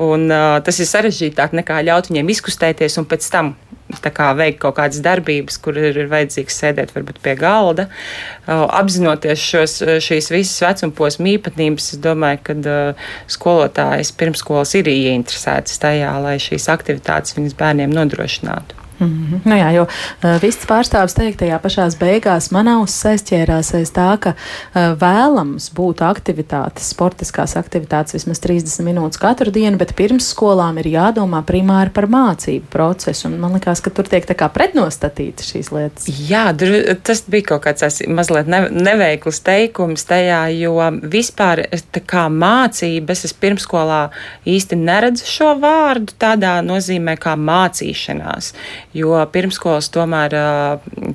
un 0.00 0.28
uh, 0.30 0.56
tas 0.64 0.80
ir 0.80 0.88
sarežģītāk 0.90 1.56
nekā 1.60 1.82
ļaut 1.88 2.10
viņiem 2.10 2.32
izkustēties 2.36 2.98
un 3.00 3.08
pēc 3.10 3.28
tam 3.32 3.54
kā, 4.14 4.30
veikt 4.38 4.60
kaut 4.62 4.76
kādas 4.78 5.02
darbības, 5.04 5.58
kur 5.62 5.78
ir, 5.78 5.96
ir 5.96 6.10
vajadzīgs 6.10 6.58
sēdēt 6.62 6.94
varbūt 6.96 7.20
pie 7.24 7.36
galda. 7.38 7.88
Apzinoties 8.46 9.42
šos, 9.42 9.78
šīs 10.04 10.30
visas 10.32 10.62
vecumposma 10.64 11.32
īpatnības, 11.34 11.92
es 11.94 12.02
domāju, 12.02 12.42
ka 12.46 12.58
skolotājs 13.30 14.12
pirmskolas 14.16 14.76
ir 14.78 14.90
ieinteresēts 14.92 15.80
tajā, 15.82 16.12
lai 16.22 16.36
šīs 16.42 16.70
aktivitātes 16.72 17.36
viņas 17.38 17.58
bērniem 17.60 17.94
nodrošinātu. 17.94 18.89
Mm 19.00 19.06
-hmm. 19.06 19.40
nu 19.44 19.56
jā, 19.56 19.70
jo 19.74 19.82
uh, 19.82 20.42
viss 20.42 20.66
pārstāvis 20.66 21.14
teiktajā 21.16 21.58
pašās 21.58 21.96
beigās 21.98 22.50
man 22.50 22.68
auss 22.68 23.04
aizķērās 23.06 23.74
aiz 23.74 23.90
tā, 23.90 24.18
ka 24.20 24.30
uh, 24.30 24.92
vēlams 25.00 25.70
būtu 25.74 26.04
aktivitātes, 26.04 26.90
sportiskās 26.92 27.56
aktivitātes 27.56 28.12
vismaz 28.12 28.40
30 28.40 28.84
minūtes 28.84 29.18
katru 29.18 29.50
dienu, 29.50 29.76
bet 29.76 29.94
pirms 29.96 30.28
skolām 30.34 30.78
ir 30.78 30.86
jādomā 30.86 31.42
primāri 31.42 31.90
par 31.90 32.06
mācību 32.06 32.66
procesu. 32.70 33.28
Un 33.28 33.38
man 33.40 33.52
liekas, 33.52 33.80
ka 33.80 33.90
tur 33.90 34.04
tiek 34.04 34.26
tā 34.26 34.34
kā 34.34 34.48
pretnostatīti 34.48 35.44
šīs 35.44 35.72
lietas. 35.72 36.08
Jā, 36.28 36.44
tas 37.02 37.24
bija 37.26 37.42
kaut 37.42 37.64
kāds 37.64 38.02
mazliet 38.08 38.46
neveikls 38.70 39.40
teikums 39.40 40.04
tajā, 40.04 40.42
jo 40.60 40.76
vispār 41.02 41.64
tā 41.92 42.00
kā 42.00 42.28
mācības 42.28 43.24
es 43.24 43.32
pirmskolā 43.32 44.10
īsti 44.44 44.76
neredzu 44.76 45.26
šo 45.26 45.54
vārdu 45.62 46.12
tādā 46.20 46.58
nozīmē 46.64 47.16
kā 47.20 47.36
mācīšanās 47.36 48.52
jo 48.96 49.14
pirmskolas 49.32 49.90
tomēr 49.94 50.36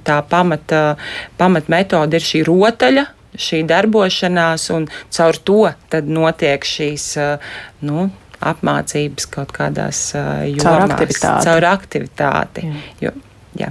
tā 0.08 0.20
pamata, 0.30 0.84
pamat 1.40 1.70
metode 1.72 2.20
ir 2.20 2.26
šī 2.26 2.44
rotaļa, 2.48 3.06
šī 3.36 3.64
darbošanās, 3.68 4.70
un 4.76 4.88
caur 5.14 5.40
to 5.48 5.62
notiek 6.08 6.66
šīs, 6.66 7.08
nu, 7.88 8.10
apmācības 8.46 9.30
kaut 9.32 9.54
kādās 9.56 10.08
jomās. 10.16 10.66
Caur 10.66 10.86
aktivitāti. 10.88 11.48
Caur 11.50 11.70
aktivitāti. 11.72 12.68
Jo, 13.04 13.16
Jā. 13.56 13.70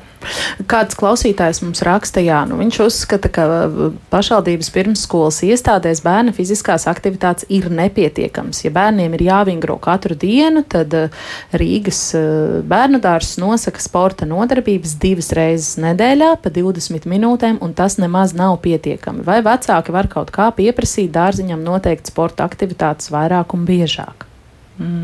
Kāds 0.70 0.96
klausītājs 0.96 1.60
mums 1.60 1.82
raksta, 1.84 2.22
jā, 2.24 2.38
nu 2.48 2.56
viņš 2.56 2.78
uzskata, 2.86 3.28
ka 3.32 3.44
uh, 3.44 3.82
pašvaldības 4.12 4.70
pirmsskolas 4.72 5.42
iestādēs 5.44 6.00
bērna 6.04 6.32
fiziskās 6.36 6.86
aktivitātes 6.88 7.44
ir 7.52 7.68
nepietiekams. 7.68 8.62
Ja 8.64 8.72
bērniem 8.72 9.18
ir 9.18 9.26
jāvingro 9.26 9.76
katru 9.84 10.16
dienu, 10.16 10.64
tad 10.64 10.96
uh, 10.96 11.24
Rīgas 11.52 12.00
uh, 12.16 12.62
bērnu 12.64 13.02
dārzs 13.04 13.36
nosaka 13.42 13.84
sporta 13.84 14.28
nodarbības 14.28 14.96
divas 15.02 15.28
reizes 15.36 15.76
nedēļā 15.84 16.32
pa 16.40 16.52
20 16.54 17.04
minūtēm, 17.10 17.60
un 17.60 17.76
tas 17.76 17.98
nemaz 18.00 18.32
nav 18.38 18.56
pietiekami. 18.64 19.26
Vai 19.28 19.42
vecāki 19.44 19.92
var 19.92 20.08
kaut 20.12 20.32
kā 20.32 20.48
pieprasīt 20.56 21.12
dārziņam 21.12 21.60
noteikt 21.66 22.08
sporta 22.08 22.48
aktivitātes 22.48 23.12
vairāk 23.12 23.52
un 23.52 23.68
biežāk? 23.68 24.30
Mm. 24.80 25.03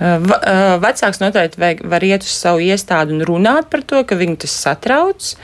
Vecāks 0.00 1.20
noteikti 1.20 1.60
var 1.84 2.06
iet 2.06 2.24
uz 2.24 2.32
savu 2.32 2.62
iestādi 2.64 3.12
un 3.18 3.26
runāt 3.28 3.68
par 3.72 3.84
to, 3.84 4.00
ka 4.04 4.16
viņu 4.16 4.40
tas 4.46 4.56
satrauc. 4.64 5.34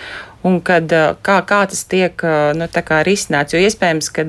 Un 0.47 0.61
kad, 0.63 0.93
kā, 1.27 1.37
kā 1.43 1.57
tas 1.67 1.81
tiek 1.91 2.21
nu, 2.55 2.67
risināts. 3.09 3.55
Jo 3.57 3.63
iespējams, 3.67 4.11
ka, 4.15 4.23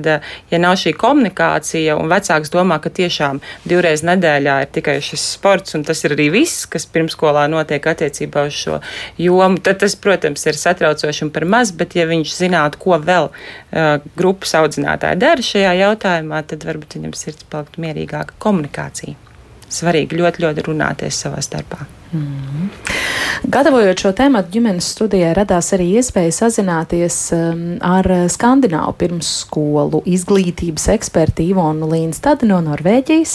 ja 0.50 0.58
nav 0.58 0.74
šī 0.80 0.90
komunikācija, 0.98 1.94
un 1.94 2.10
vecāks 2.10 2.50
domā, 2.50 2.80
ka 2.82 2.90
tiešām 2.90 3.38
divreiz 3.68 4.02
nedēļā 4.02 4.56
ir 4.64 4.72
tikai 4.74 4.96
šis 5.04 5.28
sports, 5.36 5.76
un 5.78 5.84
tas 5.86 6.02
ir 6.02 6.16
arī 6.16 6.26
viss, 6.34 6.66
kas 6.66 6.88
pirmskolā 6.90 7.46
notiek 7.52 7.86
attiecībā 7.86 8.48
uz 8.50 8.58
šo 8.64 8.80
jomu, 9.20 9.62
tad 9.62 9.78
tas, 9.84 9.94
protams, 9.94 10.42
ir 10.50 10.58
satraucoši 10.58 11.28
un 11.28 11.32
par 11.36 11.46
maz. 11.46 11.70
Bet, 11.70 11.94
ja 11.94 12.08
viņš 12.10 12.34
zinātu, 12.40 12.82
ko 12.82 12.98
vēl 12.98 13.30
grupas 14.18 14.56
audzinātāji 14.58 15.22
dara 15.22 15.48
šajā 15.52 15.78
jautājumā, 15.84 16.42
tad 16.50 16.66
varbūt 16.66 16.98
viņam 16.98 17.14
sirds 17.14 17.46
paliktu 17.46 17.86
mierīgāka 17.86 18.40
komunikācija 18.42 19.27
svarīgi 19.72 20.18
ļoti, 20.18 20.44
ļoti 20.46 20.66
runāties 20.70 21.24
savā 21.24 21.44
starpā. 21.44 21.86
Mm. 22.12 22.70
Gatavojot 23.52 24.00
šo 24.00 24.10
tēmu, 24.16 24.40
ģimenes 24.48 24.86
studijai 24.94 25.34
radās 25.36 25.68
arī 25.76 25.90
iespēja 26.00 26.32
sazināties 26.32 27.16
um, 27.36 27.60
ar 27.84 28.06
skandināvu 28.32 28.94
pirmsskolu 28.98 30.00
izglītības 30.08 30.88
ekspertu 30.94 31.44
Ivonu 31.44 31.90
Līnstadi 31.90 32.48
no 32.48 32.62
Norvēģijas. 32.64 33.34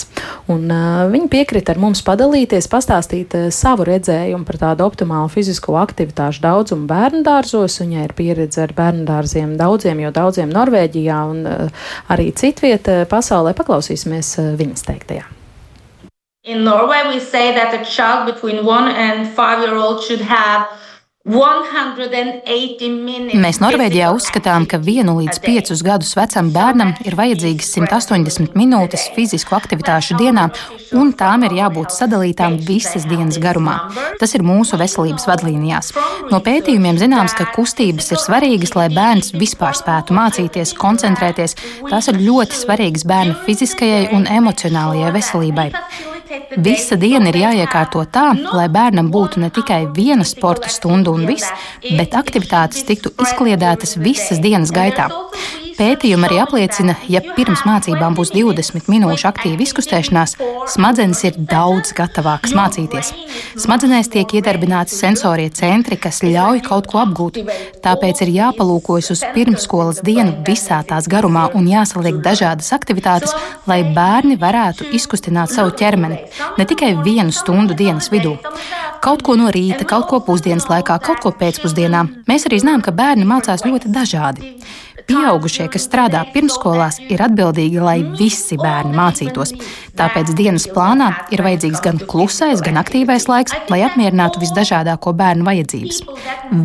Un, 0.50 0.66
uh, 0.74 1.04
viņa 1.12 1.30
piekrita 1.32 1.74
ar 1.74 1.80
mums 1.84 2.02
padalīties, 2.06 2.68
pastāstīt 2.72 3.36
uh, 3.38 3.46
savu 3.54 3.86
redzējumu 3.88 4.46
par 4.48 4.58
tādu 4.64 4.88
optimālu 4.88 5.30
fizisko 5.32 5.78
aktivitāšu 5.80 6.42
daudzumu 6.44 6.90
bērnu 6.90 7.22
dārzos. 7.26 7.78
Viņai 7.84 8.08
ir 8.08 8.16
pieredze 8.18 8.66
ar 8.66 8.74
bērnu 8.74 9.06
dārziem 9.08 9.54
daudziem, 9.60 10.02
jo 10.02 10.10
daudziem 10.14 10.50
Norvēģijā 10.52 11.22
un 11.30 11.46
uh, 11.46 11.86
arī 12.10 12.32
citvietā 12.34 13.04
pasaulē. 13.10 13.54
Paklausīsimies 13.56 14.34
uh, 14.42 14.52
viņas 14.58 14.86
teiktajā. 14.90 15.33
In 16.46 16.62
Norway, 16.62 17.04
we 17.08 17.20
say 17.20 17.54
that 17.54 17.72
a 17.72 17.82
child 17.82 18.26
between 18.26 18.66
one 18.66 18.88
and 18.88 19.34
five 19.34 19.66
year 19.66 19.76
old 19.76 20.04
should 20.04 20.20
have 20.20 20.68
Mēs 21.24 21.72
Norvēģijā 23.62 24.10
uzskatām, 24.12 24.66
ka 24.68 24.76
vienu 24.76 25.14
līdz 25.22 25.38
piecus 25.40 25.80
gadus 25.80 26.12
vecam 26.18 26.50
bērnam 26.52 26.92
ir 27.08 27.16
vajadzīgas 27.16 27.70
180 27.78 28.52
minūtes 28.60 29.06
fizisku 29.16 29.56
aktivitāšu 29.56 30.20
dienā, 30.20 30.52
un 30.92 31.16
tām 31.16 31.48
ir 31.48 31.56
jābūt 31.62 31.96
sadalītām 31.96 32.60
visas 32.68 33.08
dienas 33.08 33.40
garumā. 33.40 33.88
Tas 34.20 34.36
ir 34.36 34.44
mūsu 34.44 34.76
veselības 34.76 35.24
vadlīnijās. 35.32 35.96
No 36.28 36.44
pētījumiem 36.44 37.00
zināms, 37.00 37.32
ka 37.40 37.48
kustības 37.56 38.12
ir 38.12 38.20
svarīgas, 38.20 38.76
lai 38.76 38.92
bērns 38.92 39.32
vispār 39.32 39.72
spētu 39.80 40.12
mācīties, 40.20 40.76
koncentrēties. 40.76 41.56
Tās 41.88 42.12
ir 42.12 42.20
ļoti 42.20 42.66
svarīgas 42.66 43.08
bērna 43.08 43.40
fiziskajai 43.48 44.10
un 44.12 44.28
emocionālajai 44.28 45.16
veselībai. 45.16 45.72
Visa 46.56 46.96
diena 47.00 47.30
ir 47.30 47.40
jāiekārto 47.42 48.04
tā, 48.14 48.26
lai 48.54 48.68
bērnam 48.72 49.10
būtu 49.14 49.42
ne 49.42 49.50
tikai 49.54 49.84
viena 49.96 50.26
sporta 50.28 50.70
stunda 50.72 51.14
un 51.14 51.26
viss, 51.28 51.50
bet 51.82 52.16
aktivitātes 52.18 52.86
tiktu 52.88 53.14
izkliedētas 53.26 53.98
visas 54.00 54.42
dienas 54.42 54.74
gaitā. 54.74 55.10
Pētījumi 55.74 56.28
arī 56.28 56.38
apliecina, 56.42 56.94
ja 57.10 57.20
pirms 57.34 57.64
mācībām 57.66 58.14
būs 58.14 58.30
20 58.34 58.86
minūšu 58.92 59.26
aktīva 59.30 59.64
izkustēšanās, 59.64 60.36
smadzenes 60.70 61.22
ir 61.26 61.38
daudz 61.50 61.90
gatavākas 61.96 62.54
mācīties. 62.54 63.10
Smadzenēs 63.64 64.10
tiek 64.12 64.36
iedarbināti 64.38 64.94
sensorie 64.94 65.48
centri, 65.54 65.98
kas 65.98 66.22
ļauj 66.22 66.62
kaut 66.68 66.90
ko 66.90 67.02
apgūt. 67.02 67.40
Tāpēc 67.84 68.22
ir 68.24 68.32
jāpalūkojas 68.36 69.10
uz 69.16 69.24
pirmsskolas 69.34 70.02
dienu 70.06 70.36
visā 70.46 70.80
tās 70.86 71.10
garumā 71.10 71.48
un 71.58 71.66
jāsaliek 71.70 72.22
dažādas 72.24 72.70
aktivitātes, 72.76 73.34
lai 73.66 73.82
bērni 73.96 74.38
varētu 74.40 74.92
izkustināt 74.94 75.54
savu 75.54 75.74
ķermeni 75.74 76.22
ne 76.58 76.64
tikai 76.64 76.94
vienu 77.04 77.32
stundu 77.32 77.74
dienas 77.74 78.10
vidū. 78.12 78.36
Kaut 79.04 79.22
ko 79.26 79.36
no 79.36 79.50
rīta, 79.52 79.84
kaut 79.88 80.08
ko 80.08 80.20
pusdienas 80.24 80.68
laikā, 80.70 80.96
kaut 81.04 81.20
ko 81.24 81.34
pēcpusdienā. 81.40 82.04
Mēs 82.30 82.46
arī 82.48 82.62
zinām, 82.62 82.84
ka 82.84 82.94
bērni 82.94 83.26
mācās 83.28 83.66
ļoti 83.66 83.92
dažādi. 83.92 84.54
Pieaugušie, 85.04 85.66
kas 85.68 85.84
strādā 85.84 86.22
pirmskolās, 86.32 86.96
ir 87.12 87.20
atbildīgi, 87.24 87.80
lai 87.82 87.98
visi 88.16 88.56
bērni 88.60 88.94
mācītos. 88.96 89.52
Tāpēc 89.98 90.32
dienas 90.38 90.64
plānā 90.72 91.10
ir 91.34 91.42
vajadzīgs 91.44 91.82
gan 91.84 92.00
klusais, 92.08 92.62
gan 92.64 92.80
aktīvais 92.80 93.28
laiks, 93.28 93.52
lai 93.72 93.82
apmierinātu 93.84 94.40
visdažādāko 94.42 95.12
bērnu 95.18 95.44
vajadzības. 95.44 96.00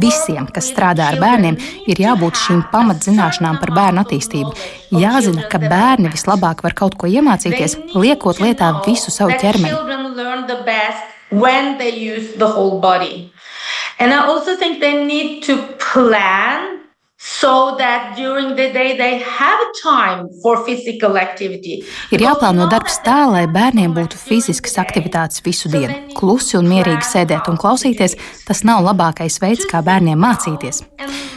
Visiem, 0.02 0.48
kas 0.56 0.72
strādā 0.72 1.12
ar 1.12 1.20
bērniem, 1.20 1.60
ir 1.92 2.04
jābūt 2.06 2.40
šīm 2.46 2.64
pamatzināšanām 2.72 3.60
par 3.60 3.76
bērnu 3.76 4.06
attīstību. 4.06 4.56
Jāzina, 4.96 5.46
ka 5.52 5.60
bērni 5.66 6.12
vislabāk 6.14 6.64
var 6.64 6.78
kaut 6.80 6.96
ko 7.00 7.12
iemācīties, 7.12 7.78
liekot 8.00 8.40
lietā 8.44 8.72
visu 8.88 9.12
savu 9.12 9.36
ķermeni. 9.40 9.76
when 11.32 11.78
they 11.78 11.92
use 11.94 12.34
the 12.38 12.48
whole 12.48 12.80
body. 12.82 13.32
And 14.00 14.14
I 14.14 14.26
also 14.26 14.56
think 14.56 14.80
they 14.80 15.06
need 15.06 15.44
to 15.44 15.62
plan 15.78 16.79
So 17.22 17.76
Ir 22.16 22.24
jāplāno 22.24 22.70
darbs 22.72 22.96
tā, 23.04 23.18
lai 23.28 23.42
bērniem 23.52 23.92
būtu 23.98 24.16
fiziskas 24.16 24.78
aktivitātes 24.80 25.44
visu 25.44 25.68
dienu. 25.74 25.98
Klusi 26.16 26.56
un 26.62 26.70
mierīgi 26.72 27.04
sēdēt 27.10 27.52
un 27.52 27.60
klausīties, 27.60 28.16
tas 28.48 28.64
nav 28.64 28.88
labākais 28.88 29.42
veids, 29.44 29.68
kā 29.68 29.84
bērniem 29.84 30.16
mācīties. 30.24 30.80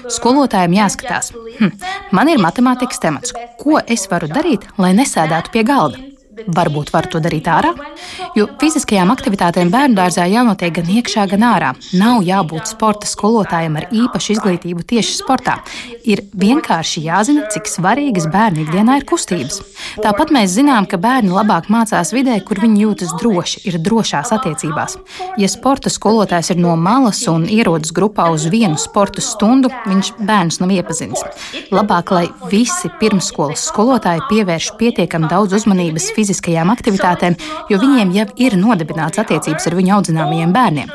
Skolotājiem 0.06 0.78
jāskatās, 0.78 1.34
hm, 1.58 1.74
man 2.14 2.30
ir 2.30 2.38
matemātikas 2.38 3.02
temats, 3.02 3.34
ko 3.58 3.82
es 3.82 4.06
varu 4.06 4.30
darīt, 4.30 4.70
lai 4.78 4.94
nesēdētu 4.94 5.50
pie 5.50 5.66
galda. 5.66 6.11
Varbūt 6.46 6.90
var 6.92 7.06
to 7.10 7.20
darīt 7.22 7.46
ārā, 7.50 7.70
jo 8.36 8.48
fiziskajām 8.60 9.12
aktivitātēm 9.14 9.70
bērnu 9.72 9.96
dārzā 9.98 10.26
jānotiek 10.30 10.74
gan 10.78 10.90
iekšā, 10.90 11.26
gan 11.30 11.44
ārā. 11.46 11.70
Nav 11.98 12.22
jābūt 12.26 12.70
sporta 12.72 13.06
skolotājam 13.06 13.78
ar 13.78 13.86
īpašu 13.94 14.34
izglītību 14.36 14.84
tieši 14.92 15.14
sportā. 15.20 15.58
Ir 16.08 16.24
vienkārši 16.34 17.04
jāzina, 17.06 17.46
cik 17.52 17.70
svarīgas 17.70 18.26
bērnu 18.32 18.64
ikdienā 18.64 18.98
ir 19.00 19.06
kustības. 19.08 19.60
Tāpat 20.02 20.32
mēs 20.34 20.56
zinām, 20.56 20.88
ka 20.90 20.98
bērni 21.02 21.30
labāk 21.34 21.68
mācās 21.72 22.12
vidē, 22.14 22.38
kur 22.46 22.60
viņi 22.62 22.82
jūtas 22.84 23.14
droši, 23.20 23.62
ir 23.70 23.78
drošās 23.82 24.32
attiecībās. 24.34 24.98
Ja 25.38 25.50
sporta 25.50 25.92
skolotājs 25.92 26.52
ir 26.54 26.60
no 26.62 26.74
malas 26.76 27.22
un 27.30 27.46
ierodas 27.46 27.94
grupā 27.94 28.28
uz 28.34 28.48
vienu 28.50 28.80
sporta 28.80 29.22
stundu, 29.22 29.70
viņš 29.86 30.14
bērns 30.18 30.60
nav 30.62 30.74
iepazinis. 30.74 31.22
Labāk, 31.72 32.12
lai 32.14 32.26
visi 32.50 32.90
pirmsskolas 33.00 33.68
skolotāji 33.70 34.24
pievērš 34.30 34.72
pietiekami 34.80 35.30
daudz 35.30 35.56
uzmanības 35.60 36.10
fiziskajai 36.16 36.31
fiziskajām 36.32 36.72
aktivitātēm, 36.72 37.36
jo 37.70 37.78
viņiem 37.82 38.12
jau 38.16 38.26
ir 38.40 38.56
nodibināts 38.56 39.20
attiecības 39.20 39.68
ar 39.68 39.76
viņu 39.76 39.94
audzināmajiem 39.98 40.52
bērniem. 40.54 40.92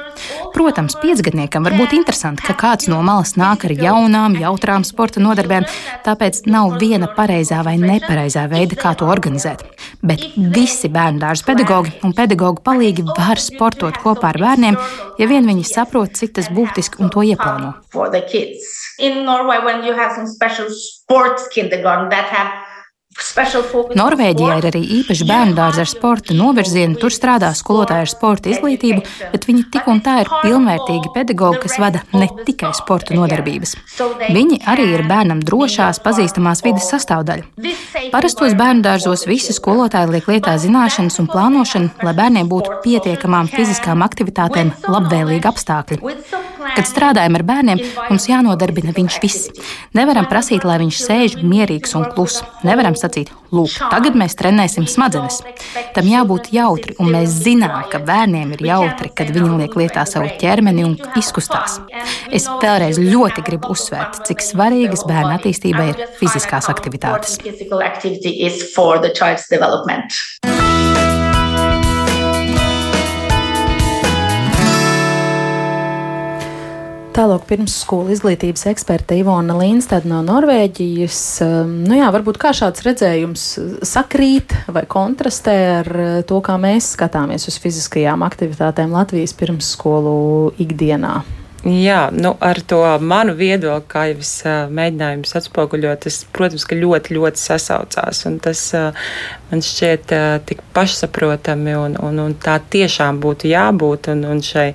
Protams, 0.55 0.97
piecgadniekam 1.01 1.67
var 1.67 1.75
būt 1.77 1.93
interesanti, 1.97 2.43
ka 2.47 2.55
kāds 2.57 2.89
no 2.89 2.99
malas 3.05 3.35
nāk 3.37 3.67
ar 3.67 3.73
jaunām, 3.77 4.37
jautrām 4.41 4.85
sporta 4.87 5.21
nodarbēm, 5.21 5.67
tāpēc 6.05 6.45
nav 6.49 6.77
viena 6.81 7.09
pareizā 7.13 7.61
vai 7.65 7.77
nepareizā 7.81 8.47
veida, 8.49 8.77
kā 8.79 8.95
to 8.97 9.09
organizēt. 9.13 9.61
Bet 10.01 10.23
visi 10.35 10.89
bērnu 10.89 11.21
dārza 11.21 11.45
pedagogi 11.47 11.93
un 12.03 12.15
pedagoģu 12.17 12.63
palīgi 12.65 13.05
var 13.11 13.41
sportot 13.41 13.99
kopā 14.01 14.33
ar 14.33 14.41
bērniem, 14.41 14.79
ja 15.21 15.29
vien 15.29 15.45
viņi 15.45 15.67
saprot, 15.69 16.17
cik 16.17 16.33
tas 16.39 16.49
būtiski 16.53 17.03
un 17.03 17.13
to 17.13 17.25
ieplāno. 17.25 17.75
In 18.99 19.25
Norway, 19.25 19.59
when 19.63 19.83
you 19.85 19.93
have 19.93 20.15
some 20.15 20.25
special 20.25 20.65
sports 20.73 21.47
kindergarten 21.53 22.09
that 22.09 22.25
have 22.33 22.49
Norvēģijā 23.97 24.55
ir 24.59 24.65
arī 24.69 24.79
īpaši 24.99 25.25
bērnu 25.27 25.55
dārza 25.57 25.81
ar 25.83 25.89
sporta 25.89 26.35
novirzienu. 26.37 26.97
Tur 27.01 27.13
strādā 27.13 27.49
skolotāji 27.57 28.03
ar 28.05 28.11
sporta 28.11 28.51
izglītību, 28.51 29.01
bet 29.31 29.47
viņi 29.47 29.63
tik 29.73 29.87
un 29.89 30.01
tā 30.05 30.19
ir 30.21 30.31
pilnvērtīgi 30.43 31.13
pedagoģi, 31.15 31.61
kas 31.63 31.77
vada 31.81 32.03
ne 32.13 32.27
tikai 32.45 32.73
sporta 32.77 33.17
nodarbības. 33.17 33.73
Viņi 34.27 34.59
arī 34.69 34.89
ir 34.97 35.05
bērnam 35.09 35.41
drošās, 35.45 36.01
pazīstamās 36.03 36.61
vidas 36.65 36.89
sastāvdaļa. 36.93 37.47
Parastos 38.13 38.57
bērnu 38.59 38.85
dārzos 38.85 39.25
visi 39.29 39.55
skolotāji 39.55 40.13
liek 40.13 40.27
lietā 40.29 40.57
zināšanas 40.61 41.17
un 41.23 41.31
plānošanu, 41.31 41.95
lai 42.03 42.15
bērniem 42.17 42.51
būtu 42.51 42.81
pietiekamām 42.85 43.49
fiziskām 43.53 44.05
aktivitātēm 44.05 44.75
labvēlīgi 44.85 45.51
apstākļi. 45.53 46.01
Kad 46.75 46.87
strādājam 46.89 47.37
ar 47.37 47.43
bērniem, 47.47 47.81
mums 48.09 48.27
jānodarbina 48.27 48.91
viņš 48.95 49.17
viss. 49.23 49.49
Nevaram 49.97 50.27
prasīt, 50.29 50.65
lai 50.67 50.79
viņš 50.81 50.99
sēž 51.05 51.37
mierīgs 51.39 51.95
un 51.97 52.07
kluss. 52.11 52.43
Nevaram 52.67 52.96
sacīt, 52.99 53.31
lūk, 53.53 53.73
tagad 53.91 54.17
mēs 54.19 54.35
trenēsim 54.39 54.87
smadzenes. 54.89 55.41
Tam 55.95 56.09
jābūt 56.09 56.51
jautri, 56.55 56.95
un 57.01 57.11
mēs 57.13 57.35
zinām, 57.45 57.85
ka 57.91 58.01
bērniem 58.03 58.55
ir 58.57 58.65
jautri, 58.69 59.11
kad 59.17 59.31
viņi 59.35 59.61
liek 59.63 59.77
lietā 59.79 60.05
savu 60.09 60.31
ķermeni 60.41 60.85
un 60.87 60.97
izkustās. 61.19 61.79
Es 62.31 62.47
vēlreiz 62.47 62.99
ļoti 63.01 63.45
gribu 63.47 63.73
uzsvērt, 63.75 64.23
cik 64.29 64.43
svarīgas 64.45 65.05
bērna 65.09 65.37
attīstībai 65.39 65.87
ir 65.93 66.03
fiziskās 66.19 66.69
aktivitātes. 66.73 67.37
Tālāk 77.17 77.47
pirmsskolu 77.49 78.11
izglītības 78.13 78.67
eksperte 78.69 79.15
Ivona 79.17 79.55
Līnstad 79.57 80.03
no 80.05 80.19
Norvēģijas. 80.21 81.21
Um, 81.41 81.71
nu 81.89 81.97
jā, 81.97 82.11
varbūt 82.13 82.37
kā 82.37 82.51
šāds 82.53 82.83
redzējums 82.85 83.45
sakrīt 83.89 84.53
vai 84.69 84.83
kontrastē 84.85 85.55
ar 85.79 85.89
uh, 85.95 86.11
to, 86.29 86.37
kā 86.45 86.59
mēs 86.61 86.91
skatāmies 86.93 87.49
uz 87.49 87.57
fiziskajām 87.63 88.21
aktivitātēm 88.27 88.93
Latvijas 88.93 89.33
pirmsskolu 89.39 90.13
ikdienā. 90.61 91.15
Jā, 91.67 92.07
nu, 92.15 92.29
ar 92.39 92.61
to 92.63 92.79
manu 93.03 93.33
viedokli, 93.35 93.89
kā 93.91 94.05
jau 94.07 94.21
es 94.23 94.29
mēģināju 94.71 95.25
atspoguļot, 95.35 96.05
tas, 96.05 96.21
protams, 96.31 96.63
ka 96.63 96.77
ļoti, 96.79 97.17
ļoti 97.17 97.41
sasaucās. 97.41 98.21
Tas 98.45 98.61
man 99.49 99.63
šķiet 99.67 100.13
tik 100.47 100.61
pašsaprotami, 100.77 101.73
un, 101.75 101.97
un, 102.07 102.21
un 102.23 102.37
tā 102.39 102.55
tiešām 102.71 103.19
būtu 103.19 103.51
jābūt. 103.51 104.07
Un, 104.13 104.23
un 104.31 104.39
šai, 104.47 104.69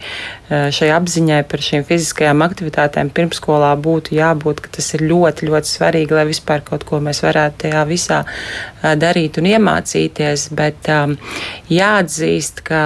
šai 0.51 0.91
apziņai 0.99 1.41
par 1.49 1.65
šīm 1.65 1.89
fiziskajām 1.89 2.45
aktivitātēm 2.45 3.09
pirmskolā 3.17 3.73
būtu 3.81 4.19
jābūt, 4.19 4.61
ka 4.61 4.77
tas 4.77 4.93
ir 4.93 5.09
ļoti, 5.09 5.49
ļoti 5.49 5.73
svarīgi, 5.73 6.19
lai 6.19 6.29
vispār 6.29 6.61
kaut 6.67 6.85
ko 6.85 7.01
mēs 7.01 7.25
varētu 7.25 7.71
tajā 7.71 7.87
visā 7.89 8.21
darīt 9.01 9.41
un 9.41 9.49
iemācīties. 9.55 10.51
Bet 10.61 10.93
jāatzīst, 11.73 12.67
ka. 12.69 12.83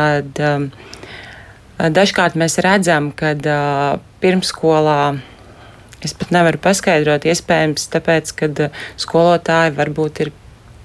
Um, 1.77 1.93
Dažkārt 1.93 2.37
mēs 2.41 2.59
redzam, 2.65 3.11
ka 3.17 3.35
uh, 3.37 4.01
pirmsskolā 4.23 5.01
es 6.05 6.15
pat 6.17 6.33
nevaru 6.35 6.61
paskaidrot, 6.63 7.27
iespējams, 7.29 7.89
tāpēc, 7.93 8.33
ka 8.39 8.51
skolotāji 9.01 9.75
varbūt 9.77 10.21
ir 10.25 10.33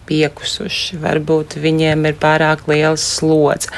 piekusuši, 0.09 0.99
varbūt 1.01 1.57
viņiem 1.61 2.07
ir 2.09 2.15
pārāk 2.19 2.65
liels 2.71 3.03
slodzi. 3.17 3.69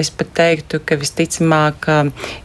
Es 0.00 0.10
pat 0.16 0.32
teiktu, 0.38 0.80
ka 0.86 0.98
visticamāk 0.98 1.88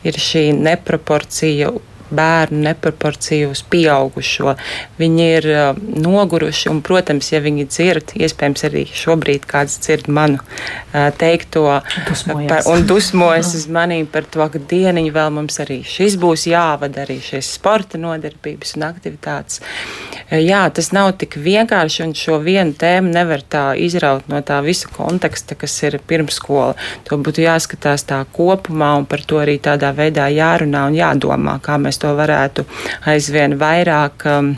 ir 0.05 0.19
šī 0.27 0.49
neproporcija 0.57 1.71
bērnu 2.15 2.61
neproporciju 2.67 3.51
uz 3.53 3.61
pieaugušo. 3.71 4.55
Viņi 4.99 5.27
ir 5.37 5.47
uh, 5.51 5.79
noguruši, 6.05 6.69
un, 6.71 6.81
protams, 6.85 7.31
ja 7.33 7.41
viņi 7.43 7.67
dzird, 7.69 8.13
iespējams, 8.19 8.65
arī 8.69 8.85
šobrīd 8.87 9.47
kāds 9.49 9.79
dzird 9.83 10.09
manu 10.11 10.39
uh, 10.41 11.09
teikto 11.19 11.79
Dusmojas. 12.07 12.49
par, 12.49 12.69
un 12.73 12.85
dusmojas 12.89 13.53
uz 13.57 13.67
manīm 13.71 14.07
par 14.11 14.27
to, 14.29 14.45
ka 14.51 14.61
dieniņu 14.71 15.15
vēl 15.15 15.33
mums 15.35 15.59
arī 15.63 15.81
šis 15.87 16.19
būs 16.21 16.47
jāvada, 16.49 17.05
arī 17.05 17.19
šīs 17.23 17.53
sporta 17.59 18.01
nodarbības 18.01 18.75
un 18.77 18.87
aktivitātes. 18.89 19.61
Uh, 19.61 20.37
jā, 20.37 20.61
tas 20.73 20.91
nav 20.95 21.11
tik 21.21 21.37
vienkārši, 21.41 22.03
un 22.05 22.13
šo 22.17 22.39
vienu 22.43 22.73
tēmu 22.77 23.11
nevar 23.13 23.41
tā 23.41 23.63
izraut 23.79 24.27
no 24.29 24.41
tā 24.45 24.59
visa 24.65 24.89
konteksta, 24.93 25.57
kas 25.59 25.75
ir 25.87 25.99
pirmskola. 26.07 26.75
To 27.07 27.17
būtu 27.21 27.43
jāskatās 27.43 28.05
tā 28.09 28.21
kopumā, 28.35 28.91
un 28.99 29.07
par 29.09 29.23
to 29.25 29.39
arī 29.41 29.57
tādā 29.63 29.91
veidā 29.95 30.27
jārunā 30.33 30.85
un 30.89 30.97
jādomā, 30.97 31.57
kā 31.63 31.77
mēs 31.81 31.98
to 32.01 32.15
varētu 32.17 32.65
aizvien 33.11 33.57
vairāk 33.59 34.25
um, 34.31 34.55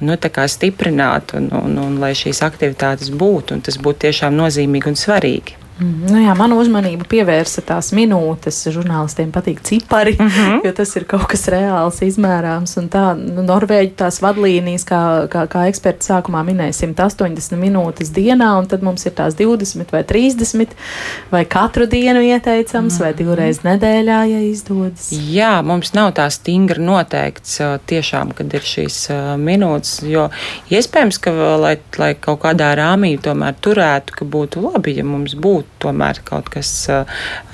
nu, 0.00 0.16
stiprināt 0.46 1.36
un, 1.38 1.50
un, 1.52 1.78
un 1.82 2.00
lai 2.02 2.14
šīs 2.18 2.42
aktivitātes 2.46 3.10
būtu, 3.10 3.56
un 3.56 3.64
tas 3.66 3.78
būtu 3.78 4.06
tiešām 4.08 4.36
nozīmīgi 4.36 4.92
un 4.92 4.98
svarīgi. 5.00 5.65
Mm, 5.76 6.06
nu 6.08 6.20
jā, 6.22 6.32
manu 6.32 6.56
uzmanību 6.56 7.04
pievērsa 7.10 7.60
tās 7.68 7.90
minūtes. 7.92 8.62
Žurnālistiem 8.72 9.28
patīk 9.32 9.58
cipari, 9.60 10.14
mm 10.16 10.28
-hmm. 10.28 10.60
jo 10.64 10.72
tas 10.72 10.96
ir 10.96 11.04
kaut 11.04 11.26
kas 11.28 11.48
reāls, 11.52 12.00
izmērāms. 12.00 12.78
Un 12.80 12.88
tā, 12.88 13.12
nu, 13.12 13.42
Norvēģi 13.44 13.92
tās 13.96 14.22
vadlīnijas, 14.24 14.86
kā, 14.88 15.28
kā, 15.28 15.44
kā 15.46 15.66
eksperti 15.68 16.08
sākumā 16.08 16.40
minēja, 16.48 16.72
180 16.72 17.60
minūtes 17.60 18.08
dienā, 18.08 18.58
un 18.58 18.66
tad 18.66 18.82
mums 18.82 19.04
ir 19.06 19.12
tās 19.12 19.36
20 19.36 19.92
vai 19.92 20.02
30, 20.02 20.72
vai 21.30 21.44
katru 21.44 21.86
dienu 21.86 22.20
ieteicams, 22.20 22.94
mm 22.94 22.96
-hmm. 22.96 23.02
vai 23.02 23.10
mhm. 23.12 23.18
divreiz 23.18 23.60
nedēļā, 23.60 24.20
ja 24.32 24.40
izdodas. 24.40 25.12
Jā, 25.12 25.62
mums 25.62 25.92
nav 25.92 26.12
tā 26.12 26.30
stingri 26.30 26.82
noteikts 26.82 27.60
tiešām, 27.86 28.32
kad 28.32 28.54
ir 28.54 28.60
šīs 28.60 29.08
minūtes, 29.36 30.08
jo 30.08 30.30
iespējams, 30.70 31.18
ka 31.20 31.30
lai, 31.56 31.76
lai 31.98 32.14
kaut 32.14 32.40
kādā 32.40 32.72
rāmī 32.76 33.18
tomēr 33.20 33.54
turētu, 33.60 34.12
ka 34.12 34.24
būtu 34.24 34.72
labi, 34.72 34.96
ja 34.96 35.04
mums 35.04 35.34
būtu 35.34 35.65
būtu 35.66 35.76
tomēr 35.78 36.20
kaut 36.24 36.48
kas 36.48 36.88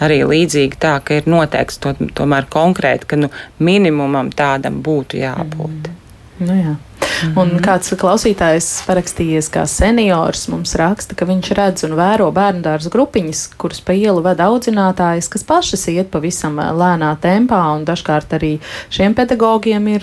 arī 0.00 0.22
līdzīgi 0.24 0.78
tā, 0.78 1.00
ka 1.04 1.14
ir 1.14 1.26
noteikts 1.26 1.78
to, 1.78 1.94
tomēr 2.14 2.46
konkrēti, 2.50 3.06
ka 3.06 3.16
nu, 3.16 3.30
minimumam 3.58 4.30
tādam 4.30 4.82
būtu 4.82 5.18
jābūt. 5.20 5.88
Mm. 5.88 6.46
Nu, 6.46 6.54
jā. 6.56 6.76
Mm 7.22 7.28
-hmm. 7.34 7.40
Un 7.42 7.60
kāds 7.60 7.92
klausītājs 7.96 8.82
parakstījies 8.86 9.50
kā 9.50 9.66
seniors, 9.66 10.48
mums 10.48 10.74
raksta, 10.74 11.14
ka 11.14 11.24
viņš 11.24 11.50
redz 11.54 11.84
un 11.84 11.96
vēro 11.96 12.30
bērnu 12.32 12.62
dārza 12.62 12.90
grupiņas, 12.90 13.50
kuras 13.56 13.80
pa 13.80 13.92
ielu 13.92 14.22
vada 14.22 14.44
audzinātājas, 14.44 15.28
kas 15.28 15.44
pašas 15.44 15.88
iet 15.88 16.10
pavisam 16.10 16.56
lēnā 16.56 17.16
tempā, 17.20 17.62
un 17.76 17.84
dažkārt 17.84 18.32
arī 18.32 18.58
šiem 18.90 19.14
pedagogiem 19.14 19.88
ir 19.88 20.02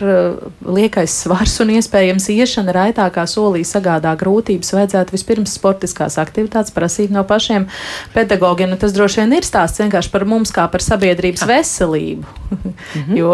liekais 0.65 1.21
svars 1.21 1.59
un 1.59 1.69
iespējams 1.69 2.29
iešana 2.29 2.71
raitākā 2.71 3.25
solī 3.27 3.63
sagādā 3.67 4.15
grūtības. 4.19 4.73
Vajadzētu 4.73 5.11
vispirms 5.11 5.53
sportiskās 5.53 6.17
aktivitātes 6.17 6.71
prasīt 6.75 7.09
no 7.11 7.23
pašiem 7.23 7.67
pedagogiem. 8.13 8.69
Nu, 8.69 8.77
tas 8.77 8.93
droši 8.93 9.21
vien 9.21 9.33
ir 9.33 9.47
stāsts 9.47 9.81
vienkārši 9.81 10.11
par 10.11 10.25
mums 10.25 10.53
kā 10.55 10.67
par 10.71 10.81
sabiedrības 10.85 11.45
veselību. 11.49 12.25
Mm 12.95 13.03
-hmm. 13.05 13.17
jo, 13.17 13.33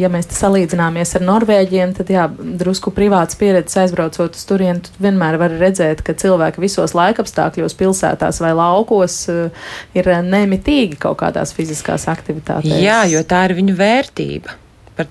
ja 0.00 0.08
mēs 0.12 0.26
salīdzināmies 0.28 1.14
ar 1.16 1.22
Norvēģiem, 1.22 1.94
tad 1.96 2.10
jā, 2.10 2.28
drusku 2.38 2.90
privātas 2.96 3.38
pieredzes 3.40 3.76
aizbraucot 3.84 4.36
uz 4.36 4.44
turieni, 4.48 4.82
tu 4.84 5.04
vienmēr 5.04 5.38
vari 5.40 5.58
redzēt, 5.60 6.02
ka 6.06 6.16
cilvēki 6.18 6.62
visos 6.62 6.94
laikapstākļos, 6.96 7.76
pilsētās 7.78 8.40
vai 8.44 8.52
laukos 8.56 9.18
eh, 9.32 9.64
ir 9.98 10.10
nemitīgi 10.24 11.00
kaut 11.02 11.20
kādās 11.22 11.54
fiziskās 11.56 12.08
aktivitātēs. 12.12 12.78
Jā, 12.82 13.02
jo 13.10 13.24
tā 13.28 13.44
ir 13.48 13.56
viņu 13.60 13.76
vērtība. 13.78 14.60
Par, 14.94 15.08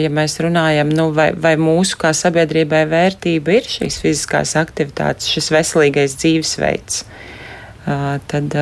ja 0.00 0.08
mēs 0.08 0.38
runājam, 0.40 0.88
nu, 0.96 1.10
vai, 1.12 1.28
vai 1.36 1.58
mūsu 1.60 1.98
kā 2.00 2.14
sabiedrībai 2.16 2.86
vērtība 2.88 3.58
ir 3.58 3.66
šīs 3.68 3.98
fiziskās 4.00 4.54
aktivitātes, 4.56 5.28
šis 5.28 5.50
veselīgais 5.52 6.16
dzīvesveids, 6.22 7.02
tad 8.32 8.56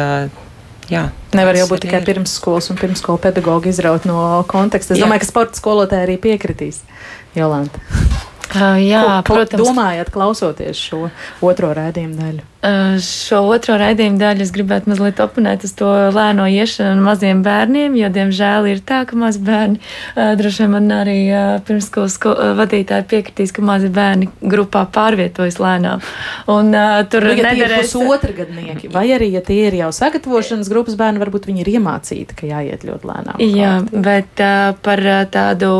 Jā, 0.93 1.07
Nevar 1.33 1.57
jau 1.57 1.69
būt 1.71 1.87
tikai 1.87 2.03
pirmsskolas 2.05 2.69
un 2.73 2.79
pirmsskolas 2.81 3.23
pedagoģi 3.25 3.73
izraut 3.73 4.09
no 4.09 4.19
konteksta. 4.51 4.95
Es 4.95 5.01
jā. 5.01 5.07
domāju, 5.07 5.25
ka 5.25 5.31
sporta 5.31 5.61
skolotāji 5.61 6.09
arī 6.11 6.19
piekritīs. 6.21 6.83
Jolanta. 7.35 7.81
Uh, 8.55 8.79
jā, 8.79 9.03
ko, 9.03 9.35
ko 9.35 9.35
protams. 9.35 9.67
Domājat, 9.67 10.11
klausoties 10.15 10.79
šo 10.79 11.09
otro 11.43 11.73
rādījumu 11.75 12.19
daļu? 12.21 12.49
Uh, 12.65 12.95
šo 13.05 13.43
otro 13.53 13.75
raidījumu 13.77 14.17
daļu 14.17 14.41
es 14.41 14.51
gribētu 14.55 14.89
mazliet 14.89 15.19
oponēt 15.21 15.67
uz 15.67 15.75
to 15.77 15.89
lēno 16.15 16.47
iešanu 16.49 17.03
maziem 17.05 17.43
bērniem, 17.45 17.99
jo, 18.01 18.09
diemžēl, 18.15 18.69
ir 18.73 18.81
tā, 18.89 19.03
ka 19.05 19.19
mazi 19.21 19.43
bērni, 19.45 19.83
uh, 19.83 20.31
droši 20.39 20.65
vien 20.65 20.73
man 20.73 20.89
arī 20.97 21.19
uh, 21.29 21.43
pirmskolas 21.69 22.17
vadītāji 22.57 23.09
piekritīs, 23.11 23.53
ka 23.53 23.67
mazi 23.69 23.93
bērni 23.93 24.31
grupā 24.41 24.87
pārvietojas 24.97 25.61
lēnām. 25.61 26.01
Un 26.57 26.73
tur 27.13 27.29
nu, 27.29 27.37
ja 27.37 27.53
nedarēs... 27.53 27.93
pusotra 27.93 28.33
gadnieki, 28.41 28.89
vai 28.97 29.07
arī, 29.13 29.29
ja 29.37 29.45
tie 29.45 29.61
ir 29.69 29.77
jau 29.83 29.93
sagatavošanas 29.93 30.73
grupas 30.73 30.97
bērni, 30.97 31.21
varbūt 31.21 31.53
viņi 31.53 31.67
ir 31.67 31.75
iemācīti, 31.77 32.39
ka 32.39 32.49
jāiet 32.49 32.89
ļoti 32.89 33.13
lēnām. 33.13 33.45
Jā, 33.45 33.79
kārtī. 33.85 34.05
bet 34.09 34.47
par 34.89 35.09
tādu 35.37 35.73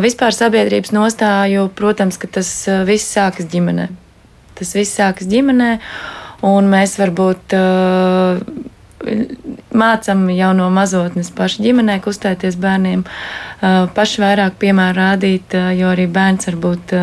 vispār 0.00 0.32
sabiedrības 0.32 0.96
nostāju, 0.96 1.68
protams, 1.76 2.16
ka 2.20 2.38
tas 2.40 2.54
viss 2.88 3.18
sākas 3.18 3.52
ģimenē. 3.52 3.90
Tas 4.60 4.74
viss 4.76 4.98
sākas 4.98 5.28
ģimenē, 5.30 5.70
un 6.44 6.66
mēs 6.68 6.98
varbūt 7.00 7.54
uh, 7.56 8.42
mācām 9.00 10.26
jau 10.34 10.50
no 10.56 10.66
mazotnes 10.72 11.30
paši 11.32 11.64
ģimenē 11.64 12.00
kustēties 12.04 12.58
bērniem, 12.60 13.04
paši 13.96 14.22
vairāk 14.22 14.58
piemēru 14.60 14.98
rādīt, 14.98 15.56
jo 15.76 15.88
arī 15.92 16.06
bērns 16.10 16.50
varbūt 16.50 16.94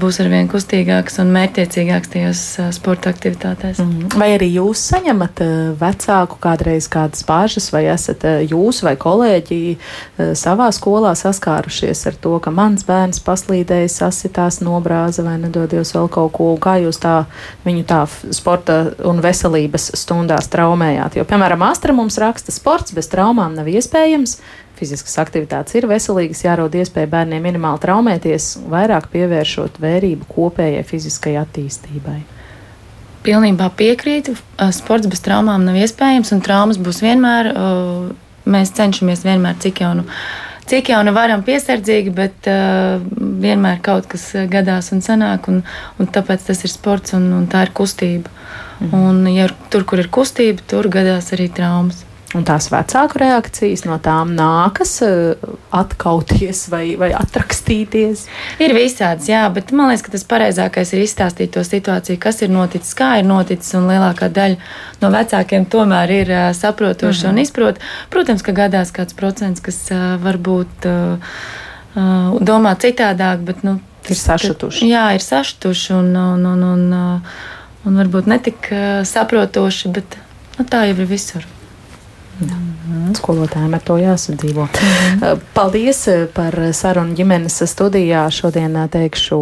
būs 0.00 0.20
arvien 0.22 0.50
kustīgāks 0.50 1.18
un 1.22 1.32
mērķiecīgāks 1.34 2.12
tajos 2.12 2.42
sporta 2.76 3.10
aktivitātēs. 3.14 3.80
Mm. 3.82 4.10
Vai 4.20 4.28
arī 4.36 4.50
jūs 4.52 4.82
saņemat 4.92 5.42
vecāku 5.80 6.38
kādreiz 6.42 6.90
kādas 6.92 7.24
bāžas, 7.26 7.70
vai 7.74 7.86
esat 7.90 8.26
jūs 8.50 8.82
vai 8.86 8.94
kolēģi 9.00 9.60
savā 10.38 10.68
skolā 10.76 11.14
saskārušies 11.18 12.04
ar 12.10 12.20
to, 12.20 12.36
ka 12.44 12.52
mans 12.54 12.84
bērns 12.86 13.22
paslīdēja, 13.26 13.90
sasitās, 13.96 14.60
nobrāza 14.62 15.24
vai 15.26 15.38
nedodies 15.42 15.94
vēl 15.96 16.10
kaut 16.12 16.34
ko, 16.36 16.52
kā 16.60 16.76
jūs 16.84 17.00
tā 17.02 17.24
viņu 17.64 17.86
tā 17.88 18.04
sporta 18.36 18.82
un 19.08 19.24
veselības 19.24 19.90
stundās 19.98 20.46
strādājat? 20.46 20.59
Traumējāt. 20.60 21.16
Jo, 21.18 21.26
piemēram, 21.28 21.64
Astra 21.64 21.94
mums 21.96 22.18
raksta, 22.20 22.52
sports 22.52 22.92
bez 22.96 23.08
traumām 23.10 23.56
nav 23.56 23.68
iespējams. 23.70 24.38
Fiziskas 24.80 25.18
aktivitātes 25.20 25.76
ir 25.76 25.84
veselīgas, 25.88 26.40
jārod 26.46 26.76
iespēja 26.76 27.10
bērniem 27.12 27.44
minimāli 27.44 27.82
traumēties, 27.82 28.54
vairāk 28.70 29.10
pievēršot 29.12 29.80
vērību 29.80 30.28
kopējai 30.30 30.84
fiziskajai 30.88 31.40
attīstībai. 31.42 32.20
Pilnībā 33.20 33.68
piekrītu. 33.76 34.32
Sports 34.72 35.10
bez 35.12 35.20
traumām 35.20 35.66
nav 35.66 35.76
iespējams, 35.76 36.32
un 36.32 36.40
traumas 36.44 36.80
būs 36.80 37.02
vienmēr. 37.04 37.50
Mēs 38.48 38.72
cenšamies 38.78 39.26
vienmēr, 39.26 39.58
cik 39.60 39.82
jau 39.84 39.92
nu, 39.98 40.06
cik 40.70 40.92
jau 40.92 41.00
nu 41.06 41.14
varam 41.16 41.42
piesardzīgi, 41.46 42.12
bet 42.14 42.50
uh, 42.50 43.00
vienmēr 43.42 43.80
kaut 43.84 44.06
kas 44.10 44.28
gadās 44.50 44.92
un 44.94 45.02
sanāk, 45.04 45.48
un, 45.50 45.64
un 45.98 46.10
tāpēc 46.14 46.50
tas 46.50 46.62
ir 46.66 46.72
sports 46.72 47.16
un, 47.18 47.30
un 47.36 47.48
tā 47.50 47.66
ir 47.66 47.74
kustība. 47.76 48.30
Mhm. 48.80 48.94
Un, 48.96 49.26
ja 49.34 49.48
tur, 49.72 49.84
kur 49.84 50.00
ir 50.00 50.08
kustība, 50.12 50.64
tur 50.70 50.88
gadās 50.92 51.34
arī 51.36 51.50
traumas. 51.52 52.04
Un 52.30 52.44
tās 52.46 52.68
vecāku 52.70 53.18
reakcijas 53.18 53.82
no 53.88 53.96
tām 53.98 54.36
nākas 54.36 54.92
uh, 55.02 55.48
atkauties 55.74 56.68
vai, 56.70 56.92
vai 56.98 57.08
atrakstīties? 57.18 58.22
Ir 58.62 58.74
visādas, 58.76 59.26
jā, 59.26 59.42
bet 59.50 59.72
man 59.74 59.90
liekas, 59.90 60.04
ka 60.06 60.14
tas 60.14 60.26
pareizākais 60.30 60.94
ir 60.94 61.02
izstāstīt 61.02 61.50
to 61.56 61.64
situāciju, 61.66 62.20
kas 62.22 62.38
ir 62.46 62.54
noticis, 62.54 62.94
kā 62.94 63.16
ir 63.18 63.26
noticis, 63.26 63.74
un 63.74 63.90
lielākā 63.90 64.30
daļa 64.30 64.60
no 65.02 65.10
vecākiem 65.16 65.66
tomēr 65.74 66.14
ir 66.20 66.30
uh, 66.30 66.46
saprotoši 66.54 67.26
-hmm. 67.26 67.34
un 67.34 67.42
izprot. 67.42 67.82
Protams, 68.14 68.46
ka 68.46 68.54
gadās 68.54 68.94
kāds 68.94 69.16
procents, 69.18 69.60
kas 69.60 69.82
uh, 69.90 70.14
varbūt 70.22 70.90
domā 72.46 72.76
citādāk, 72.78 73.40
bet 73.42 73.64
nu, 73.66 73.80
tas, 74.02 74.10
ir 74.10 74.16
sašutuši. 74.16 74.86
Jā, 74.86 75.08
ir 75.14 75.20
sašutuši 75.20 75.92
un, 75.92 76.16
un, 76.16 76.46
un, 76.46 76.62
un, 76.62 76.92
un 76.92 77.22
un 77.84 77.96
varbūt 77.96 78.26
netik 78.26 78.68
saprotoši, 79.08 79.88
bet 79.88 80.16
nu, 80.58 80.64
tā 80.68 80.84
jau 80.86 80.98
ir 81.00 81.08
visur. 81.08 81.46
Mm. 82.40 83.12
Skolotājiem 83.14 83.74
ar 83.76 83.82
to 83.84 83.96
jāsadzīvo. 84.00 84.64
Mm. 84.66 85.42
Paldies 85.54 86.00
par 86.34 86.54
sarunu 86.76 87.14
ģimenes 87.18 87.58
studijā. 87.70 88.24
Šodien 88.32 88.74
teikšu 88.90 89.38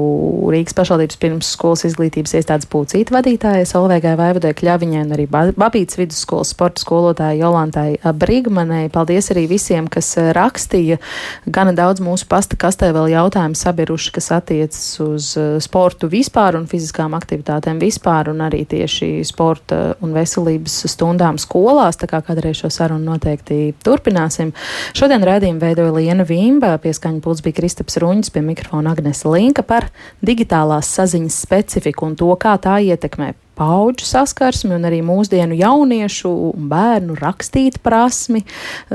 Rīgas 0.52 0.76
pašvaldības 0.76 1.18
pirmsskolas 1.20 1.84
izglītības 1.88 2.34
iestādes 2.38 2.68
pūcīta 2.72 3.14
vadītājai 3.14 3.66
Solveigai 3.68 4.14
Vaivudai 4.18 4.52
Kļaviņai 4.58 5.04
un 5.04 5.14
arī 5.16 5.26
Babītas 5.30 6.00
vidusskolas 6.00 6.52
sporta 6.54 6.82
skolotājai 6.82 7.38
Jolantai 7.40 7.86
Brigmanai. 8.20 8.88
Paldies 8.92 9.30
arī 9.34 9.46
visiem, 9.50 9.88
kas 9.92 10.14
rakstīja. 10.36 10.98
Gana 11.46 11.72
daudz 11.76 12.02
mūsu 12.04 12.28
pasta 12.28 12.58
kastē 12.60 12.90
vēl 12.96 13.12
jautājumu 13.14 13.56
sabiruši, 13.58 14.14
kas 14.18 14.30
attiecas 14.34 14.82
uz 15.04 15.30
sportu 15.64 16.10
vispār 16.12 16.58
un 16.58 16.68
fiziskām 16.70 17.16
aktivitātēm 17.16 17.80
vispār 17.80 18.32
un 18.32 18.44
arī 18.48 18.64
tieši 18.68 19.22
sporta 19.28 19.94
un 20.04 20.16
veselības 20.16 20.82
stundām 20.90 21.40
skolās. 21.40 22.00
Tā 22.00 22.10
kā 22.10 22.22
kādreiz 22.24 22.60
šo 22.62 22.72
sarunu 22.72 22.87
noteikti 22.96 23.28
noteikti 23.28 23.74
turpināsim. 23.84 24.52
Šodien 24.96 25.24
rādījumu 25.26 25.60
veidoja 25.62 25.92
Liena 25.96 26.24
Vīmba, 26.24 26.76
pieskaņa 26.82 27.20
pults 27.24 27.42
bija 27.44 27.58
Kristaps 27.58 27.98
Ruņģis, 28.00 28.32
pie 28.32 28.42
mikrofona 28.42 28.94
Agnesa 28.94 29.28
Linka 29.32 29.62
par 29.62 29.90
digitālās 30.24 30.88
saziņas 30.94 31.42
specifiku 31.44 32.08
un 32.08 32.16
to, 32.16 32.30
kā 32.40 32.56
tā 32.62 32.78
ietekmē 32.80 33.34
paudžu 33.58 34.06
saskarsmi 34.06 34.76
un 34.76 34.86
arī 34.86 35.00
mūsdienu 35.02 35.56
jauniešu 35.58 36.30
un 36.52 36.68
bērnu 36.70 37.16
rakstīt 37.18 37.80
prasmi. 37.82 38.44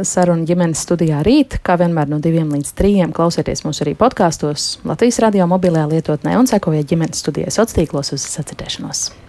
Saruna 0.07 0.47
ģimenes 0.47 0.85
studijā 0.85 1.19
rīt, 1.27 1.59
kā 1.59 1.75
vienmēr 1.81 2.07
no 2.07 2.21
diviem 2.23 2.53
līdz 2.55 2.71
trījiem. 2.79 3.11
Klausieties 3.15 3.65
mūs 3.67 3.83
arī 3.83 3.97
podkāstos 3.99 4.77
Latvijas 4.87 5.19
radio 5.25 5.49
mobilajā 5.51 5.89
lietotnē 5.97 6.39
un 6.39 6.47
sekojiet 6.47 6.87
ģimenes 6.93 7.25
studijas 7.25 7.59
sociālos 7.59 7.79
tīklos 7.81 8.15
uz 8.15 8.31
sacirdēšanos. 8.37 9.22